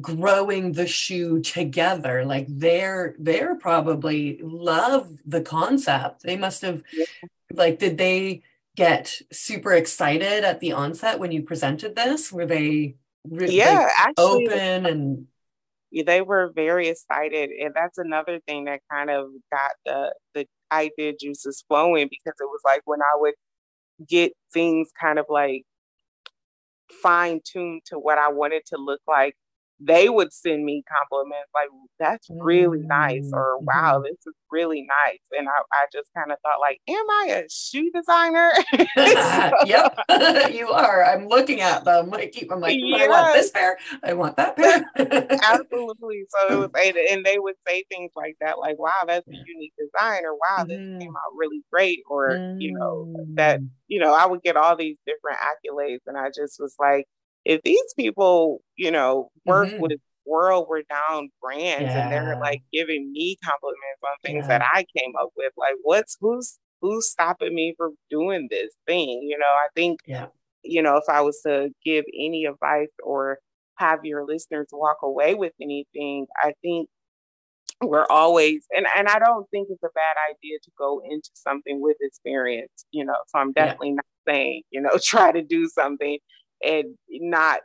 growing 0.00 0.72
the 0.72 0.86
shoe 0.86 1.40
together. 1.40 2.24
Like 2.24 2.46
they're 2.48 3.14
they're 3.18 3.54
probably 3.54 4.40
love 4.42 5.10
the 5.24 5.40
concept. 5.40 6.22
They 6.22 6.36
must 6.36 6.62
have 6.62 6.82
yeah. 6.92 7.04
like 7.52 7.78
did 7.78 7.98
they 7.98 8.42
get 8.76 9.20
super 9.32 9.72
excited 9.72 10.44
at 10.44 10.60
the 10.60 10.72
onset 10.72 11.18
when 11.18 11.32
you 11.32 11.42
presented 11.42 11.96
this? 11.96 12.32
Were 12.32 12.46
they 12.46 12.96
re- 13.28 13.50
yeah 13.50 13.80
like 13.80 13.92
actually, 13.98 14.48
open 14.48 14.86
and 14.86 15.26
they 16.06 16.22
were 16.22 16.52
very 16.54 16.88
excited 16.88 17.50
and 17.50 17.74
that's 17.74 17.98
another 17.98 18.38
thing 18.46 18.66
that 18.66 18.80
kind 18.90 19.10
of 19.10 19.26
got 19.50 19.72
the 19.84 20.14
the 20.34 20.46
idea 20.72 21.12
juices 21.18 21.64
flowing 21.68 22.08
because 22.10 22.34
it 22.40 22.44
was 22.44 22.60
like 22.64 22.82
when 22.84 23.00
I 23.02 23.16
would 23.16 23.34
get 24.08 24.32
things 24.52 24.90
kind 25.00 25.18
of 25.18 25.26
like 25.28 25.64
fine 27.02 27.40
tuned 27.44 27.82
to 27.86 27.98
what 27.98 28.18
I 28.18 28.30
wanted 28.30 28.62
to 28.66 28.76
look 28.78 29.00
like 29.06 29.34
they 29.80 30.08
would 30.08 30.32
send 30.32 30.64
me 30.64 30.82
compliments 30.88 31.48
like 31.54 31.68
that's 31.98 32.28
really 32.30 32.80
nice 32.80 33.30
or 33.32 33.56
mm-hmm. 33.56 33.64
wow 33.66 34.02
this 34.02 34.18
is 34.26 34.34
really 34.50 34.86
nice 35.06 35.20
and 35.32 35.48
i, 35.48 35.52
I 35.72 35.86
just 35.92 36.10
kind 36.14 36.30
of 36.30 36.38
thought 36.42 36.60
like 36.60 36.80
am 36.88 37.10
i 37.10 37.42
a 37.42 37.48
shoe 37.48 37.90
designer 37.94 38.52
yep 39.66 39.98
you 40.52 40.68
are 40.68 41.04
i'm 41.04 41.28
looking 41.28 41.60
at 41.60 41.84
them 41.84 42.12
i 42.12 42.26
keep 42.26 42.52
i'm 42.52 42.60
like 42.60 42.78
yes. 42.78 43.02
i 43.02 43.08
want 43.08 43.34
this 43.34 43.50
pair 43.50 43.78
i 44.04 44.12
want 44.12 44.36
that 44.36 44.56
pair 44.56 44.84
absolutely 45.44 46.24
so 46.28 46.54
it 46.54 46.58
was 46.58 46.70
and, 46.84 46.96
and, 46.96 47.24
they 47.24 47.38
would 47.38 47.54
say 47.66 47.84
things 47.88 48.10
like 48.16 48.36
that 48.40 48.58
like 48.58 48.78
wow 48.78 48.90
that's 49.06 49.26
a 49.28 49.32
unique 49.32 49.72
design 49.78 50.24
or 50.24 50.34
wow 50.34 50.64
this 50.64 50.78
mm. 50.78 51.00
came 51.00 51.10
out 51.10 51.32
really 51.36 51.62
great 51.70 52.00
or 52.08 52.30
mm. 52.30 52.60
you 52.60 52.72
know 52.72 53.12
that 53.34 53.60
mm. 53.60 53.68
you 53.88 54.00
know 54.00 54.12
i 54.12 54.26
would 54.26 54.42
get 54.42 54.56
all 54.56 54.74
these 54.74 54.96
different 55.06 55.38
accolades 55.38 56.00
and 56.06 56.16
i 56.16 56.28
just 56.28 56.58
was 56.58 56.74
like 56.78 57.06
if 57.44 57.62
these 57.62 57.94
people, 57.96 58.60
you 58.76 58.90
know, 58.90 59.30
work 59.44 59.68
mm-hmm. 59.68 59.80
with 59.80 60.00
world 60.26 60.68
renowned 60.68 61.30
brands 61.42 61.82
yeah. 61.82 62.04
and 62.04 62.12
they're 62.12 62.38
like 62.38 62.62
giving 62.72 63.10
me 63.12 63.36
compliments 63.44 64.00
on 64.04 64.16
things 64.24 64.44
yeah. 64.44 64.58
that 64.58 64.62
I 64.72 64.84
came 64.96 65.12
up 65.20 65.30
with, 65.36 65.52
like 65.56 65.74
what's 65.82 66.16
who's 66.20 66.58
who's 66.80 67.08
stopping 67.08 67.54
me 67.54 67.74
from 67.76 67.96
doing 68.10 68.48
this 68.50 68.70
thing? 68.86 69.22
You 69.22 69.38
know, 69.38 69.46
I 69.46 69.68
think 69.74 70.00
yeah. 70.06 70.26
you 70.62 70.82
know, 70.82 70.96
if 70.96 71.04
I 71.08 71.20
was 71.22 71.40
to 71.46 71.70
give 71.84 72.04
any 72.14 72.44
advice 72.44 72.92
or 73.02 73.38
have 73.76 74.04
your 74.04 74.26
listeners 74.26 74.68
walk 74.72 74.98
away 75.02 75.34
with 75.34 75.52
anything, 75.60 76.26
I 76.36 76.52
think 76.62 76.88
we're 77.82 78.06
always 78.10 78.66
and 78.76 78.86
and 78.96 79.08
I 79.08 79.18
don't 79.18 79.48
think 79.50 79.68
it's 79.70 79.82
a 79.82 79.88
bad 79.94 80.16
idea 80.30 80.58
to 80.62 80.70
go 80.76 81.00
into 81.04 81.30
something 81.34 81.80
with 81.80 81.96
experience, 82.00 82.84
you 82.90 83.04
know. 83.04 83.16
So 83.28 83.38
I'm 83.38 83.52
definitely 83.52 83.90
yeah. 83.90 83.94
not 83.94 84.04
saying, 84.28 84.62
you 84.70 84.80
know, 84.80 84.90
try 85.02 85.32
to 85.32 85.42
do 85.42 85.66
something 85.68 86.18
and 86.64 86.96
not 87.10 87.60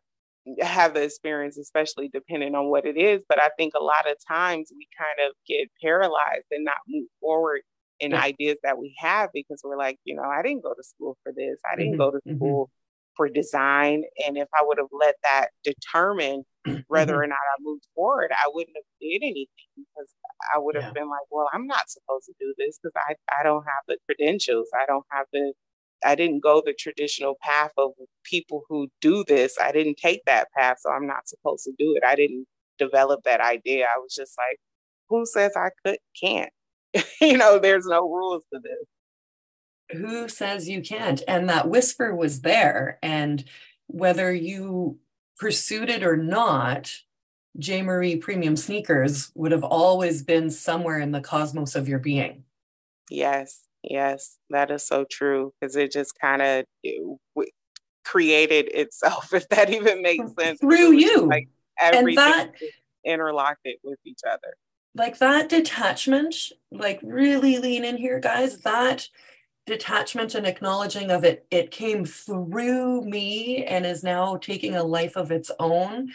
have 0.62 0.94
the 0.94 1.02
experience, 1.02 1.58
especially 1.58 2.10
depending 2.14 2.56
on 2.56 2.70
what 2.70 2.86
it 2.86 2.98
is. 2.98 3.24
But 3.28 3.42
I 3.42 3.50
think 3.58 3.74
a 3.76 3.84
lot 3.84 4.10
of 4.10 4.18
times 4.28 4.72
we 4.76 4.88
kind 4.98 5.28
of 5.28 5.36
get 5.48 5.70
paralyzed 5.82 6.46
and 6.52 6.64
not 6.64 6.78
move 6.88 7.08
forward 7.20 7.62
in 8.00 8.12
yeah. 8.12 8.22
ideas 8.22 8.58
that 8.64 8.78
we 8.78 8.94
have 9.00 9.30
because 9.34 9.62
we're 9.64 9.78
like, 9.78 9.98
you 10.04 10.16
know, 10.16 10.24
I 10.24 10.42
didn't 10.42 10.64
go 10.64 10.74
to 10.74 10.84
school 10.84 11.18
for 11.24 11.32
this. 11.36 11.60
I 11.72 11.76
didn't 11.76 11.94
mm-hmm. 11.94 12.02
go 12.02 12.12
to 12.12 12.18
mm-hmm. 12.18 12.36
school 12.36 12.66
mm-hmm. 12.66 13.16
for 13.16 13.30
design. 13.30 14.04
And 14.26 14.38
if 14.38 14.48
I 14.54 14.64
would 14.64 14.78
have 14.78 14.92
let 14.92 15.16
that 15.24 15.48
determine 15.64 16.44
whether 16.88 17.14
mm-hmm. 17.14 17.22
or 17.22 17.28
not 17.28 17.36
I 17.36 17.62
moved 17.62 17.88
forward, 17.96 18.32
I 18.32 18.50
wouldn't 18.54 18.76
have 18.76 18.86
did 19.02 19.24
anything 19.24 19.48
because 19.76 20.14
I 20.54 20.60
would 20.60 20.76
have 20.76 20.94
yeah. 20.96 21.02
been 21.02 21.10
like, 21.10 21.26
well, 21.32 21.50
I'm 21.54 21.66
not 21.66 21.90
supposed 21.90 22.26
to 22.26 22.34
do 22.40 22.54
this 22.58 22.78
because 22.78 22.94
I, 22.96 23.16
I 23.40 23.44
don't 23.44 23.64
have 23.64 23.84
the 23.88 23.98
credentials. 24.06 24.68
I 24.80 24.86
don't 24.86 25.06
have 25.12 25.26
the 25.32 25.54
I 26.06 26.16
didn't 26.16 26.44
go 26.44 26.62
the 26.66 26.74
traditional 26.74 27.36
path 27.42 27.72
of 27.78 27.92
people 28.24 28.64
who 28.70 28.88
do 29.02 29.24
this. 29.28 29.58
I 29.60 29.72
didn't 29.72 29.98
take 29.98 30.24
that 30.26 30.48
path, 30.58 30.78
so 30.82 30.92
I'm 30.92 31.08
not 31.08 31.28
supposed 31.28 31.64
to 31.66 31.74
do 31.78 31.96
it. 31.96 32.04
I 32.06 32.16
didn't 32.16 32.48
develop 32.78 33.24
that 33.24 33.42
idea. 33.42 33.86
I 33.86 34.00
was 34.00 34.14
just 34.14 34.34
like, 34.38 34.60
who 35.10 35.26
says 35.26 35.52
I 35.56 35.70
could 35.84 35.98
can't? 36.20 36.52
you 37.22 37.38
know, 37.38 37.60
there's 37.60 37.86
no 37.86 38.02
rules 38.02 38.44
to 38.54 38.60
this. 38.60 40.00
Who 40.00 40.28
says 40.28 40.68
you 40.68 40.82
can't? 40.82 41.22
And 41.28 41.50
that 41.50 41.70
whisper 41.70 42.16
was 42.16 42.42
there. 42.42 42.98
And 43.04 43.44
whether 43.88 44.34
you 44.34 45.00
pursued 45.38 45.90
it 45.90 46.04
or 46.04 46.18
not, 46.18 46.92
J. 47.58 47.82
Marie 47.82 48.18
Premium 48.18 48.56
Sneakers 48.56 49.32
would 49.36 49.52
have 49.52 49.64
always 49.64 50.24
been 50.24 50.50
somewhere 50.50 51.00
in 51.00 51.12
the 51.12 51.22
cosmos 51.22 51.76
of 51.76 51.88
your 51.88 52.00
being. 52.00 52.44
Yes. 53.10 53.62
Yes, 53.90 54.38
that 54.50 54.72
is 54.72 54.86
so 54.86 55.06
true 55.10 55.54
because 55.60 55.76
it 55.76 55.92
just 55.92 56.18
kind 56.20 56.42
of 56.42 56.66
created 58.04 58.70
itself, 58.74 59.34
if 59.34 59.48
that 59.50 59.70
even 59.70 60.02
makes 60.02 60.34
sense. 60.40 60.60
Through 60.60 60.94
you. 60.94 61.28
Like 61.28 61.50
everything 61.82 62.24
and 62.24 62.34
that, 62.34 62.52
interlocked 63.04 63.62
it 63.66 63.80
with 63.84 64.00
each 64.06 64.22
other. 64.28 64.56
Like 64.96 65.18
that 65.18 65.50
detachment, 65.50 66.36
like 66.72 67.00
really 67.04 67.58
lean 67.58 67.84
in 67.84 67.98
here, 67.98 68.20
guys. 68.20 68.60
That 68.60 69.10
detachment 69.66 70.36
and 70.36 70.48
acknowledging 70.48 71.12
of 71.12 71.24
it, 71.24 71.46
it 71.52 71.72
came 71.72 72.06
through 72.06 73.04
me 73.04 73.66
and 73.66 73.86
is 73.86 74.04
now 74.04 74.38
taking 74.38 74.76
a 74.76 74.84
life 74.84 75.18
of 75.18 75.32
its 75.32 75.52
own, 75.60 76.14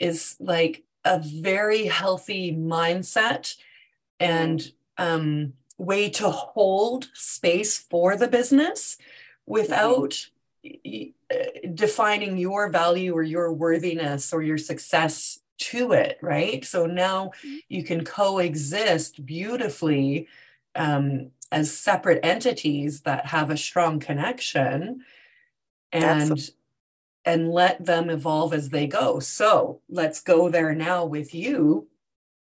is 0.00 0.36
like 0.40 0.82
a 1.04 1.20
very 1.20 1.86
healthy 1.86 2.52
mindset. 2.52 3.54
And 4.18 4.72
um 4.98 5.52
way 5.78 6.08
to 6.08 6.30
hold 6.30 7.08
space 7.12 7.78
for 7.78 8.16
the 8.16 8.28
business 8.28 8.96
without 9.46 10.28
mm-hmm. 10.64 11.74
defining 11.74 12.38
your 12.38 12.70
value 12.70 13.14
or 13.14 13.22
your 13.22 13.52
worthiness 13.52 14.32
or 14.32 14.42
your 14.42 14.58
success 14.58 15.40
to 15.58 15.92
it, 15.92 16.18
right? 16.20 16.64
So 16.64 16.86
now 16.86 17.32
mm-hmm. 17.44 17.56
you 17.68 17.84
can 17.84 18.04
coexist 18.04 19.24
beautifully 19.24 20.28
um, 20.74 21.30
as 21.52 21.76
separate 21.76 22.20
entities 22.24 23.02
that 23.02 23.26
have 23.26 23.50
a 23.50 23.56
strong 23.56 24.00
connection 24.00 25.04
and 25.92 26.04
Absolutely. 26.04 26.54
and 27.24 27.50
let 27.50 27.84
them 27.84 28.10
evolve 28.10 28.52
as 28.52 28.70
they 28.70 28.86
go. 28.86 29.20
So 29.20 29.80
let's 29.88 30.20
go 30.20 30.48
there 30.48 30.74
now 30.74 31.04
with 31.04 31.34
you 31.34 31.86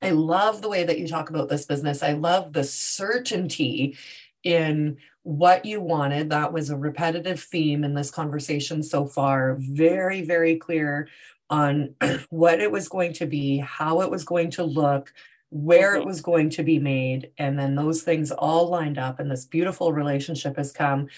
I 0.05 0.11
love 0.11 0.61
the 0.61 0.69
way 0.69 0.85
that 0.85 0.99
you 0.99 1.09
talk 1.09 1.31
about 1.31 1.49
this 1.49 1.65
business. 1.65 2.03
I 2.03 2.13
love 2.13 2.53
the 2.53 2.65
certainty 2.65 3.97
in 4.43 4.99
what 5.23 5.65
you 5.65 5.81
wanted. 5.81 6.29
That 6.29 6.53
was 6.53 6.69
a 6.69 6.77
repetitive 6.77 7.41
theme 7.41 7.85
in 7.85 7.95
this 7.95 8.11
conversation 8.11 8.83
so 8.83 9.07
far. 9.07 9.57
Very, 9.59 10.21
very 10.21 10.57
clear 10.57 11.09
on 11.49 11.95
what 12.29 12.61
it 12.61 12.71
was 12.71 12.89
going 12.89 13.15
to 13.15 13.27
be, 13.27 13.59
how 13.59 14.03
it 14.03 14.11
was 14.11 14.25
going 14.25 14.51
to 14.53 14.65
look, 14.65 15.15
where 15.49 15.95
it 15.95 16.01
mm-hmm. 16.01 16.09
was 16.09 16.21
going 16.21 16.51
to 16.51 16.63
be 16.63 16.79
made. 16.79 17.31
And 17.39 17.59
then 17.59 17.75
those 17.75 18.03
things 18.03 18.31
all 18.31 18.69
lined 18.69 18.99
up, 18.99 19.21
and 19.21 19.31
this 19.31 19.47
beautiful 19.47 19.95
relationship 19.95 20.59
has 20.59 20.71
come. 20.71 21.09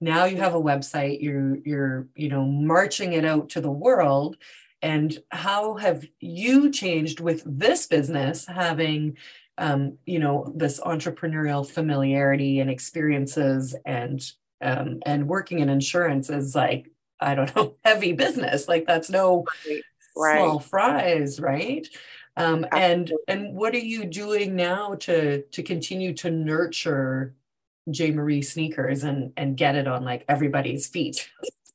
Now 0.00 0.26
you 0.26 0.36
have 0.36 0.54
a 0.54 0.62
website, 0.62 1.20
you're, 1.20 1.56
you're, 1.64 2.06
you 2.14 2.28
know, 2.28 2.44
marching 2.44 3.14
it 3.14 3.24
out 3.24 3.48
to 3.50 3.60
the 3.60 3.70
world 3.70 4.36
and 4.82 5.18
how 5.30 5.74
have 5.76 6.04
you 6.20 6.70
changed 6.70 7.20
with 7.20 7.42
this 7.46 7.86
business 7.86 8.46
having 8.46 9.16
um, 9.58 9.96
you 10.04 10.18
know 10.18 10.52
this 10.54 10.80
entrepreneurial 10.80 11.66
familiarity 11.68 12.60
and 12.60 12.70
experiences 12.70 13.74
and 13.84 14.22
um, 14.60 15.00
and 15.06 15.28
working 15.28 15.60
in 15.60 15.68
insurance 15.68 16.30
is 16.30 16.54
like 16.54 16.90
i 17.20 17.34
don't 17.34 17.54
know 17.56 17.74
heavy 17.84 18.12
business 18.12 18.68
like 18.68 18.86
that's 18.86 19.10
no 19.10 19.44
right. 20.16 20.38
small 20.38 20.58
fries 20.58 21.40
right 21.40 21.88
um, 22.36 22.66
and 22.72 23.12
and 23.28 23.54
what 23.54 23.74
are 23.74 23.78
you 23.78 24.04
doing 24.04 24.56
now 24.56 24.94
to 24.96 25.42
to 25.42 25.62
continue 25.62 26.12
to 26.14 26.30
nurture 26.30 27.34
J. 27.90 28.10
Marie 28.10 28.42
sneakers 28.42 29.04
and 29.04 29.32
and 29.36 29.56
get 29.56 29.74
it 29.74 29.86
on 29.86 30.04
like 30.04 30.24
everybody's 30.28 30.86
feet 30.86 31.30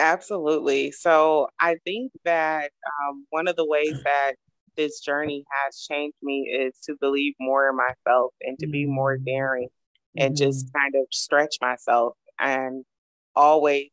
Absolutely. 0.00 0.92
So 0.92 1.48
I 1.60 1.76
think 1.84 2.12
that 2.24 2.70
um, 2.86 3.26
one 3.30 3.48
of 3.48 3.56
the 3.56 3.66
ways 3.66 4.00
that 4.04 4.32
this 4.76 5.00
journey 5.00 5.44
has 5.64 5.86
changed 5.90 6.16
me 6.22 6.48
is 6.50 6.74
to 6.84 6.94
believe 7.00 7.34
more 7.38 7.68
in 7.68 7.76
myself 7.76 8.32
and 8.40 8.58
to 8.60 8.66
be 8.66 8.86
more 8.86 9.18
mm. 9.18 9.24
daring. 9.24 9.68
and 10.16 10.34
mm-hmm. 10.34 10.44
just 10.44 10.72
kind 10.72 10.94
of 10.96 11.06
stretch 11.12 11.56
myself 11.60 12.14
and 12.38 12.84
always 13.36 13.90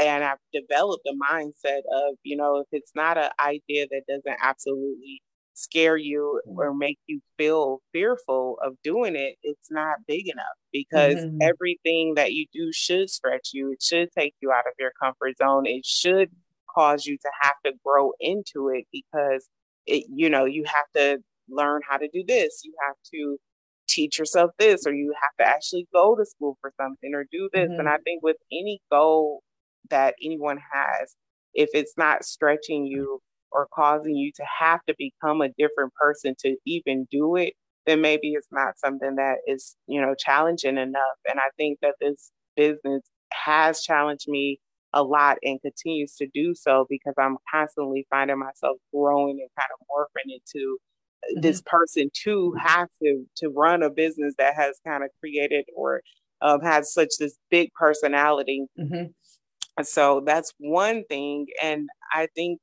and 0.00 0.24
I've 0.24 0.38
developed 0.52 1.06
a 1.06 1.12
mindset 1.12 1.80
of, 1.92 2.14
you 2.22 2.36
know, 2.36 2.60
if 2.60 2.66
it's 2.72 2.92
not 2.94 3.18
an 3.18 3.30
idea 3.44 3.86
that 3.90 4.02
doesn't 4.08 4.38
absolutely 4.42 5.20
scare 5.54 5.96
you 5.96 6.40
mm. 6.46 6.56
or 6.56 6.74
make 6.74 6.98
you 7.06 7.20
feel 7.38 7.80
fearful 7.92 8.58
of 8.62 8.74
doing 8.82 9.16
it, 9.16 9.36
it's 9.42 9.70
not 9.70 9.98
big 10.06 10.28
enough 10.28 10.44
because 10.72 11.14
mm-hmm. 11.14 11.38
everything 11.40 12.14
that 12.16 12.32
you 12.32 12.46
do 12.52 12.70
should 12.72 13.08
stretch 13.08 13.50
you. 13.52 13.72
It 13.72 13.82
should 13.82 14.10
take 14.16 14.34
you 14.40 14.52
out 14.52 14.66
of 14.66 14.74
your 14.78 14.92
comfort 15.00 15.38
zone. 15.38 15.66
It 15.66 15.86
should 15.86 16.30
cause 16.74 17.06
you 17.06 17.16
to 17.16 17.30
have 17.40 17.54
to 17.64 17.72
grow 17.84 18.12
into 18.20 18.68
it 18.68 18.84
because 18.92 19.48
it, 19.86 20.04
you 20.12 20.28
know, 20.28 20.44
you 20.44 20.64
have 20.64 20.86
to 20.96 21.18
learn 21.48 21.82
how 21.88 21.96
to 21.96 22.08
do 22.12 22.24
this. 22.26 22.62
You 22.64 22.74
have 22.86 22.96
to 23.12 23.38
teach 23.86 24.18
yourself 24.18 24.50
this, 24.58 24.86
or 24.86 24.94
you 24.94 25.14
have 25.20 25.46
to 25.46 25.50
actually 25.50 25.86
go 25.92 26.16
to 26.16 26.24
school 26.24 26.56
for 26.60 26.72
something 26.80 27.14
or 27.14 27.24
do 27.30 27.48
this. 27.52 27.68
Mm-hmm. 27.68 27.80
And 27.80 27.88
I 27.88 27.98
think 27.98 28.22
with 28.22 28.36
any 28.50 28.80
goal 28.90 29.42
that 29.90 30.14
anyone 30.22 30.58
has, 30.72 31.14
if 31.52 31.68
it's 31.74 31.94
not 31.96 32.24
stretching 32.24 32.86
you 32.86 33.20
or 33.54 33.68
causing 33.72 34.16
you 34.16 34.32
to 34.34 34.44
have 34.60 34.80
to 34.88 34.94
become 34.98 35.40
a 35.40 35.48
different 35.56 35.94
person 35.94 36.34
to 36.40 36.56
even 36.66 37.06
do 37.10 37.36
it, 37.36 37.54
then 37.86 38.00
maybe 38.00 38.32
it's 38.32 38.48
not 38.50 38.78
something 38.78 39.16
that 39.16 39.36
is, 39.46 39.76
you 39.86 40.00
know, 40.00 40.14
challenging 40.18 40.76
enough. 40.76 41.16
And 41.28 41.38
I 41.38 41.50
think 41.56 41.78
that 41.80 41.94
this 42.00 42.32
business 42.56 43.02
has 43.32 43.82
challenged 43.82 44.28
me 44.28 44.60
a 44.92 45.02
lot 45.02 45.38
and 45.42 45.60
continues 45.60 46.14
to 46.16 46.26
do 46.32 46.54
so 46.54 46.86
because 46.88 47.14
I'm 47.18 47.36
constantly 47.52 48.06
finding 48.10 48.38
myself 48.38 48.76
growing 48.94 49.40
and 49.40 49.50
kind 49.58 49.70
of 49.72 49.86
morphing 49.90 50.34
into 50.34 50.78
mm-hmm. 50.78 51.40
this 51.40 51.62
person 51.66 52.10
to 52.24 52.54
have 52.58 52.88
to 53.02 53.24
to 53.38 53.48
run 53.48 53.82
a 53.82 53.90
business 53.90 54.34
that 54.38 54.54
has 54.54 54.78
kind 54.86 55.02
of 55.02 55.10
created 55.20 55.64
or 55.76 56.00
um, 56.40 56.60
has 56.60 56.92
such 56.92 57.10
this 57.18 57.36
big 57.50 57.72
personality. 57.74 58.66
Mm-hmm. 58.78 59.82
So 59.82 60.22
that's 60.24 60.52
one 60.58 61.02
thing, 61.08 61.46
and 61.60 61.88
I 62.12 62.28
think 62.36 62.60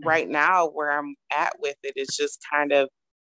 Mm-hmm. 0.00 0.08
right 0.08 0.28
now 0.28 0.68
where 0.68 0.90
I'm 0.90 1.14
at 1.32 1.52
with 1.60 1.76
it 1.82 1.94
is 1.96 2.08
just 2.16 2.40
kind 2.52 2.72
of 2.72 2.88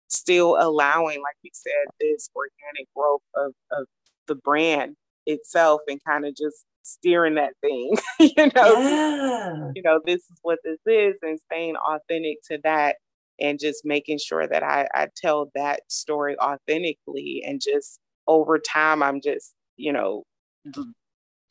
still 0.07 0.57
allowing, 0.59 1.19
like 1.21 1.35
you 1.41 1.51
said, 1.53 1.93
this 1.99 2.29
organic 2.35 2.87
growth 2.95 3.21
of, 3.35 3.53
of 3.71 3.85
the 4.27 4.35
brand 4.35 4.95
itself 5.25 5.81
and 5.87 5.99
kind 6.05 6.25
of 6.25 6.35
just 6.35 6.65
steering 6.83 7.35
that 7.35 7.53
thing, 7.61 7.95
you 8.19 8.51
know, 8.55 8.81
yeah. 8.81 9.71
you 9.75 9.81
know, 9.83 9.99
this 10.05 10.21
is 10.21 10.39
what 10.41 10.59
this 10.63 10.79
is 10.85 11.15
and 11.21 11.39
staying 11.39 11.75
authentic 11.75 12.37
to 12.49 12.59
that 12.63 12.97
and 13.39 13.59
just 13.59 13.85
making 13.85 14.19
sure 14.19 14.47
that 14.47 14.63
I, 14.63 14.87
I 14.93 15.07
tell 15.15 15.51
that 15.55 15.81
story 15.89 16.37
authentically 16.39 17.43
and 17.45 17.61
just 17.61 17.99
over 18.27 18.59
time 18.59 19.01
I'm 19.01 19.21
just, 19.21 19.53
you 19.77 19.93
know, 19.93 20.23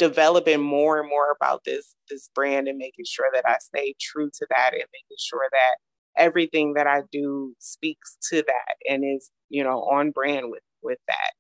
developing 0.01 0.63
more 0.63 0.99
and 0.99 1.09
more 1.09 1.37
about 1.39 1.63
this 1.65 1.95
this 2.09 2.31
brand 2.35 2.67
and 2.67 2.79
making 2.79 3.05
sure 3.07 3.27
that 3.35 3.45
I 3.47 3.59
stay 3.61 3.95
true 4.01 4.31
to 4.33 4.47
that 4.49 4.73
and 4.73 4.83
making 4.93 5.17
sure 5.19 5.47
that 5.53 5.77
everything 6.17 6.73
that 6.75 6.87
I 6.87 7.03
do 7.13 7.55
speaks 7.59 8.17
to 8.31 8.37
that 8.37 8.77
and 8.89 9.05
is, 9.05 9.31
you 9.51 9.63
know, 9.63 9.83
on 9.83 10.11
brand 10.11 10.51
with 10.51 10.63
with 10.83 10.99
that. 11.07 11.33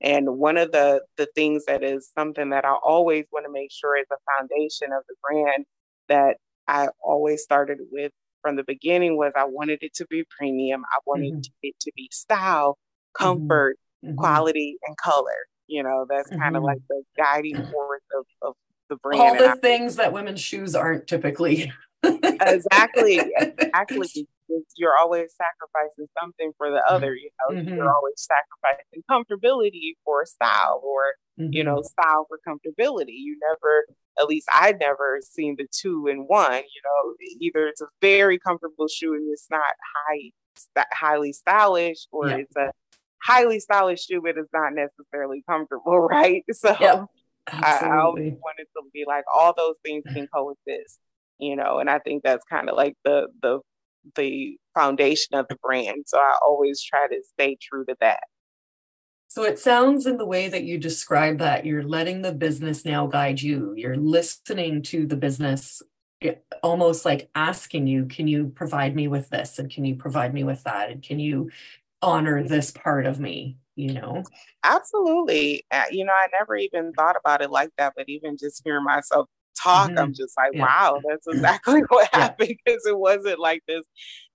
And 0.00 0.38
one 0.38 0.56
of 0.56 0.70
the 0.70 1.02
the 1.16 1.26
things 1.34 1.64
that 1.66 1.82
is 1.82 2.08
something 2.16 2.50
that 2.50 2.64
I 2.64 2.74
always 2.74 3.24
want 3.32 3.46
to 3.46 3.52
make 3.52 3.72
sure 3.72 3.96
is 3.96 4.06
the 4.08 4.16
foundation 4.38 4.92
of 4.92 5.02
the 5.08 5.16
brand 5.28 5.66
that 6.08 6.36
I 6.68 6.88
always 7.02 7.42
started 7.42 7.78
with 7.90 8.12
from 8.42 8.54
the 8.54 8.64
beginning 8.64 9.16
was 9.16 9.32
I 9.36 9.44
wanted 9.44 9.80
it 9.82 9.94
to 9.94 10.06
be 10.06 10.24
premium. 10.38 10.84
I 10.92 10.98
wanted 11.04 11.32
mm-hmm. 11.32 11.50
it 11.62 11.74
to 11.80 11.92
be 11.96 12.08
style, 12.12 12.78
mm-hmm. 13.18 13.24
comfort, 13.24 13.76
mm-hmm. 14.04 14.14
quality, 14.14 14.76
and 14.86 14.96
color. 14.96 15.48
You 15.66 15.82
know, 15.82 16.06
that's 16.08 16.30
mm-hmm. 16.30 16.40
kind 16.40 16.56
of 16.56 16.62
like 16.62 16.78
the 16.88 17.02
guiding 17.16 17.56
force 17.56 18.02
of, 18.18 18.26
of 18.42 18.54
the 18.88 18.96
brand. 18.96 19.22
All 19.22 19.34
the 19.36 19.56
things 19.56 19.96
that 19.96 20.12
women's 20.12 20.40
shoes 20.40 20.74
aren't 20.74 21.06
typically. 21.06 21.72
exactly. 22.02 23.20
Exactly. 23.36 24.28
You're 24.76 24.96
always 25.00 25.34
sacrificing 25.34 26.06
something 26.20 26.52
for 26.58 26.70
the 26.70 26.82
other. 26.88 27.14
You 27.14 27.30
know, 27.40 27.56
mm-hmm. 27.56 27.74
you're 27.74 27.92
always 27.92 28.14
sacrificing 28.16 29.02
comfortability 29.10 29.94
for 30.04 30.24
style 30.26 30.82
or, 30.84 31.14
mm-hmm. 31.40 31.52
you 31.52 31.64
know, 31.64 31.82
style 31.82 32.26
for 32.28 32.38
comfortability. 32.46 33.14
You 33.16 33.38
never, 33.48 33.86
at 34.18 34.26
least 34.26 34.46
I've 34.52 34.78
never 34.78 35.18
seen 35.22 35.56
the 35.56 35.66
two 35.72 36.06
in 36.08 36.26
one. 36.28 36.52
You 36.52 36.82
know, 36.84 37.14
either 37.40 37.66
it's 37.66 37.80
a 37.80 37.86
very 38.02 38.38
comfortable 38.38 38.86
shoe 38.86 39.14
and 39.14 39.26
it's 39.32 39.48
not 39.50 39.62
high, 39.96 40.30
st- 40.56 40.86
highly 40.92 41.32
stylish, 41.32 42.06
or 42.12 42.28
yeah. 42.28 42.36
it's 42.36 42.54
a 42.54 42.70
highly 43.24 43.58
stylish 43.58 44.04
shoe, 44.04 44.20
but 44.22 44.36
it's 44.36 44.52
not 44.52 44.74
necessarily 44.74 45.42
comfortable, 45.48 46.00
right? 46.10 46.44
So 46.52 46.76
yep. 46.80 47.06
I, 47.46 47.78
I 47.82 47.96
always 47.98 48.34
wanted 48.42 48.66
to 48.76 48.82
be 48.92 49.04
like 49.06 49.24
all 49.32 49.54
those 49.56 49.76
things 49.84 50.04
can 50.12 50.26
coexist, 50.34 51.00
you 51.38 51.56
know, 51.56 51.78
and 51.78 51.90
I 51.90 51.98
think 51.98 52.22
that's 52.22 52.44
kind 52.44 52.68
of 52.68 52.76
like 52.76 52.94
the 53.04 53.28
the 53.42 53.60
the 54.16 54.56
foundation 54.74 55.36
of 55.36 55.46
the 55.48 55.56
brand. 55.62 56.04
So 56.06 56.18
I 56.18 56.36
always 56.42 56.82
try 56.82 57.06
to 57.08 57.22
stay 57.32 57.56
true 57.60 57.84
to 57.86 57.96
that. 58.00 58.20
So 59.28 59.42
it 59.42 59.58
sounds 59.58 60.06
in 60.06 60.16
the 60.16 60.26
way 60.26 60.48
that 60.48 60.64
you 60.64 60.78
describe 60.78 61.38
that 61.38 61.66
you're 61.66 61.82
letting 61.82 62.22
the 62.22 62.32
business 62.32 62.84
now 62.84 63.06
guide 63.06 63.40
you. 63.42 63.74
You're 63.76 63.96
listening 63.96 64.82
to 64.82 65.06
the 65.06 65.16
business 65.16 65.82
eh, 66.22 66.34
almost 66.62 67.04
like 67.04 67.30
asking 67.34 67.86
you, 67.88 68.06
can 68.06 68.28
you 68.28 68.52
provide 68.54 68.94
me 68.94 69.08
with 69.08 69.30
this? 69.30 69.58
And 69.58 69.68
can 69.70 69.84
you 69.84 69.96
provide 69.96 70.32
me 70.34 70.44
with 70.44 70.62
that? 70.64 70.90
And 70.90 71.02
can 71.02 71.18
you 71.18 71.50
honor 72.04 72.42
this 72.42 72.70
part 72.70 73.06
of 73.06 73.18
me 73.18 73.56
you 73.76 73.92
know 73.92 74.22
absolutely 74.62 75.64
you 75.90 76.04
know 76.04 76.12
i 76.12 76.26
never 76.38 76.56
even 76.56 76.92
thought 76.92 77.16
about 77.18 77.42
it 77.42 77.50
like 77.50 77.70
that 77.78 77.92
but 77.96 78.08
even 78.08 78.36
just 78.38 78.62
hearing 78.64 78.84
myself 78.84 79.28
talk 79.60 79.90
mm-hmm. 79.90 79.98
i'm 79.98 80.12
just 80.12 80.36
like 80.36 80.50
yeah. 80.52 80.62
wow 80.62 81.00
that's 81.08 81.26
exactly 81.26 81.80
what 81.88 82.08
yeah. 82.12 82.20
happened 82.20 82.56
because 82.64 82.84
it 82.86 82.98
wasn't 82.98 83.38
like 83.38 83.62
this 83.66 83.84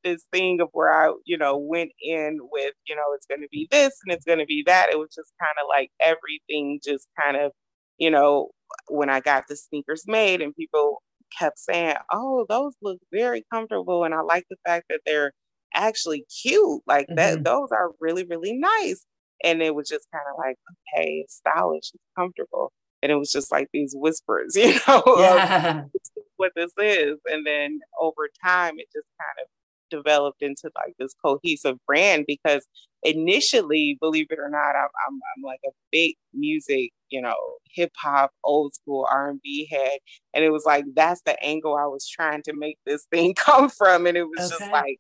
this 0.04 0.24
thing 0.32 0.60
of 0.62 0.70
where 0.74 0.94
i 0.94 1.14
you 1.26 1.38
know 1.38 1.58
went 1.58 1.92
in 2.02 2.40
with 2.52 2.74
you 2.88 2.96
know 2.96 3.04
it's 3.14 3.28
going 3.28 3.42
to 3.42 3.48
be 3.52 3.68
this 3.72 3.94
and 4.04 4.14
it's 4.14 4.26
going 4.26 4.40
to 4.40 4.46
be 4.46 4.64
that 4.66 4.90
it 4.92 4.98
was 4.98 5.10
just 5.14 5.32
kind 5.40 5.56
of 5.62 5.68
like 5.70 5.90
everything 6.00 6.80
just 6.84 7.08
kind 7.20 7.38
of 7.38 7.52
you 7.98 8.10
know 8.10 8.50
when 8.88 9.10
i 9.10 9.20
got 9.20 9.46
the 9.48 9.56
sneakers 9.56 10.04
made 10.08 10.42
and 10.42 10.56
people 10.56 11.02
kept 11.38 11.60
saying 11.60 11.96
oh 12.12 12.46
those 12.50 12.74
look 12.82 13.00
very 13.12 13.44
comfortable 13.54 14.04
and 14.04 14.14
i 14.14 14.22
like 14.22 14.46
the 14.50 14.58
fact 14.66 14.86
that 14.90 15.02
they're 15.06 15.32
actually 15.74 16.26
cute. 16.42 16.82
Like 16.88 17.08
that, 17.10 17.36
mm-hmm. 17.36 17.44
those 17.44 17.70
are 17.72 17.92
really, 18.00 18.26
really 18.26 18.54
nice. 18.54 19.06
And 19.44 19.62
it 19.62 19.74
was 19.74 19.88
just 19.88 20.08
kind 20.12 20.26
of 20.32 20.38
like, 20.38 20.58
okay, 20.96 21.24
it's 21.24 21.36
stylish, 21.36 21.92
it's 21.94 22.04
comfortable. 22.18 22.72
And 23.02 23.12
it 23.12 23.16
was 23.16 23.32
just 23.32 23.52
like 23.52 23.70
these 23.72 23.94
whispers, 23.96 24.54
you 24.56 24.74
know, 24.88 25.04
yeah. 25.20 25.84
what 26.38 26.52
this 26.56 26.72
is. 26.78 27.18
And 27.26 27.46
then 27.46 27.80
over 28.00 28.30
time, 28.44 28.80
it 28.80 28.88
just 28.94 29.08
kind 29.20 29.44
of 29.44 29.48
developed 29.90 30.42
into 30.42 30.70
like 30.76 30.96
this 31.00 31.14
cohesive 31.24 31.78
brand 31.86 32.26
because 32.28 32.66
initially, 33.04 33.98
believe 34.00 34.28
it 34.30 34.40
or 34.40 34.50
not, 34.50 34.76
I'm, 34.76 34.90
I'm, 35.08 35.20
I'm 35.38 35.44
like 35.44 35.62
a 35.66 35.72
big 35.92 36.16
music, 36.34 36.92
you 37.10 37.22
know, 37.22 37.36
hip 37.72 37.92
hop, 37.98 38.32
old 38.44 38.76
school 38.76 39.08
R 39.10 39.30
and 39.30 39.42
B 39.42 39.68
head, 39.72 40.00
and 40.34 40.44
it 40.44 40.52
was 40.52 40.64
like 40.66 40.86
that's 40.96 41.22
the 41.24 41.42
angle 41.44 41.76
I 41.76 41.86
was 41.86 42.08
trying 42.08 42.44
to 42.44 42.54
make 42.54 42.78
this 42.86 43.06
thing 43.12 43.34
come 43.36 43.70
from, 43.70 44.06
and 44.06 44.18
it 44.18 44.28
was 44.28 44.52
okay. 44.52 44.60
just 44.60 44.72
like 44.72 45.00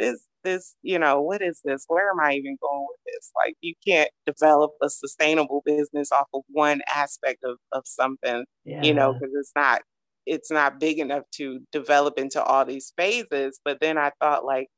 this 0.00 0.26
this 0.42 0.74
you 0.82 0.98
know 0.98 1.20
what 1.20 1.42
is 1.42 1.60
this? 1.64 1.84
Where 1.88 2.10
am 2.10 2.20
i 2.20 2.32
even 2.32 2.56
going 2.60 2.86
with 2.88 3.00
this? 3.06 3.30
Like 3.36 3.54
you 3.60 3.74
can't 3.86 4.10
develop 4.26 4.72
a 4.82 4.88
sustainable 4.88 5.62
business 5.64 6.10
off 6.10 6.28
of 6.34 6.42
one 6.48 6.80
aspect 6.92 7.44
of, 7.44 7.58
of 7.72 7.82
something 7.84 8.44
yeah. 8.64 8.82
you 8.82 8.94
know 8.94 9.12
because 9.12 9.30
it's 9.34 9.52
not 9.54 9.82
it's 10.26 10.50
not 10.50 10.80
big 10.80 10.98
enough 10.98 11.24
to 11.34 11.60
develop 11.72 12.18
into 12.18 12.42
all 12.42 12.64
these 12.64 12.92
phases. 12.96 13.60
But 13.64 13.80
then 13.80 13.98
i 13.98 14.10
thought 14.20 14.44
like 14.44 14.68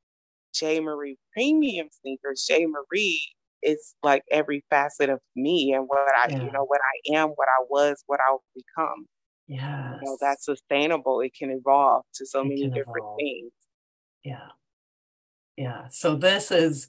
j 0.54 0.80
marie 0.80 1.16
premium 1.32 1.88
sneakers 2.02 2.44
j 2.46 2.66
marie 2.66 3.22
is 3.62 3.94
like 4.02 4.22
every 4.30 4.64
facet 4.68 5.08
of 5.08 5.20
me 5.36 5.72
and 5.72 5.84
what 5.86 6.12
i 6.16 6.28
yeah. 6.28 6.42
you 6.42 6.50
know 6.50 6.64
what 6.64 6.80
i 6.80 7.16
am 7.16 7.28
what 7.30 7.48
i 7.48 7.64
was 7.70 8.02
what 8.06 8.20
i'll 8.28 8.42
become. 8.54 9.06
Yeah 9.46 9.94
you 9.94 10.00
know 10.04 10.18
that's 10.20 10.44
sustainable. 10.44 11.20
It 11.20 11.32
can 11.38 11.50
evolve 11.50 12.04
to 12.16 12.26
so 12.26 12.40
it 12.40 12.48
many 12.48 12.68
different 12.68 12.98
evolve. 12.98 13.18
things. 13.18 13.52
Yeah 14.24 14.48
yeah 15.56 15.86
so 15.90 16.16
this 16.16 16.50
is 16.50 16.88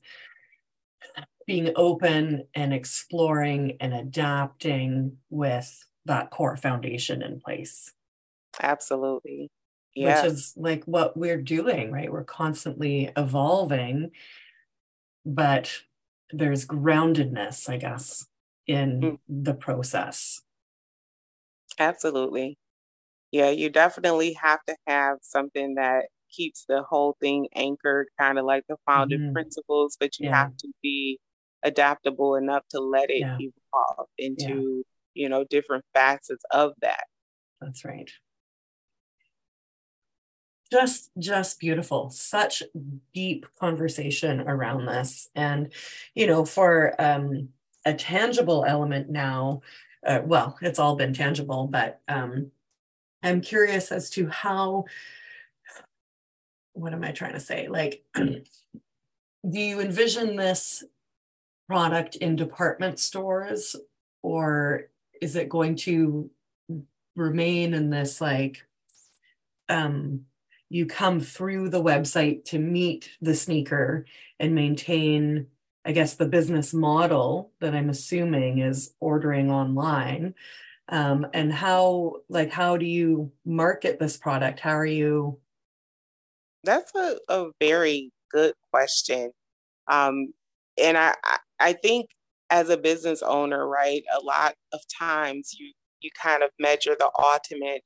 being 1.45 1.71
open 1.75 2.45
and 2.55 2.73
exploring 2.73 3.77
and 3.79 3.93
adapting 3.93 5.17
with 5.29 5.85
that 6.05 6.31
core 6.31 6.57
foundation 6.57 7.21
in 7.21 7.39
place. 7.39 7.93
Absolutely. 8.61 9.49
Yeah. 9.95 10.23
which 10.23 10.31
is 10.31 10.53
like 10.57 10.83
what 10.85 11.15
we're 11.15 11.41
doing 11.41 11.91
right? 11.91 12.11
We're 12.11 12.23
constantly 12.23 13.11
evolving 13.15 14.11
but 15.25 15.71
there's 16.31 16.65
groundedness 16.65 17.69
i 17.69 17.77
guess 17.77 18.25
in 18.67 19.01
mm. 19.01 19.19
the 19.29 19.53
process. 19.53 20.41
Absolutely. 21.79 22.57
Yeah 23.31 23.49
you 23.49 23.69
definitely 23.69 24.33
have 24.33 24.59
to 24.67 24.75
have 24.87 25.17
something 25.21 25.75
that 25.75 26.05
keeps 26.33 26.65
the 26.67 26.83
whole 26.83 27.15
thing 27.21 27.47
anchored, 27.55 28.07
kind 28.19 28.37
of 28.37 28.45
like 28.45 28.65
the 28.67 28.77
founding 28.85 29.19
mm-hmm. 29.19 29.33
principles, 29.33 29.95
but 29.99 30.19
you 30.19 30.27
yeah. 30.27 30.35
have 30.35 30.57
to 30.57 30.67
be 30.81 31.19
adaptable 31.63 32.35
enough 32.35 32.63
to 32.69 32.79
let 32.79 33.09
it 33.09 33.19
yeah. 33.19 33.37
evolve 33.39 34.07
into 34.17 34.83
yeah. 35.15 35.23
you 35.23 35.29
know 35.29 35.43
different 35.45 35.83
facets 35.93 36.43
of 36.51 36.73
that 36.81 37.05
that's 37.61 37.85
right 37.85 38.11
just 40.71 41.11
just 41.17 41.59
beautiful 41.59 42.09
such 42.09 42.63
deep 43.13 43.45
conversation 43.59 44.41
around 44.41 44.85
this 44.85 45.29
and 45.35 45.71
you 46.15 46.27
know 46.27 46.43
for 46.43 46.93
um 46.99 47.49
a 47.85 47.93
tangible 47.93 48.65
element 48.67 49.09
now 49.09 49.61
uh, 50.05 50.19
well 50.25 50.57
it's 50.61 50.79
all 50.79 50.95
been 50.95 51.13
tangible 51.13 51.67
but 51.67 52.01
um 52.07 52.51
i'm 53.21 53.39
curious 53.39 53.91
as 53.91 54.09
to 54.09 54.27
how 54.27 54.83
what 56.73 56.93
am 56.93 57.03
i 57.03 57.11
trying 57.11 57.33
to 57.33 57.39
say? 57.39 57.67
Like 57.67 58.03
do 58.15 58.43
you 59.43 59.79
envision 59.79 60.35
this 60.35 60.83
product 61.67 62.15
in 62.17 62.35
department 62.35 62.99
stores 62.99 63.75
or 64.21 64.89
is 65.21 65.35
it 65.35 65.49
going 65.49 65.75
to 65.75 66.29
remain 67.15 67.73
in 67.73 67.89
this 67.89 68.19
like 68.19 68.65
um 69.69 70.21
you 70.69 70.85
come 70.85 71.19
through 71.19 71.69
the 71.69 71.81
website 71.81 72.43
to 72.45 72.57
meet 72.57 73.11
the 73.21 73.35
sneaker 73.35 74.05
and 74.39 74.55
maintain 74.55 75.45
i 75.85 75.91
guess 75.91 76.15
the 76.15 76.25
business 76.25 76.73
model 76.73 77.51
that 77.59 77.75
i'm 77.75 77.89
assuming 77.89 78.59
is 78.59 78.93
ordering 78.99 79.51
online? 79.51 80.33
Um, 80.89 81.27
and 81.33 81.51
how 81.51 82.17
like 82.29 82.51
how 82.51 82.77
do 82.77 82.85
you 82.85 83.31
market 83.45 83.99
this 83.99 84.17
product? 84.17 84.59
How 84.59 84.77
are 84.77 84.85
you 84.85 85.39
that's 86.63 86.93
a, 86.95 87.17
a 87.29 87.47
very 87.59 88.11
good 88.31 88.53
question 88.71 89.31
um, 89.91 90.33
and 90.81 90.97
I, 90.97 91.13
I 91.59 91.73
think 91.73 92.07
as 92.49 92.69
a 92.69 92.77
business 92.77 93.21
owner 93.21 93.67
right 93.67 94.03
a 94.19 94.23
lot 94.23 94.55
of 94.73 94.79
times 94.99 95.55
you 95.59 95.73
you 96.01 96.09
kind 96.21 96.43
of 96.43 96.49
measure 96.59 96.95
the 96.99 97.09
ultimate 97.17 97.81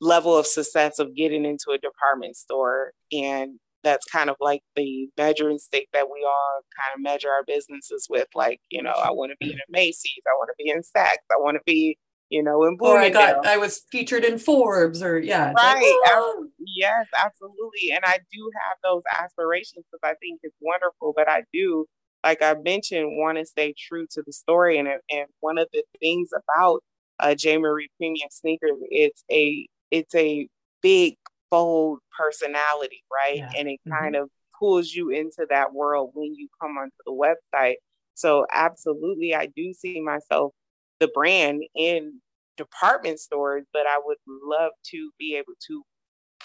level 0.00 0.36
of 0.36 0.46
success 0.46 0.98
of 0.98 1.14
getting 1.14 1.44
into 1.44 1.70
a 1.70 1.78
department 1.78 2.36
store. 2.36 2.92
And 3.12 3.58
that's 3.84 4.06
kind 4.06 4.30
of 4.30 4.36
like 4.40 4.62
the 4.76 5.08
measuring 5.16 5.58
stick 5.58 5.88
that 5.92 6.06
we 6.12 6.24
all 6.26 6.60
kind 6.76 6.94
of 6.96 7.02
measure 7.02 7.30
our 7.30 7.44
businesses 7.46 8.06
with. 8.10 8.28
Like, 8.34 8.60
you 8.70 8.82
know, 8.82 8.92
I 8.92 9.10
want 9.10 9.32
to 9.32 9.36
be 9.40 9.52
in 9.52 9.58
a 9.58 9.70
Macy's, 9.70 10.22
I 10.26 10.32
want 10.36 10.50
to 10.50 10.62
be 10.62 10.70
in 10.70 10.80
Saks, 10.80 11.24
I 11.30 11.38
want 11.38 11.56
to 11.56 11.62
be, 11.64 11.96
you 12.30 12.42
know, 12.42 12.64
in 12.64 12.76
Bloomingdale. 12.76 13.20
Or 13.20 13.24
I 13.24 13.32
got, 13.32 13.46
I 13.46 13.56
was 13.56 13.82
featured 13.90 14.24
in 14.24 14.38
Forbes, 14.38 15.02
or 15.02 15.18
yeah, 15.18 15.52
right. 15.52 15.74
Like, 15.76 16.12
oh. 16.14 16.46
yes, 16.58 17.06
absolutely. 17.18 17.92
And 17.92 18.00
I 18.04 18.18
do 18.32 18.50
have 18.54 18.78
those 18.82 19.02
aspirations 19.18 19.84
because 19.90 20.00
I 20.02 20.14
think 20.20 20.40
it's 20.42 20.56
wonderful. 20.60 21.12
But 21.16 21.28
I 21.28 21.44
do, 21.52 21.86
like 22.24 22.42
I 22.42 22.54
mentioned, 22.54 23.16
want 23.18 23.38
to 23.38 23.46
stay 23.46 23.74
true 23.76 24.06
to 24.12 24.22
the 24.24 24.32
story. 24.32 24.78
And 24.78 24.88
and 24.88 25.26
one 25.40 25.58
of 25.58 25.68
the 25.72 25.82
things 26.00 26.30
about 26.32 26.82
uh, 27.20 27.34
J. 27.34 27.58
Marie 27.58 27.90
Premium 27.96 28.28
sneakers, 28.30 28.76
it's 28.90 29.24
a 29.30 29.66
it's 29.90 30.14
a 30.14 30.48
big, 30.82 31.16
bold 31.50 32.00
personality, 32.18 33.04
right? 33.12 33.38
Yeah. 33.38 33.50
And 33.56 33.68
it 33.68 33.80
mm-hmm. 33.86 33.92
kind 33.92 34.16
of 34.16 34.28
pulls 34.58 34.92
you 34.92 35.10
into 35.10 35.46
that 35.50 35.72
world 35.72 36.10
when 36.14 36.34
you 36.34 36.48
come 36.60 36.76
onto 36.76 36.92
the 37.06 37.12
website. 37.12 37.76
So, 38.14 38.46
absolutely, 38.52 39.34
I 39.34 39.46
do 39.46 39.72
see 39.72 40.00
myself, 40.00 40.52
the 41.00 41.08
brand 41.14 41.62
in 41.74 42.20
department 42.56 43.20
stores, 43.20 43.64
but 43.72 43.86
I 43.86 44.00
would 44.04 44.18
love 44.26 44.72
to 44.90 45.10
be 45.18 45.36
able 45.36 45.54
to 45.68 45.82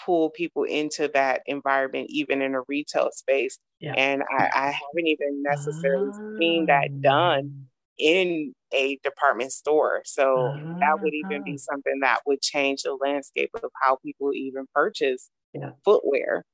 pull 0.04 0.30
people 0.30 0.64
into 0.64 1.10
that 1.14 1.42
environment, 1.46 2.06
even 2.10 2.42
in 2.42 2.54
a 2.54 2.62
retail 2.68 3.10
space. 3.12 3.58
Yeah. 3.80 3.94
And 3.96 4.22
I, 4.22 4.44
I, 4.44 4.66
haven't 4.66 5.06
even 5.06 5.42
necessarily 5.42 6.12
seen 6.38 6.66
that 6.66 7.02
done 7.02 7.66
in 7.98 8.54
a 8.72 8.98
department 9.04 9.52
store. 9.52 10.02
So 10.04 10.46
uh-huh. 10.46 10.78
that 10.80 11.00
would 11.00 11.12
even 11.14 11.44
be 11.44 11.52
uh-huh. 11.52 11.58
something 11.58 12.00
that 12.00 12.20
would 12.26 12.40
change 12.40 12.82
the 12.82 12.96
landscape 13.00 13.50
of 13.54 13.70
how 13.82 13.96
people 13.96 14.32
even 14.32 14.66
purchase 14.74 15.30
yeah. 15.52 15.70
footwear. 15.84 16.44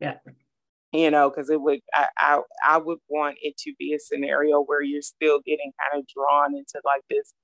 Yeah. 0.00 0.14
You 0.92 1.10
know, 1.10 1.28
because 1.28 1.50
it 1.50 1.60
would 1.60 1.80
I, 1.94 2.06
I 2.16 2.40
I 2.64 2.78
would 2.78 2.98
want 3.08 3.36
it 3.42 3.58
to 3.58 3.74
be 3.78 3.92
a 3.92 3.98
scenario 3.98 4.62
where 4.62 4.82
you're 4.82 5.02
still 5.02 5.40
getting 5.44 5.72
kind 5.78 6.00
of 6.00 6.08
drawn 6.08 6.56
into 6.56 6.80
like 6.84 7.02
this 7.10 7.34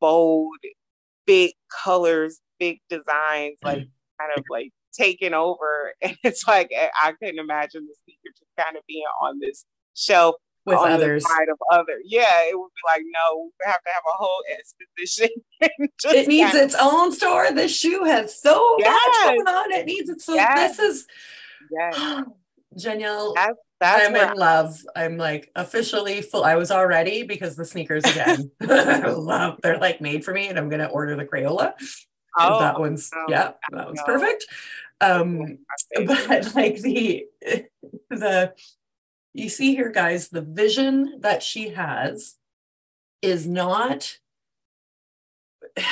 bold, 0.00 0.56
big 1.26 1.52
colors, 1.84 2.40
big 2.58 2.80
designs, 2.88 3.58
like 3.62 3.78
mm-hmm. 3.78 4.20
kind 4.20 4.32
of 4.36 4.44
like 4.50 4.72
taking 4.94 5.34
over. 5.34 5.92
And 6.02 6.16
it's 6.24 6.48
like 6.48 6.70
eh, 6.74 6.88
I 7.00 7.12
couldn't 7.12 7.38
imagine 7.38 7.86
the 7.86 7.94
sneaker 8.04 8.34
just 8.34 8.50
kind 8.58 8.76
of 8.78 8.82
being 8.86 9.04
on 9.20 9.40
this 9.40 9.66
shelf 9.94 10.36
with 10.66 10.78
others. 10.78 11.26
side 11.26 11.48
of 11.50 11.58
other. 11.70 11.98
Yeah, 12.04 12.42
it 12.42 12.58
would 12.58 12.68
be 12.68 12.92
like, 12.92 13.02
no, 13.12 13.50
we 13.58 13.66
have 13.66 13.82
to 13.82 13.90
have 13.94 14.02
a 14.06 14.16
whole 14.16 14.42
exposition. 14.58 15.28
it 15.60 16.28
needs 16.28 16.54
its 16.54 16.74
of... 16.74 16.80
own 16.82 17.12
store. 17.12 17.52
This 17.52 17.78
shoe 17.78 18.04
has 18.04 18.40
so 18.40 18.76
yes. 18.78 18.92
much 18.92 19.26
going 19.26 19.46
on. 19.46 19.72
It 19.72 19.86
needs 19.86 20.10
its 20.10 20.24
so 20.24 20.34
yes. 20.34 20.76
this 20.76 20.78
is 20.78 21.06
yes. 21.70 21.94
Janyelle. 22.76 23.34
That's, 23.34 23.58
that's 23.80 24.08
I'm 24.08 24.16
in 24.16 24.28
I... 24.28 24.32
love. 24.32 24.78
I'm 24.94 25.16
like 25.16 25.50
officially 25.54 26.22
full. 26.22 26.44
I 26.44 26.56
was 26.56 26.70
already 26.70 27.22
because 27.22 27.56
the 27.56 27.64
sneakers 27.64 28.04
again. 28.04 28.50
I 28.60 29.10
love 29.10 29.58
they're 29.62 29.78
like 29.78 30.00
made 30.00 30.24
for 30.24 30.32
me, 30.32 30.48
and 30.48 30.58
I'm 30.58 30.68
gonna 30.68 30.86
order 30.86 31.16
the 31.16 31.24
Crayola. 31.24 31.74
Oh, 32.38 32.60
that 32.60 32.78
one's 32.78 33.10
yeah, 33.28 33.52
that 33.72 33.86
one's 33.86 34.02
perfect. 34.02 34.46
Um, 35.00 35.58
but 36.06 36.54
like 36.54 36.80
the 36.80 37.26
the 38.10 38.54
you 39.32 39.48
see 39.48 39.74
here, 39.74 39.90
guys, 39.90 40.28
the 40.28 40.42
vision 40.42 41.20
that 41.20 41.42
she 41.42 41.70
has 41.70 42.36
is 43.22 43.46
not 43.46 44.18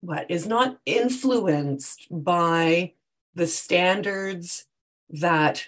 what 0.00 0.30
is 0.30 0.46
not 0.46 0.78
influenced 0.84 2.06
by 2.10 2.92
the 3.34 3.46
standards 3.46 4.66
that 5.12 5.64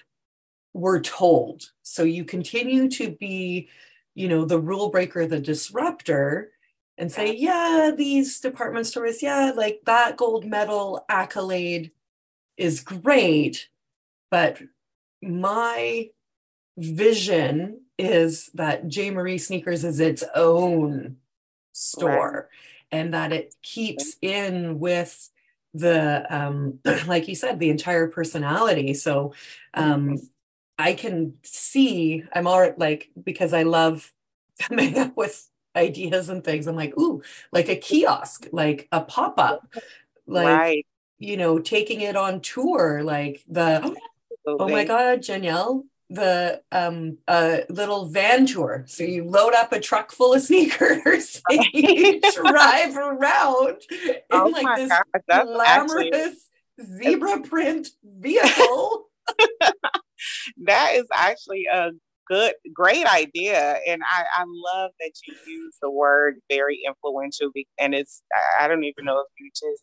we're 0.73 1.01
told. 1.01 1.71
So 1.83 2.03
you 2.03 2.25
continue 2.25 2.89
to 2.91 3.11
be, 3.11 3.69
you 4.15 4.29
know, 4.29 4.45
the 4.45 4.59
rule 4.59 4.91
breaker, 4.91 5.27
the 5.27 5.41
disruptor, 5.41 6.51
and 6.99 7.11
say, 7.11 7.35
yeah, 7.35 7.91
these 7.97 8.41
department 8.41 8.87
stores, 8.87 9.23
yeah, 9.23 9.53
like 9.55 9.81
that 9.87 10.17
gold 10.17 10.45
medal 10.45 11.05
accolade 11.09 11.91
is 12.57 12.81
great, 12.81 13.69
but 14.31 14.61
my 15.21 16.11
vision 16.77 17.81
is 17.99 18.51
that 18.55 18.89
J. 18.89 19.11
Marie 19.11 19.39
Sneakers 19.39 19.85
is 19.85 20.01
its 20.01 20.25
own 20.35 21.17
store 21.73 22.49
right. 22.51 22.99
and 22.99 23.15
that 23.15 23.33
it 23.33 23.55
keeps 23.63 24.17
in 24.23 24.79
with 24.79 25.31
the 25.75 26.25
um 26.31 26.79
like 27.07 27.29
you 27.29 27.35
said 27.35 27.59
the 27.59 27.69
entire 27.69 28.07
personality 28.07 28.95
so 28.95 29.35
um 29.75 30.17
i 30.79 30.95
can 30.95 31.35
see 31.43 32.25
i'm 32.33 32.47
all 32.47 32.73
like 32.77 33.11
because 33.23 33.53
i 33.53 33.65
love 33.65 34.13
coming 34.61 34.97
up 34.97 35.17
with 35.17 35.49
ideas 35.77 36.29
and 36.29 36.45
things 36.45 36.69
i'm 36.69 36.77
like 36.77 36.97
ooh 36.99 37.21
like 37.53 37.69
a 37.69 37.77
kiosk 37.77 38.47
like 38.53 38.87
a 38.93 39.01
pop-up 39.01 39.67
like 40.27 40.47
right. 40.47 40.87
you 41.19 41.37
know 41.37 41.59
taking 41.59 42.01
it 42.01 42.17
on 42.17 42.41
tour 42.41 43.03
like 43.03 43.43
the 43.49 43.75
Absolutely. 43.75 43.97
oh 44.47 44.69
my 44.69 44.85
god 44.85 45.19
Janyelle 45.21 45.85
the 46.11 46.61
um 46.71 47.19
uh 47.27 47.59
little 47.69 48.07
van 48.07 48.47
tour. 48.47 48.85
So 48.87 49.05
you 49.05 49.25
load 49.25 49.55
up 49.55 49.73
a 49.73 49.81
truck 49.81 50.13
full 50.13 50.35
of 50.35 50.43
sneakers 50.43 51.43
and 51.51 51.65
you 51.73 52.21
drive 52.35 52.97
around 52.97 53.83
in 53.91 54.17
oh 54.31 54.47
like 54.49 54.77
this 54.77 54.93
God, 55.29 55.45
glamorous 55.47 56.51
actually... 56.79 57.03
zebra 57.03 57.41
print 57.41 57.89
vehicle. 58.05 59.07
that 60.65 60.93
is 60.95 61.07
actually 61.13 61.67
a 61.73 61.91
good 62.27 62.55
great 62.73 63.07
idea 63.07 63.79
and 63.87 64.03
I, 64.05 64.25
I 64.37 64.45
love 64.47 64.91
that 65.01 65.13
you 65.27 65.35
use 65.47 65.77
the 65.81 65.91
word 65.91 66.37
very 66.51 66.81
influential 66.87 67.51
and 67.79 67.95
it's 67.95 68.23
i 68.59 68.69
don't 68.69 68.85
even 68.85 69.05
know 69.05 69.21
if 69.21 69.27
you 69.39 69.51
just 69.51 69.83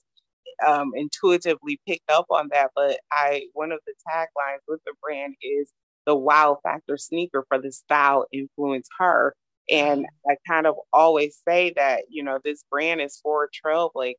um, 0.67 0.91
intuitively 0.95 1.79
picked 1.87 2.09
up 2.09 2.25
on 2.29 2.49
that 2.51 2.71
but 2.75 2.99
i 3.11 3.43
one 3.53 3.71
of 3.71 3.79
the 3.85 3.93
taglines 4.07 4.61
with 4.67 4.79
the 4.85 4.93
brand 5.01 5.35
is 5.41 5.71
the 6.05 6.15
wow 6.15 6.57
factor 6.63 6.97
sneaker 6.97 7.45
for 7.47 7.59
the 7.59 7.71
style 7.71 8.25
influenced 8.31 8.91
her. 8.99 9.35
And 9.69 10.05
I 10.29 10.35
kind 10.47 10.65
of 10.67 10.75
always 10.91 11.39
say 11.47 11.71
that, 11.75 12.03
you 12.09 12.23
know, 12.23 12.39
this 12.43 12.63
brand 12.69 12.99
is 12.99 13.19
for 13.21 13.47
trailblazers, 13.65 14.15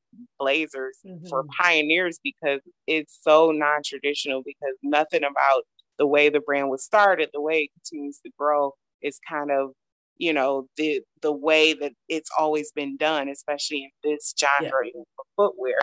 mm-hmm. 1.05 1.27
for 1.29 1.45
pioneers, 1.59 2.19
because 2.23 2.61
it's 2.87 3.19
so 3.21 3.51
non 3.51 3.81
traditional, 3.85 4.43
because 4.45 4.77
nothing 4.83 5.25
about 5.25 5.65
the 5.99 6.07
way 6.07 6.29
the 6.29 6.41
brand 6.41 6.71
was 6.71 6.85
started, 6.85 7.31
the 7.33 7.41
way 7.41 7.63
it 7.63 7.71
continues 7.75 8.19
to 8.25 8.31
grow, 8.39 8.73
is 9.03 9.19
kind 9.29 9.51
of, 9.51 9.73
you 10.17 10.33
know, 10.33 10.69
the 10.77 11.03
the 11.21 11.33
way 11.33 11.75
that 11.75 11.93
it's 12.09 12.31
always 12.39 12.73
been 12.73 12.97
done, 12.97 13.29
especially 13.29 13.83
in 13.85 14.11
this 14.11 14.33
genre 14.39 14.87
yeah. 14.87 15.03
for 15.17 15.25
footwear. 15.37 15.81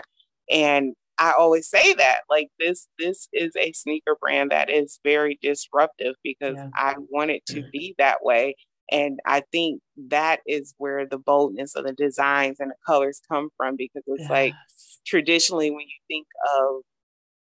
And 0.50 0.94
I 1.20 1.32
always 1.32 1.68
say 1.68 1.92
that 1.92 2.20
like 2.30 2.48
this 2.58 2.88
this 2.98 3.28
is 3.32 3.54
a 3.54 3.72
sneaker 3.72 4.16
brand 4.20 4.50
that 4.50 4.70
is 4.70 4.98
very 5.04 5.38
disruptive 5.42 6.14
because 6.24 6.56
yeah. 6.56 6.70
I 6.74 6.94
want 7.10 7.30
it 7.30 7.44
to 7.48 7.60
mm. 7.60 7.70
be 7.70 7.94
that 7.98 8.24
way. 8.24 8.56
And 8.90 9.20
I 9.24 9.42
think 9.52 9.82
that 10.08 10.40
is 10.46 10.74
where 10.78 11.06
the 11.06 11.18
boldness 11.18 11.76
of 11.76 11.84
the 11.84 11.92
designs 11.92 12.56
and 12.58 12.70
the 12.70 12.76
colors 12.86 13.20
come 13.30 13.50
from 13.56 13.76
because 13.76 14.02
it's 14.06 14.22
yes. 14.22 14.30
like 14.30 14.54
traditionally 15.06 15.70
when 15.70 15.82
you 15.82 16.00
think 16.08 16.26
of 16.58 16.82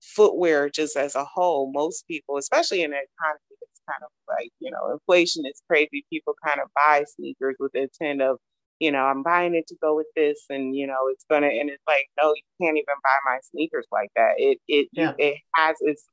footwear 0.01 0.69
just 0.69 0.95
as 0.95 1.15
a 1.15 1.26
whole, 1.26 1.72
most 1.74 2.05
people, 2.07 2.38
especially 2.38 2.82
in 2.82 2.91
an 2.91 2.99
economy 2.99 3.57
that's 3.59 3.82
kind 3.89 4.03
of 4.03 4.11
like, 4.28 4.49
you 4.59 4.69
know, 4.69 4.91
inflation 4.91 5.43
is 5.45 5.61
crazy, 5.67 6.05
people 6.11 6.34
kind 6.45 6.59
of 6.59 6.67
buy 6.76 7.03
sneakers 7.15 7.55
with 7.59 7.72
the 7.72 7.84
intent 7.84 8.22
of 8.22 8.38
you 8.82 8.91
know, 8.91 9.03
I'm 9.03 9.21
buying 9.21 9.53
it 9.53 9.67
to 9.67 9.75
go 9.79 9.95
with 9.95 10.07
this, 10.15 10.45
and 10.49 10.75
you 10.75 10.88
know, 10.88 11.07
it's 11.11 11.23
gonna. 11.29 11.47
And 11.47 11.69
it's 11.69 11.84
like, 11.88 12.09
no, 12.19 12.34
you 12.34 12.41
can't 12.59 12.77
even 12.77 12.95
buy 13.03 13.17
my 13.25 13.38
sneakers 13.51 13.86
like 13.91 14.09
that. 14.15 14.32
It 14.38 14.57
it 14.67 14.89
yeah. 14.91 15.13
it 15.19 15.38
has 15.55 15.77
its 15.82 16.03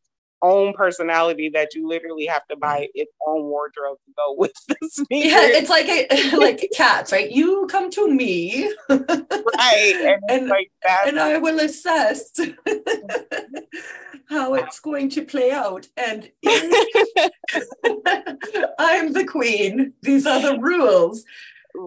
own 0.42 0.74
personality 0.74 1.50
that 1.52 1.74
you 1.74 1.88
literally 1.88 2.26
have 2.26 2.46
to 2.48 2.56
buy 2.56 2.80
mm-hmm. 2.80 3.00
its 3.00 3.12
own 3.26 3.44
wardrobe 3.44 3.96
to 4.04 4.12
go 4.16 4.34
with 4.36 4.52
the 4.68 4.76
sneakers. 4.82 5.32
Yeah, 5.32 5.40
it's 5.42 5.70
like 5.70 5.88
a, 5.88 6.36
like 6.36 6.68
cats, 6.76 7.10
right? 7.10 7.30
You 7.30 7.66
come 7.70 7.90
to 7.92 8.06
me, 8.06 8.70
right? 8.90 9.94
And, 9.96 10.22
and, 10.28 10.48
like 10.48 10.70
and 11.06 11.18
I 11.18 11.38
will 11.38 11.60
assess 11.60 12.30
how 14.28 14.52
it's 14.54 14.78
going 14.80 15.08
to 15.10 15.24
play 15.24 15.50
out. 15.52 15.86
And 15.96 16.30
I'm 18.78 19.14
the 19.14 19.26
queen. 19.26 19.94
These 20.02 20.26
are 20.26 20.42
the 20.42 20.58
rules. 20.60 21.24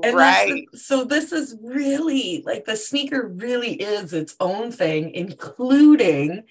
And 0.04 0.16
right. 0.16 0.68
so 0.74 1.04
this 1.04 1.32
is 1.32 1.56
really 1.62 2.44
like 2.46 2.66
the 2.66 2.76
sneaker 2.76 3.28
really 3.28 3.74
is 3.74 4.14
its 4.14 4.36
own 4.40 4.72
thing, 4.72 5.12
including 5.14 6.44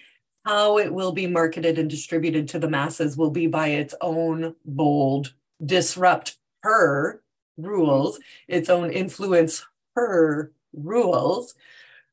how 0.45 0.78
it 0.78 0.93
will 0.93 1.12
be 1.12 1.26
marketed 1.26 1.78
and 1.78 1.88
distributed 1.88 2.49
to 2.49 2.59
the 2.59 2.68
masses 2.68 3.16
will 3.16 3.30
be 3.30 3.47
by 3.47 3.68
its 3.68 3.95
own 4.01 4.55
bold, 4.64 5.34
disrupt 5.64 6.36
her 6.62 7.22
rules, 7.57 8.20
its 8.49 8.68
own 8.68 8.91
influence 8.91 9.64
her 9.95 10.53
rules 10.72 11.55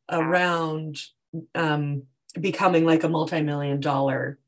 around 0.10 1.02
um, 1.56 2.04
becoming 2.40 2.86
like 2.86 3.04
a 3.04 3.10
multi-million 3.10 3.80
dollar 3.80 4.40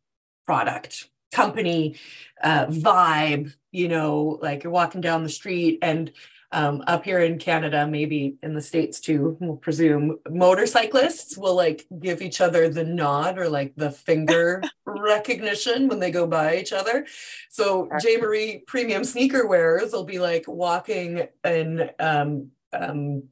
product 0.45 1.09
company 1.32 1.95
uh, 2.41 2.65
vibe 2.65 3.53
you 3.71 3.88
know 3.88 4.39
like 4.41 4.63
you're 4.63 4.73
walking 4.73 5.01
down 5.01 5.21
the 5.21 5.30
street 5.30 5.77
and 5.82 6.11
um, 6.52 6.84
up 6.88 7.06
here 7.06 7.20
in 7.20 7.38
Canada, 7.38 7.86
maybe 7.88 8.38
in 8.41 8.54
the 8.54 8.62
States 8.62 9.00
too, 9.00 9.38
we'll 9.39 9.58
presume 9.58 10.18
motorcyclists 10.30 11.38
will 11.38 11.56
like 11.56 11.86
give 12.00 12.22
each 12.22 12.41
other 12.41 12.70
the 12.70 12.84
nod 12.84 13.38
or 13.38 13.47
like 13.47 13.74
the 13.76 13.91
finger 13.91 14.64
recognition 14.86 15.88
when 15.88 16.00
they 16.00 16.10
go 16.10 16.26
by 16.26 16.58
each 16.58 16.74
other. 16.74 17.06
So 17.50 17.88
J. 18.02 18.18
Marie 18.18 18.64
premium 18.66 19.04
sneaker 19.04 19.47
wearers 19.47 19.91
will 19.91 20.06
be 20.06 20.20
like 20.20 20.45
walking 20.47 21.28
in 21.43 21.89
um, 22.00 22.50
um, 22.74 23.24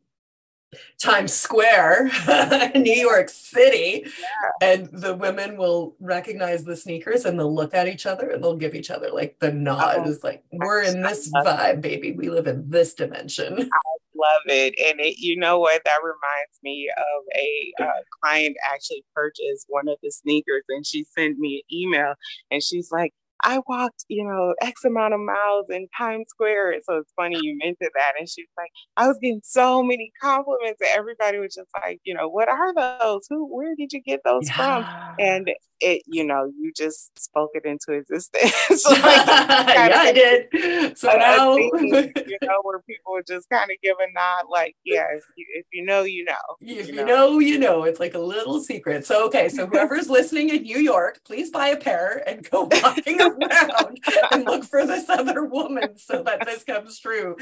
Times 1.00 1.34
Square, 1.34 2.10
New 2.76 2.92
York 2.92 3.30
City, 3.30 4.04
yeah. 4.06 4.70
and 4.70 4.90
the 4.92 5.16
women 5.16 5.56
will 5.56 5.96
recognize 6.00 6.64
the 6.64 6.76
sneakers 6.76 7.26
and 7.26 7.40
they'll 7.40 7.54
look 7.54 7.76
at 7.76 7.88
each 7.88 8.08
other 8.08 8.32
and 8.32 8.44
they'll 8.44 8.56
give 8.56 8.74
each 8.74 8.90
other 8.90 9.12
like 9.12 9.38
the 9.40 9.52
nod. 9.52 9.98
Oh, 10.00 10.10
it's 10.10 10.24
like 10.24 10.44
we're 10.52 10.82
in 10.82 11.04
this 11.04 11.32
vibe, 11.32 11.82
baby. 11.82 12.14
We 12.14 12.30
live 12.30 12.48
in 12.48 12.68
this 12.70 12.96
dimension. 12.96 13.60
I 13.60 13.98
love 14.16 14.42
it, 14.48 14.74
and 14.80 15.00
it, 15.00 15.20
you 15.20 15.38
know 15.38 15.60
what? 15.60 15.84
That 15.86 16.00
reminds 16.02 16.60
me 16.64 16.90
of 16.98 17.24
a 17.36 17.84
uh, 17.84 18.02
client 18.24 18.58
actually 18.74 19.04
purchased 19.14 19.68
one 19.70 19.88
of 19.88 19.98
the 20.02 20.12
sneakers, 20.12 20.64
and 20.70 20.86
she 20.86 21.06
sent 21.16 21.38
me 21.38 21.64
an 21.70 21.78
email, 21.78 22.16
and 22.50 22.64
she's 22.64 22.92
like, 22.92 23.14
I 23.44 23.62
walked, 23.68 24.06
you 24.08 24.24
know, 24.24 24.54
X 24.62 24.84
amount 24.86 25.14
of 25.14 25.20
miles 25.20 25.68
in 25.70 25.88
Times 25.98 26.26
Square. 26.30 26.76
So 26.84 26.98
it's 26.98 27.12
funny 27.16 27.38
you 27.42 27.58
mentioned 27.58 27.92
that. 27.96 28.14
And 28.20 28.28
she's 28.28 28.48
like, 28.58 28.72
I 28.96 29.08
was 29.08 29.18
getting 29.22 29.42
so 29.44 29.84
many 29.84 30.12
compliments, 30.22 30.82
and 30.82 30.90
everybody 30.94 31.40
was 31.40 31.54
just 31.54 31.70
like, 31.82 32.00
you 32.04 32.14
know, 32.14 32.28
what 32.28 32.50
are 32.50 32.74
those? 32.74 33.26
Who, 33.30 33.46
where 33.46 33.76
did 33.76 33.94
you 33.94 34.02
get 34.02 34.22
those 34.26 34.48
yeah. 34.48 34.56
from? 34.56 35.16
And 35.20 35.52
it, 35.80 36.02
you 36.08 36.24
know, 36.24 36.52
you 36.60 36.72
just 36.76 37.18
spoke 37.20 37.52
it 37.54 37.66
into 37.66 37.94
existence. 37.94 38.82
so 38.82 38.90
like, 38.92 39.04
yeah, 39.04 39.90
I 39.94 40.12
did. 40.12 40.98
So 40.98 41.12
now, 41.16 41.56
you 41.58 42.38
know, 42.42 42.60
where 42.64 42.80
people 42.80 43.20
just 43.28 43.50
kind 43.50 43.70
of 43.70 43.78
give 43.84 43.96
a 44.00 44.12
nod, 44.14 44.50
like, 44.50 44.76
yeah, 44.84 45.06
if 45.16 45.24
you, 45.36 45.46
if 45.54 45.66
you 45.72 45.86
know, 45.86 46.04
you 46.04 46.26
know. 46.26 46.34
If 46.62 46.88
you, 46.88 46.96
you 46.96 47.06
know. 47.06 47.06
know, 47.06 47.40
you 47.40 47.60
know. 47.60 47.84
It's 47.84 48.00
like 48.00 48.16
a 48.16 48.20
little 48.20 48.60
secret. 48.60 49.06
So, 49.06 49.26
okay, 49.28 49.50
so 49.50 49.68
whoever's 49.68 50.10
listening 50.10 50.50
in 50.50 50.64
New 50.64 50.80
York, 50.80 51.20
please 51.26 51.52
buy 51.52 51.70
a 51.70 51.78
pair 51.78 52.24
and 52.28 52.48
go 52.50 52.68
walking 52.72 53.22
around 53.28 54.00
and 54.32 54.46
look 54.46 54.64
for 54.64 54.86
this 54.86 55.10
other 55.10 55.44
woman 55.46 55.98
so 55.98 56.24
that 56.24 56.46
this 56.46 56.64
comes 56.64 57.00
true. 57.00 57.36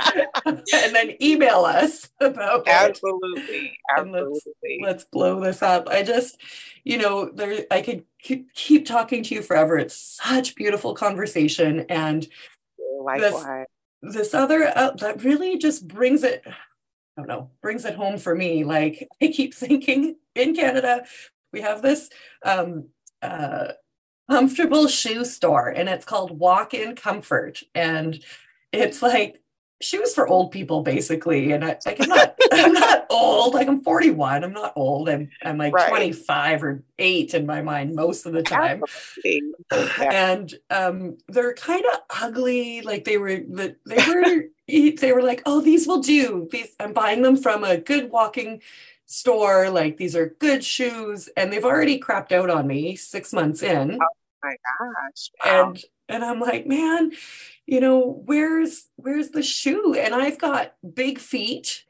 and 0.45 0.63
then 0.93 1.15
email 1.21 1.65
us 1.65 2.09
about 2.19 2.67
absolutely, 2.67 3.43
it. 3.45 3.71
absolutely. 3.97 4.79
Let's, 4.81 4.83
let's, 4.83 5.05
blow 5.05 5.39
this 5.39 5.61
up. 5.61 5.87
I 5.89 6.03
just, 6.03 6.41
you 6.83 6.97
know, 6.97 7.29
there 7.29 7.65
I 7.71 7.81
could 7.81 8.03
keep, 8.21 8.53
keep 8.53 8.85
talking 8.85 9.23
to 9.23 9.35
you 9.35 9.41
forever. 9.41 9.77
It's 9.77 9.95
such 9.95 10.55
beautiful 10.55 10.93
conversation, 10.93 11.85
and 11.89 12.27
Likewise. 13.01 13.67
this 14.01 14.15
this 14.15 14.33
other 14.33 14.71
uh, 14.75 14.91
that 14.91 15.23
really 15.23 15.57
just 15.57 15.87
brings 15.87 16.23
it. 16.23 16.43
I 16.45 17.21
don't 17.21 17.27
know, 17.27 17.49
brings 17.61 17.85
it 17.85 17.95
home 17.95 18.17
for 18.17 18.35
me. 18.35 18.63
Like 18.63 19.07
I 19.21 19.27
keep 19.27 19.53
thinking 19.53 20.17
in 20.35 20.55
Canada, 20.55 21.05
we 21.53 21.61
have 21.61 21.81
this 21.81 22.09
um, 22.43 22.89
uh, 23.21 23.69
comfortable 24.29 24.87
shoe 24.87 25.25
store 25.25 25.69
and 25.69 25.89
it's 25.89 26.05
called 26.05 26.37
Walk 26.39 26.73
in 26.73 26.95
Comfort. 26.95 27.63
And 27.73 28.23
it's 28.71 29.01
like 29.01 29.41
shoes 29.81 30.13
for 30.13 30.27
old 30.27 30.51
people 30.51 30.81
basically. 30.81 31.51
And 31.51 31.63
I 31.63 31.77
like 31.85 32.01
I'm 32.01 32.09
not 32.09 32.35
I'm 32.51 32.73
not 32.73 33.05
old, 33.09 33.53
like 33.53 33.67
I'm 33.67 33.83
41. 33.83 34.43
I'm 34.43 34.53
not 34.53 34.73
old. 34.75 35.09
I'm 35.09 35.29
I'm 35.43 35.57
like 35.57 35.73
right. 35.73 35.89
25 35.89 36.63
or 36.63 36.83
8 36.97 37.33
in 37.33 37.45
my 37.45 37.61
mind 37.61 37.95
most 37.95 38.25
of 38.25 38.33
the 38.33 38.43
time. 38.43 38.83
and 40.01 40.53
um 40.69 41.17
they're 41.27 41.53
kind 41.53 41.83
of 41.93 41.99
ugly. 42.21 42.81
Like 42.81 43.03
they 43.03 43.17
were 43.17 43.37
they 43.37 43.73
were 43.85 44.45
they 44.67 45.11
were 45.13 45.23
like, 45.23 45.43
oh, 45.45 45.61
these 45.61 45.87
will 45.87 46.01
do. 46.01 46.47
These 46.51 46.75
I'm 46.79 46.93
buying 46.93 47.21
them 47.21 47.37
from 47.37 47.63
a 47.63 47.77
good 47.77 48.09
walking 48.09 48.61
store 49.05 49.69
like 49.69 49.97
these 49.97 50.15
are 50.15 50.35
good 50.39 50.63
shoes 50.63 51.29
and 51.37 51.51
they've 51.51 51.65
already 51.65 51.99
crapped 51.99 52.31
out 52.31 52.49
on 52.49 52.65
me 52.65 52.95
six 52.95 53.31
months 53.31 53.61
in 53.61 53.99
oh 54.01 54.07
my 54.43 54.55
gosh 54.79 55.29
wow. 55.45 55.69
and 55.69 55.83
and 56.09 56.25
i'm 56.25 56.39
like 56.39 56.65
man 56.65 57.11
you 57.67 57.79
know 57.79 58.21
where's 58.25 58.89
where's 58.95 59.29
the 59.29 59.43
shoe 59.43 59.93
and 59.93 60.15
i've 60.15 60.39
got 60.39 60.73
big 60.93 61.19
feet 61.19 61.83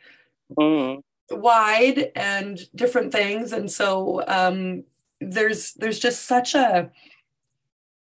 mm. 0.57 1.01
wide 1.31 2.11
and 2.15 2.59
different 2.75 3.11
things 3.13 3.53
and 3.53 3.71
so 3.71 4.21
um 4.27 4.83
there's 5.21 5.73
there's 5.73 5.99
just 5.99 6.25
such 6.25 6.53
a 6.53 6.91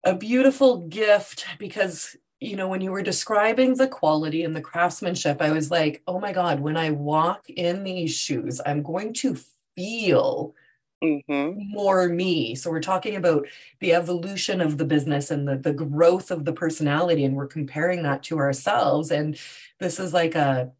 a 0.04 0.14
beautiful 0.14 0.86
gift 0.88 1.46
because 1.58 2.16
you 2.40 2.56
know, 2.56 2.68
when 2.68 2.80
you 2.80 2.92
were 2.92 3.02
describing 3.02 3.74
the 3.74 3.88
quality 3.88 4.44
and 4.44 4.54
the 4.54 4.60
craftsmanship, 4.60 5.42
I 5.42 5.50
was 5.50 5.70
like, 5.70 6.02
oh 6.06 6.20
my 6.20 6.32
God, 6.32 6.60
when 6.60 6.76
I 6.76 6.90
walk 6.90 7.50
in 7.50 7.82
these 7.82 8.14
shoes, 8.14 8.60
I'm 8.64 8.82
going 8.82 9.12
to 9.14 9.36
feel 9.74 10.54
mm-hmm. 11.02 11.52
more 11.56 12.08
me. 12.08 12.54
So 12.54 12.70
we're 12.70 12.80
talking 12.80 13.16
about 13.16 13.48
the 13.80 13.92
evolution 13.94 14.60
of 14.60 14.78
the 14.78 14.84
business 14.84 15.32
and 15.32 15.48
the, 15.48 15.56
the 15.56 15.72
growth 15.72 16.30
of 16.30 16.44
the 16.44 16.52
personality, 16.52 17.24
and 17.24 17.34
we're 17.34 17.48
comparing 17.48 18.04
that 18.04 18.22
to 18.24 18.38
ourselves. 18.38 19.10
And 19.10 19.36
this 19.80 19.98
is 19.98 20.12
like 20.12 20.36
a, 20.36 20.70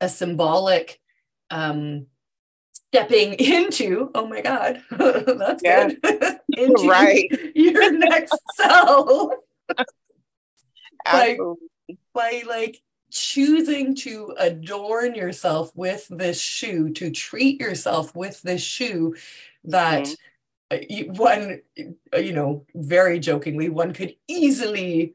a 0.00 0.08
symbolic 0.08 1.00
um, 1.50 2.06
stepping 2.72 3.34
into, 3.38 4.10
oh 4.14 4.26
my 4.26 4.40
God, 4.40 4.82
that's 4.90 5.62
good, 5.62 5.98
into 6.56 6.88
right. 6.88 7.28
your 7.54 7.92
next 7.92 8.38
self 8.56 9.34
by, 11.12 11.38
by 12.14 12.42
like 12.46 12.82
choosing 13.10 13.94
to 13.94 14.34
adorn 14.38 15.14
yourself 15.14 15.70
with 15.74 16.06
this 16.10 16.40
shoe, 16.40 16.90
to 16.94 17.10
treat 17.10 17.60
yourself 17.60 18.14
with 18.14 18.40
this 18.42 18.62
shoe 18.62 19.14
that 19.64 20.08
mm-hmm. 20.70 21.14
one, 21.14 21.60
you 21.76 22.32
know, 22.32 22.66
very 22.74 23.18
jokingly, 23.18 23.68
one 23.68 23.92
could 23.92 24.14
easily 24.26 25.14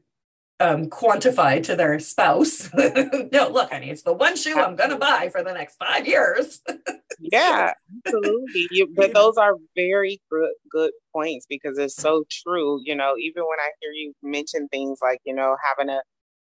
um, 0.60 0.86
quantify 0.86 1.62
to 1.64 1.76
their 1.76 1.98
spouse. 1.98 2.70
no, 3.32 3.48
look, 3.48 3.70
honey, 3.72 3.90
it's 3.90 4.02
the 4.02 4.12
one 4.12 4.36
shoe 4.36 4.58
I'm 4.58 4.76
going 4.76 4.90
to 4.90 4.96
buy 4.96 5.28
for 5.30 5.42
the 5.42 5.52
next 5.52 5.76
five 5.76 6.06
years. 6.06 6.60
yeah, 7.18 7.72
absolutely. 8.06 8.68
You, 8.70 8.88
but 8.94 9.14
those 9.14 9.36
are 9.36 9.54
very 9.74 10.20
good, 10.30 10.52
good 10.70 10.92
points 11.12 11.46
because 11.48 11.78
it's 11.78 11.96
so 11.96 12.24
true. 12.30 12.80
You 12.84 12.94
know, 12.94 13.14
even 13.18 13.42
when 13.42 13.58
I 13.58 13.70
hear 13.80 13.92
you 13.92 14.14
mention 14.22 14.68
things 14.68 14.98
like, 15.02 15.20
you 15.24 15.34
know, 15.34 15.56
having 15.68 15.92
a, 15.92 16.00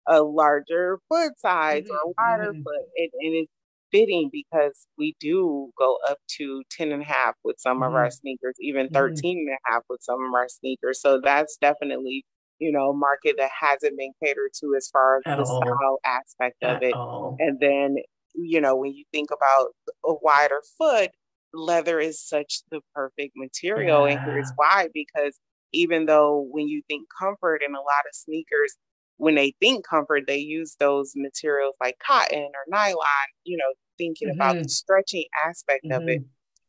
a 0.07 0.23
larger 0.23 0.99
foot 1.07 1.39
size 1.39 1.83
mm-hmm. 1.83 1.91
or 1.91 1.97
a 1.97 2.13
wider 2.17 2.51
mm-hmm. 2.51 2.63
foot, 2.63 2.81
it, 2.95 3.11
and 3.19 3.35
it's 3.35 3.51
fitting 3.91 4.29
because 4.31 4.87
we 4.97 5.15
do 5.19 5.71
go 5.77 5.97
up 6.09 6.17
to 6.37 6.63
10 6.71 6.91
and 6.91 7.01
a 7.01 7.05
half 7.05 7.35
with 7.43 7.57
some 7.59 7.77
mm-hmm. 7.77 7.83
of 7.83 7.93
our 7.93 8.05
mm-hmm. 8.05 8.11
sneakers, 8.11 8.55
even 8.59 8.87
mm-hmm. 8.87 8.95
13 8.95 9.47
and 9.47 9.57
a 9.57 9.71
half 9.71 9.83
with 9.89 10.01
some 10.01 10.23
of 10.23 10.33
our 10.33 10.47
sneakers. 10.47 11.01
So 11.01 11.21
that's 11.23 11.57
definitely, 11.57 12.25
you 12.59 12.71
know, 12.71 12.93
market 12.93 13.35
that 13.37 13.49
hasn't 13.59 13.97
been 13.97 14.13
catered 14.23 14.51
to 14.61 14.75
as 14.77 14.89
far 14.91 15.17
as 15.17 15.23
At 15.25 15.37
the 15.37 15.43
all. 15.43 15.61
style 15.61 15.99
aspect 16.05 16.57
At 16.61 16.77
of 16.77 16.83
it. 16.83 16.93
All. 16.93 17.37
And 17.39 17.59
then, 17.59 17.97
you 18.35 18.61
know, 18.61 18.75
when 18.75 18.93
you 18.93 19.05
think 19.11 19.29
about 19.31 19.69
a 20.05 20.13
wider 20.21 20.61
foot, 20.77 21.11
leather 21.53 21.99
is 21.99 22.21
such 22.21 22.61
the 22.69 22.81
perfect 22.93 23.33
material. 23.35 24.07
Yeah. 24.07 24.15
And 24.15 24.31
here's 24.31 24.51
why 24.55 24.89
because 24.93 25.39
even 25.73 26.05
though 26.05 26.47
when 26.51 26.67
you 26.67 26.81
think 26.87 27.07
comfort 27.19 27.61
in 27.65 27.73
a 27.73 27.79
lot 27.79 28.05
of 28.07 28.13
sneakers, 28.13 28.75
when 29.17 29.35
they 29.35 29.53
think 29.59 29.85
comfort, 29.87 30.23
they 30.27 30.37
use 30.37 30.75
those 30.79 31.13
materials 31.15 31.75
like 31.81 31.97
cotton 32.05 32.43
or 32.53 32.63
nylon, 32.67 33.27
you 33.43 33.57
know, 33.57 33.73
thinking 33.97 34.29
mm-hmm. 34.29 34.35
about 34.35 34.53
the 34.53 34.61
mm-hmm. 34.61 34.67
stretching 34.67 35.25
aspect 35.45 35.85
mm-hmm. 35.85 36.01
of 36.01 36.07
it. 36.07 36.21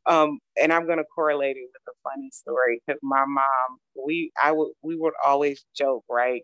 Um, 0.06 0.38
and 0.60 0.72
I'm 0.72 0.86
gonna 0.86 1.04
correlate 1.14 1.56
it 1.56 1.68
with 1.72 1.94
a 1.94 2.08
funny 2.08 2.30
story 2.32 2.82
because 2.86 3.00
my 3.02 3.24
mom, 3.26 3.78
we 4.06 4.32
I 4.42 4.52
would 4.52 4.72
we 4.82 4.96
would 4.96 5.14
always 5.24 5.64
joke, 5.76 6.04
right? 6.08 6.42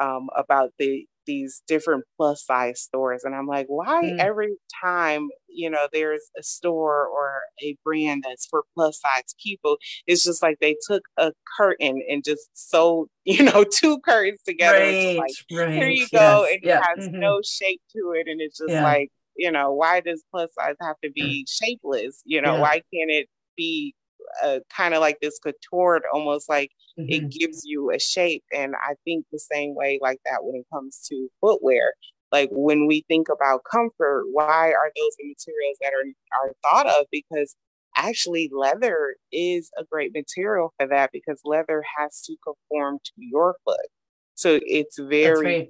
Um, 0.00 0.28
about 0.36 0.70
the 0.78 1.06
these 1.26 1.62
different 1.66 2.04
plus 2.16 2.44
size 2.44 2.80
stores. 2.80 3.22
And 3.24 3.34
I'm 3.34 3.46
like, 3.46 3.66
why 3.68 4.02
mm. 4.04 4.18
every 4.18 4.56
time, 4.82 5.28
you 5.48 5.70
know, 5.70 5.88
there's 5.92 6.30
a 6.38 6.42
store 6.42 7.06
or 7.06 7.42
a 7.62 7.76
brand 7.84 8.24
that's 8.26 8.46
for 8.46 8.64
plus 8.74 9.00
size 9.00 9.34
people, 9.42 9.78
it's 10.06 10.24
just 10.24 10.42
like 10.42 10.58
they 10.60 10.76
took 10.86 11.02
a 11.16 11.32
curtain 11.58 12.02
and 12.08 12.24
just 12.24 12.48
sewed, 12.54 13.08
you 13.24 13.44
know, 13.44 13.64
two 13.64 13.98
curtains 14.00 14.40
together. 14.46 14.78
Right, 14.78 15.18
like, 15.18 15.32
right, 15.52 15.70
here 15.70 15.88
you 15.88 16.06
go. 16.12 16.44
Yes, 16.44 16.52
and 16.52 16.60
yeah. 16.62 16.78
it 16.78 16.84
has 16.98 17.08
mm-hmm. 17.08 17.20
no 17.20 17.40
shape 17.44 17.80
to 17.92 18.12
it. 18.16 18.26
And 18.28 18.40
it's 18.40 18.58
just 18.58 18.70
yeah. 18.70 18.84
like, 18.84 19.10
you 19.36 19.50
know, 19.50 19.72
why 19.72 20.00
does 20.00 20.24
plus 20.30 20.50
size 20.54 20.76
have 20.80 20.96
to 21.02 21.10
be 21.10 21.46
shapeless? 21.48 22.22
You 22.24 22.42
know, 22.42 22.54
yeah. 22.54 22.60
why 22.60 22.74
can't 22.92 23.10
it 23.10 23.28
be 23.56 23.94
uh, 24.42 24.60
kind 24.74 24.94
of 24.94 25.00
like 25.00 25.18
this 25.20 25.38
contoured, 25.38 26.02
almost 26.12 26.48
like 26.48 26.70
mm-hmm. 26.98 27.10
it 27.10 27.30
gives 27.30 27.62
you 27.64 27.90
a 27.90 27.98
shape. 27.98 28.44
And 28.52 28.74
I 28.74 28.94
think 29.04 29.26
the 29.30 29.38
same 29.38 29.74
way 29.74 29.98
like 30.00 30.20
that 30.24 30.42
when 30.42 30.56
it 30.56 30.66
comes 30.72 31.06
to 31.10 31.28
footwear. 31.40 31.94
Like 32.32 32.48
when 32.50 32.86
we 32.86 33.04
think 33.06 33.28
about 33.28 33.62
comfort, 33.70 34.24
why 34.32 34.72
are 34.72 34.90
those 34.96 35.16
the 35.18 35.28
materials 35.28 35.78
that 35.80 35.92
are 35.92 36.48
are 36.48 36.54
thought 36.62 36.86
of? 37.00 37.06
Because 37.12 37.54
actually 37.96 38.50
leather 38.52 39.14
is 39.30 39.70
a 39.78 39.84
great 39.84 40.12
material 40.12 40.74
for 40.78 40.88
that 40.88 41.10
because 41.12 41.40
leather 41.44 41.84
has 41.96 42.22
to 42.22 42.34
conform 42.44 42.98
to 43.04 43.12
your 43.16 43.54
foot. 43.64 43.86
So 44.34 44.58
it's 44.66 44.98
very 44.98 45.44
right. 45.44 45.68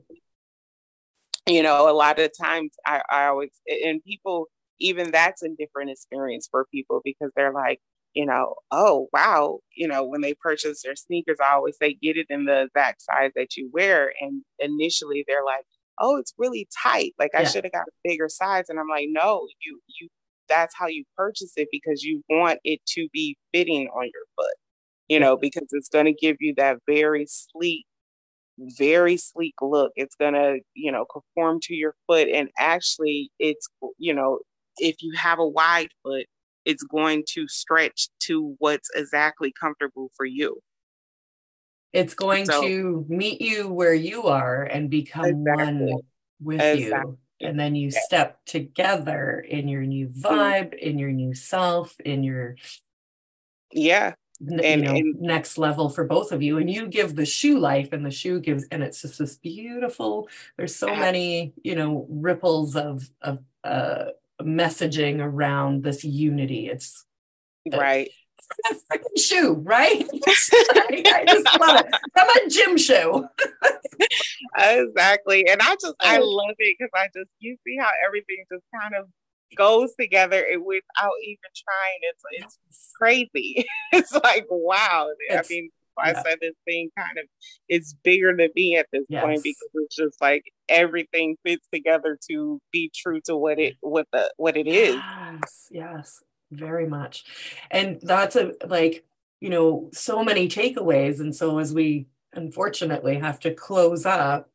You 1.46 1.62
know, 1.62 1.90
a 1.90 1.92
lot 1.92 2.18
of 2.18 2.30
times 2.40 2.72
I, 2.86 3.02
I 3.10 3.26
always 3.26 3.50
and 3.68 4.02
people 4.04 4.48
even 4.80 5.10
that's 5.10 5.42
a 5.42 5.48
different 5.58 5.90
experience 5.90 6.48
for 6.50 6.66
people 6.72 7.00
because 7.04 7.30
they're 7.36 7.52
like, 7.52 7.80
you 8.14 8.26
know, 8.26 8.54
oh 8.70 9.08
wow, 9.12 9.60
you 9.74 9.88
know, 9.88 10.04
when 10.04 10.20
they 10.20 10.34
purchase 10.34 10.82
their 10.82 10.96
sneakers, 10.96 11.38
I 11.40 11.54
always 11.54 11.76
say 11.80 11.94
get 12.02 12.16
it 12.16 12.26
in 12.30 12.44
the 12.46 12.62
exact 12.62 13.02
size 13.02 13.32
that 13.36 13.56
you 13.56 13.70
wear. 13.72 14.12
And 14.20 14.42
initially 14.58 15.24
they're 15.26 15.44
like, 15.44 15.64
oh, 16.00 16.16
it's 16.18 16.34
really 16.38 16.68
tight. 16.82 17.12
Like 17.18 17.30
yeah. 17.34 17.40
I 17.40 17.44
should 17.44 17.64
have 17.64 17.72
got 17.72 17.88
a 17.88 18.08
bigger 18.08 18.28
size. 18.28 18.68
And 18.68 18.78
I'm 18.80 18.88
like, 18.88 19.06
no, 19.10 19.46
you 19.60 19.80
you 19.88 20.08
that's 20.48 20.74
how 20.76 20.86
you 20.86 21.04
purchase 21.16 21.52
it 21.56 21.68
because 21.72 22.02
you 22.02 22.22
want 22.28 22.60
it 22.64 22.80
to 22.88 23.08
be 23.12 23.36
fitting 23.52 23.88
on 23.88 24.04
your 24.04 24.24
foot, 24.36 24.56
you 25.08 25.18
know, 25.20 25.36
because 25.36 25.68
it's 25.72 25.88
gonna 25.88 26.12
give 26.12 26.36
you 26.40 26.54
that 26.56 26.78
very 26.86 27.26
sleek, 27.28 27.86
very 28.58 29.16
sleek 29.16 29.54
look. 29.60 29.92
It's 29.96 30.14
gonna, 30.14 30.56
you 30.74 30.92
know, 30.92 31.04
conform 31.04 31.60
to 31.64 31.74
your 31.74 31.94
foot. 32.06 32.28
And 32.28 32.48
actually 32.58 33.30
it's, 33.38 33.68
you 33.98 34.14
know, 34.14 34.40
if 34.78 34.96
you 35.00 35.12
have 35.16 35.38
a 35.38 35.46
wide 35.46 35.90
foot, 36.02 36.26
it's 36.64 36.82
going 36.82 37.24
to 37.30 37.46
stretch 37.48 38.08
to 38.20 38.54
what's 38.58 38.88
exactly 38.94 39.52
comfortable 39.58 40.10
for 40.16 40.24
you. 40.24 40.60
It's 41.92 42.14
going 42.14 42.46
so, 42.46 42.62
to 42.62 43.06
meet 43.08 43.40
you 43.40 43.68
where 43.68 43.94
you 43.94 44.24
are 44.24 44.64
and 44.64 44.90
become 44.90 45.26
exactly. 45.26 45.92
one 45.92 45.98
with 46.42 46.60
exactly. 46.60 47.12
you. 47.12 47.18
And 47.40 47.60
then 47.60 47.74
you 47.74 47.90
yes. 47.90 48.04
step 48.06 48.38
together 48.46 49.44
in 49.46 49.68
your 49.68 49.82
new 49.82 50.08
mm-hmm. 50.08 50.26
vibe, 50.26 50.74
in 50.74 50.98
your 50.98 51.12
new 51.12 51.34
self, 51.34 51.94
in 52.00 52.24
your 52.24 52.56
yeah 53.72 54.14
and, 54.48 54.62
you 54.62 54.76
know, 54.76 54.94
and, 54.94 55.20
next 55.20 55.58
level 55.58 55.88
for 55.88 56.04
both 56.04 56.32
of 56.32 56.42
you 56.42 56.58
and 56.58 56.70
you 56.70 56.86
give 56.86 57.16
the 57.16 57.26
shoe 57.26 57.58
life 57.58 57.92
and 57.92 58.04
the 58.04 58.10
shoe 58.10 58.40
gives 58.40 58.64
and 58.70 58.82
it's 58.82 59.02
just 59.02 59.18
this 59.18 59.36
beautiful 59.36 60.28
there's 60.56 60.74
so 60.74 60.86
many 60.88 61.52
you 61.62 61.74
know 61.74 62.06
ripples 62.08 62.76
of 62.76 63.08
of 63.22 63.40
uh 63.64 64.06
messaging 64.42 65.20
around 65.20 65.82
this 65.82 66.04
unity. 66.04 66.68
It's 66.68 67.04
right. 67.72 68.10
from 68.66 68.76
a 68.76 68.96
freaking 68.96 69.22
shoe, 69.22 69.52
right? 69.54 70.04
I 70.26 71.24
just 71.26 71.60
love 71.60 71.80
it. 71.80 71.94
From 72.14 72.28
a 72.28 72.48
gym 72.48 72.76
shoe. 72.76 73.26
exactly. 74.56 75.48
And 75.48 75.60
I 75.62 75.76
just 75.80 75.94
I 76.00 76.18
love 76.18 76.54
it 76.58 76.76
because 76.78 76.90
I 76.94 77.08
just 77.14 77.30
you 77.38 77.56
see 77.66 77.76
how 77.78 77.90
everything 78.06 78.44
just 78.52 78.64
kind 78.80 78.94
of 78.94 79.08
goes 79.56 79.94
together 79.98 80.44
without 80.64 81.12
even 81.22 81.38
trying. 81.54 81.98
It's 82.02 82.24
it's 82.32 82.92
crazy. 82.96 83.66
It's 83.92 84.12
like 84.12 84.46
wow. 84.50 85.08
It's, 85.28 85.50
I 85.50 85.54
mean, 85.54 85.70
I 85.98 86.10
yeah. 86.10 86.22
said 86.22 86.38
this 86.40 86.54
thing 86.64 86.90
kind 86.98 87.18
of 87.18 87.24
is 87.68 87.94
bigger 88.02 88.36
than 88.36 88.48
me 88.54 88.76
at 88.76 88.86
this 88.92 89.04
yes. 89.08 89.22
point 89.22 89.42
because 89.42 89.68
it's 89.74 89.96
just 89.96 90.20
like 90.20 90.44
everything 90.68 91.36
fits 91.44 91.66
together 91.72 92.18
to 92.30 92.60
be 92.72 92.90
true 92.94 93.20
to 93.26 93.36
what 93.36 93.58
it 93.58 93.76
what 93.80 94.06
the 94.12 94.32
what 94.36 94.56
it 94.56 94.66
is. 94.66 94.94
Yes, 94.94 95.68
yes, 95.70 96.22
very 96.50 96.86
much. 96.86 97.24
And 97.70 98.00
that's 98.02 98.36
a 98.36 98.52
like, 98.66 99.04
you 99.40 99.50
know, 99.50 99.90
so 99.92 100.24
many 100.24 100.48
takeaways. 100.48 101.20
And 101.20 101.34
so 101.34 101.58
as 101.58 101.72
we 101.72 102.06
unfortunately 102.32 103.18
have 103.18 103.38
to 103.40 103.54
close 103.54 104.06
up 104.06 104.50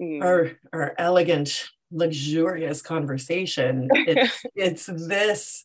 mm. 0.00 0.22
our 0.22 0.52
our 0.72 0.94
elegant, 0.98 1.68
luxurious 1.90 2.82
conversation, 2.82 3.88
it's 3.92 4.44
it's 4.54 4.86
this 4.86 5.64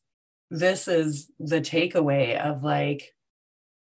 this 0.50 0.88
is 0.88 1.32
the 1.40 1.62
takeaway 1.62 2.40
of 2.40 2.64
like 2.64 3.14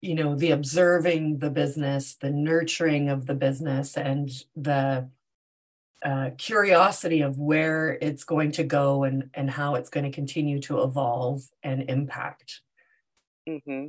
you 0.02 0.14
know 0.14 0.34
the 0.34 0.50
observing 0.50 1.38
the 1.38 1.50
business 1.50 2.16
the 2.20 2.30
nurturing 2.30 3.08
of 3.08 3.26
the 3.26 3.34
business 3.34 3.96
and 3.96 4.30
the 4.56 5.08
uh, 6.02 6.30
curiosity 6.38 7.20
of 7.20 7.38
where 7.38 7.98
it's 8.00 8.24
going 8.24 8.52
to 8.52 8.64
go 8.64 9.04
and 9.04 9.28
and 9.34 9.50
how 9.50 9.74
it's 9.74 9.90
going 9.90 10.04
to 10.04 10.10
continue 10.10 10.58
to 10.58 10.82
evolve 10.82 11.42
and 11.62 11.90
impact. 11.90 12.62
Mm-hmm. 13.48 13.86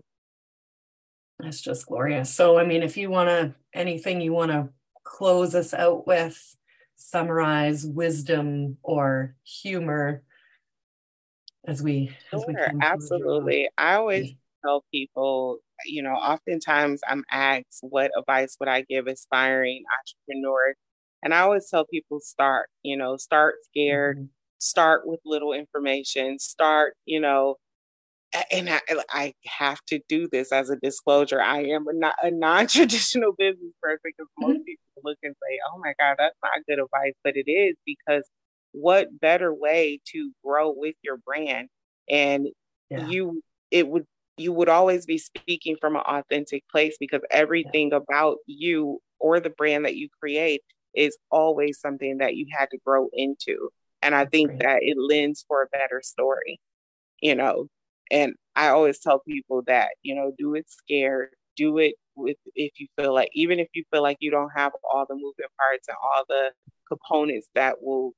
that's 1.40 1.62
just 1.62 1.86
glorious. 1.86 2.34
So 2.34 2.58
i 2.58 2.66
mean 2.66 2.84
if 2.84 2.98
you 2.98 3.10
want 3.10 3.30
to 3.30 3.54
anything 3.74 4.22
you 4.22 4.34
want 4.34 4.52
to 4.52 4.70
close 5.04 5.56
us 5.56 5.74
out 5.74 6.08
with 6.08 6.56
summarize 7.02 7.86
wisdom 7.86 8.78
or 8.84 9.36
humor 9.44 10.24
as 11.66 11.82
we 11.82 12.12
as 12.34 12.44
we 12.48 12.56
absolutely 12.82 13.70
i 13.78 13.96
always 13.96 14.34
tell 14.64 14.84
people 14.92 15.60
you 15.86 16.02
know, 16.02 16.14
oftentimes 16.14 17.02
I'm 17.08 17.24
asked 17.32 17.80
what 17.82 18.12
advice 18.18 18.58
would 18.60 18.70
I 18.70 18.82
give 18.82 19.08
aspiring 19.08 19.84
entrepreneurs. 20.00 20.76
And 21.24 21.34
I 21.34 21.42
always 21.42 21.70
tell 21.70 21.86
people 21.86 22.20
start, 22.20 22.70
you 22.84 22.98
know, 22.98 23.18
start 23.18 23.56
scared, 23.64 24.18
mm-hmm. 24.18 24.26
start 24.58 25.06
with 25.06 25.20
little 25.26 25.54
information, 25.54 26.40
start, 26.40 26.96
you 27.06 27.20
know, 27.20 27.58
and 28.52 28.70
I, 28.70 28.80
I, 29.10 29.34
have 29.46 29.80
to 29.88 30.00
do 30.08 30.28
this 30.32 30.52
as 30.52 30.70
a 30.70 30.78
disclosure. 30.78 31.42
I 31.42 31.64
am 31.66 31.88
a, 31.88 31.94
not, 31.94 32.16
a 32.22 32.32
non-traditional 32.32 33.34
business 33.38 33.74
person 33.82 34.00
because 34.04 34.28
most 34.40 34.56
mm-hmm. 34.56 34.64
people 34.64 34.86
look 35.04 35.18
and 35.24 35.36
say, 35.36 35.60
"Oh 35.72 35.80
my 35.80 35.94
God, 36.00 36.16
that's 36.18 36.36
not 36.44 36.66
good 36.68 36.80
advice," 36.80 37.14
but 37.24 37.36
it 37.36 37.52
is 37.52 37.76
because 37.86 38.24
what 38.72 39.20
better 39.20 39.54
way 39.54 40.00
to 40.14 40.32
grow 40.44 40.74
with 40.76 40.96
your 41.02 41.18
brand? 41.18 41.68
And 42.10 42.48
yeah. 42.90 43.08
you, 43.08 43.42
it 43.70 43.88
would 43.88 44.06
you 44.38 44.54
would 44.54 44.70
always 44.70 45.06
be 45.06 45.18
speaking 45.18 45.76
from 45.80 45.96
an 45.96 46.04
authentic 46.08 46.64
place 46.70 46.96
because 47.00 47.22
everything 47.30 47.90
yeah. 47.92 47.98
about 47.98 48.38
you 48.48 49.00
or 49.20 49.40
the 49.40 49.50
brand 49.50 49.86
that 49.86 49.96
you 49.96 50.10
create 50.20 50.62
is 50.96 51.18
always 51.30 51.80
something 51.80 52.18
that 52.18 52.36
you 52.36 52.48
had 52.52 52.68
to 52.72 52.78
grow 52.86 53.08
into. 53.14 53.70
And 54.02 54.16
I 54.16 54.26
think 54.26 54.60
that 54.62 54.80
it 54.82 54.98
lends 54.98 55.46
for 55.48 55.62
a 55.62 55.68
better 55.68 56.02
story, 56.04 56.60
you 57.22 57.36
know. 57.36 57.68
And 58.12 58.34
I 58.56 58.68
always 58.68 59.00
tell 59.00 59.22
people 59.28 59.64
that, 59.68 59.90
you 60.04 60.14
know, 60.16 60.32
do 60.38 60.56
it 60.56 60.66
scared, 60.70 61.30
do 61.56 61.78
it 61.78 61.96
with 62.16 62.38
if 62.56 62.74
you 62.78 62.88
feel 62.98 63.14
like 63.14 63.30
even 63.34 63.60
if 63.60 63.68
you 63.74 63.84
feel 63.92 64.04
like 64.04 64.18
you 64.20 64.32
don't 64.32 64.52
have 64.56 64.74
all 64.92 65.06
the 65.08 65.16
moving 65.16 65.46
parts 65.58 65.88
and 65.88 65.98
all 66.04 66.24
the 66.28 66.52
components 66.88 67.48
that 67.56 67.76
will 67.82 68.12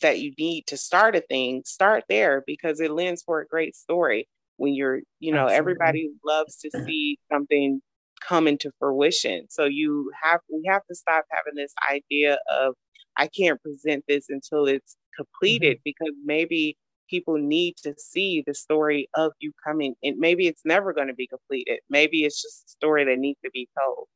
that 0.00 0.20
you 0.20 0.32
need 0.38 0.64
to 0.66 0.76
start 0.76 1.16
a 1.16 1.20
thing, 1.20 1.62
start 1.64 2.04
there 2.08 2.42
because 2.46 2.80
it 2.80 2.90
lends 2.90 3.22
for 3.22 3.40
a 3.40 3.46
great 3.46 3.74
story 3.76 4.28
when 4.56 4.74
you're, 4.74 5.00
you 5.20 5.32
know, 5.32 5.44
Absolutely. 5.44 5.56
everybody 5.56 6.10
loves 6.24 6.56
to 6.56 6.70
see 6.84 7.18
something 7.30 7.80
come 8.26 8.48
into 8.48 8.70
fruition. 8.78 9.46
So 9.50 9.64
you 9.64 10.10
have 10.22 10.40
we 10.52 10.64
have 10.68 10.82
to 10.88 10.94
stop 10.94 11.24
having 11.30 11.54
this 11.56 11.74
idea 11.90 12.38
of 12.50 12.74
I 13.16 13.28
can't 13.28 13.60
present 13.62 14.04
this 14.08 14.26
until 14.28 14.66
it's 14.66 14.96
completed 15.16 15.78
mm-hmm. 15.78 15.82
because 15.84 16.14
maybe 16.24 16.76
people 17.08 17.38
need 17.38 17.76
to 17.82 17.94
see 17.98 18.42
the 18.46 18.54
story 18.54 19.08
of 19.14 19.32
you 19.40 19.52
coming 19.64 19.94
and 20.02 20.18
maybe 20.18 20.46
it's 20.46 20.62
never 20.64 20.92
going 20.92 21.08
to 21.08 21.14
be 21.14 21.26
completed. 21.26 21.80
Maybe 21.88 22.24
it's 22.24 22.42
just 22.42 22.64
a 22.66 22.68
story 22.68 23.04
that 23.04 23.18
needs 23.18 23.38
to 23.44 23.50
be 23.50 23.68
told. 23.78 24.06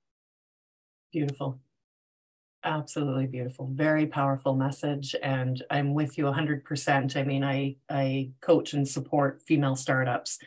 Beautiful. 1.13 1.61
Absolutely 2.63 3.27
beautiful. 3.27 3.71
Very 3.73 4.07
powerful 4.07 4.55
message 4.55 5.15
and 5.23 5.63
i'm 5.71 5.95
with 5.95 6.19
you 6.19 6.25
100% 6.25 7.17
i 7.17 7.23
mean 7.23 7.43
i 7.43 7.75
i 7.89 8.31
coach 8.41 8.75
and 8.75 8.87
support 8.87 9.41
female 9.47 9.77
startups 9.77 10.39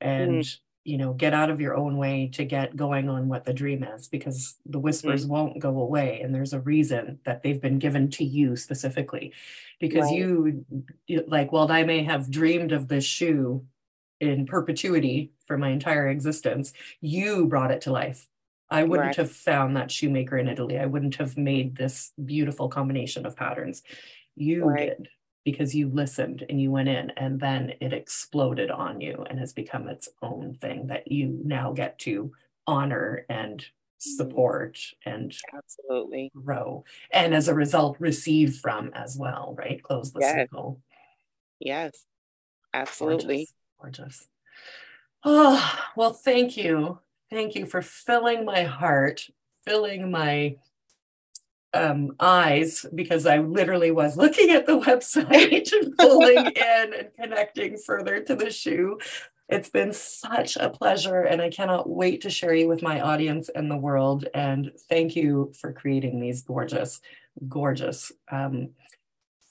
and 0.00 0.42
mm 0.42 0.56
you 0.84 0.96
know 0.96 1.12
get 1.12 1.34
out 1.34 1.50
of 1.50 1.60
your 1.60 1.76
own 1.76 1.96
way 1.96 2.30
to 2.32 2.44
get 2.44 2.76
going 2.76 3.08
on 3.08 3.28
what 3.28 3.44
the 3.44 3.52
dream 3.52 3.82
is 3.82 4.08
because 4.08 4.56
the 4.66 4.78
whispers 4.78 5.24
mm-hmm. 5.24 5.32
won't 5.32 5.58
go 5.58 5.78
away 5.80 6.20
and 6.22 6.34
there's 6.34 6.52
a 6.52 6.60
reason 6.60 7.18
that 7.24 7.42
they've 7.42 7.60
been 7.60 7.78
given 7.78 8.10
to 8.10 8.24
you 8.24 8.56
specifically 8.56 9.32
because 9.78 10.04
right. 10.04 10.16
you 10.16 10.64
like 11.26 11.52
while 11.52 11.70
i 11.70 11.82
may 11.82 12.02
have 12.02 12.30
dreamed 12.30 12.72
of 12.72 12.88
this 12.88 13.04
shoe 13.04 13.64
in 14.20 14.46
perpetuity 14.46 15.32
for 15.46 15.58
my 15.58 15.68
entire 15.68 16.08
existence 16.08 16.72
you 17.00 17.46
brought 17.46 17.70
it 17.70 17.82
to 17.82 17.92
life 17.92 18.26
i 18.70 18.82
wouldn't 18.82 19.08
right. 19.08 19.16
have 19.16 19.30
found 19.30 19.76
that 19.76 19.90
shoemaker 19.90 20.38
in 20.38 20.48
italy 20.48 20.78
i 20.78 20.86
wouldn't 20.86 21.16
have 21.16 21.36
made 21.36 21.76
this 21.76 22.12
beautiful 22.24 22.68
combination 22.68 23.26
of 23.26 23.36
patterns 23.36 23.82
you 24.34 24.64
right. 24.64 24.96
did 24.96 25.08
because 25.44 25.74
you 25.74 25.88
listened 25.88 26.44
and 26.48 26.60
you 26.60 26.70
went 26.70 26.88
in 26.88 27.10
and 27.16 27.40
then 27.40 27.72
it 27.80 27.92
exploded 27.92 28.70
on 28.70 29.00
you 29.00 29.24
and 29.28 29.38
has 29.38 29.52
become 29.52 29.88
its 29.88 30.08
own 30.22 30.54
thing 30.60 30.88
that 30.88 31.10
you 31.10 31.40
now 31.44 31.72
get 31.72 31.98
to 31.98 32.32
honor 32.66 33.24
and 33.28 33.60
mm-hmm. 33.60 34.10
support 34.16 34.78
and 35.04 35.34
absolutely. 35.54 36.30
grow 36.34 36.84
and 37.12 37.34
as 37.34 37.48
a 37.48 37.54
result 37.54 37.96
receive 37.98 38.56
from 38.56 38.90
as 38.94 39.16
well 39.16 39.54
right? 39.58 39.82
Close 39.82 40.12
the 40.12 40.20
yes. 40.20 40.34
circle. 40.34 40.80
Yes. 41.58 42.04
Absolutely. 42.72 43.48
Gorgeous. 43.80 44.04
gorgeous. 44.04 44.28
Oh 45.24 45.78
well 45.96 46.12
thank 46.12 46.56
you. 46.56 46.98
Thank 47.30 47.54
you 47.54 47.64
for 47.64 47.80
filling 47.80 48.44
my 48.44 48.64
heart 48.64 49.28
filling 49.64 50.10
my 50.10 50.56
um, 51.74 52.12
eyes 52.20 52.84
because 52.94 53.26
I 53.26 53.38
literally 53.38 53.90
was 53.90 54.16
looking 54.16 54.50
at 54.50 54.66
the 54.66 54.78
website 54.80 55.72
and 55.80 55.96
pulling 55.96 56.46
in 56.46 56.94
and 56.94 57.08
connecting 57.18 57.76
further 57.78 58.20
to 58.20 58.34
the 58.34 58.50
shoe. 58.50 58.98
It's 59.48 59.68
been 59.68 59.92
such 59.92 60.56
a 60.56 60.70
pleasure, 60.70 61.22
and 61.22 61.42
I 61.42 61.50
cannot 61.50 61.88
wait 61.88 62.20
to 62.22 62.30
share 62.30 62.54
you 62.54 62.68
with 62.68 62.82
my 62.82 63.00
audience 63.00 63.48
and 63.48 63.68
the 63.68 63.76
world. 63.76 64.26
And 64.32 64.70
thank 64.88 65.16
you 65.16 65.52
for 65.60 65.72
creating 65.72 66.20
these 66.20 66.42
gorgeous, 66.42 67.00
gorgeous 67.48 68.12
um, 68.30 68.70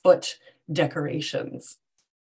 foot 0.02 0.38
decorations. 0.72 1.78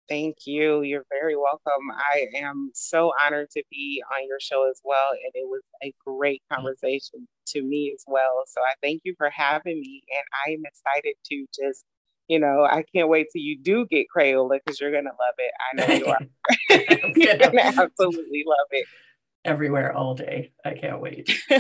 Thank 0.09 0.47
you. 0.47 0.83
You're 0.83 1.07
very 1.11 1.37
welcome. 1.37 1.91
I 2.13 2.27
am 2.37 2.71
so 2.75 3.13
honored 3.25 3.51
to 3.51 3.63
be 3.71 4.03
on 4.17 4.27
your 4.29 4.39
show 4.41 4.69
as 4.71 4.81
well. 4.85 5.11
And 5.11 5.33
it 5.35 5.49
was 5.49 5.63
a 5.83 5.93
great 6.07 6.43
mm. 6.51 6.57
conversation 6.57 7.27
to 7.49 7.63
me 7.63 7.93
as 7.95 8.05
well. 8.07 8.45
So 8.47 8.61
I 8.61 8.75
thank 8.83 9.03
you 9.05 9.15
for 9.19 9.31
having 9.31 9.81
me. 9.81 10.03
And 10.11 10.25
I 10.47 10.53
am 10.53 10.63
excited 10.65 11.15
to 11.27 11.47
just, 11.55 11.85
you 12.29 12.39
know, 12.39 12.65
I 12.65 12.85
can't 12.95 13.09
wait 13.09 13.29
till 13.33 13.43
you 13.43 13.59
do 13.59 13.87
get 13.87 14.07
Crayola 14.15 14.59
because 14.65 14.81
you're 14.81 14.93
going 14.93 15.05
to 15.05 15.11
love 15.11 15.35
it. 15.39 15.53
I 15.61 15.77
know 15.77 15.95
you 15.95 16.07
are. 16.07 16.21
you're 17.17 17.37
going 17.39 17.57
to 17.57 17.67
absolutely 17.67 18.45
love 18.47 18.69
it. 18.71 18.87
Everywhere 19.45 19.93
all 19.93 20.15
day. 20.15 20.53
I 20.65 20.75
can't 20.75 21.01
wait. 21.01 21.31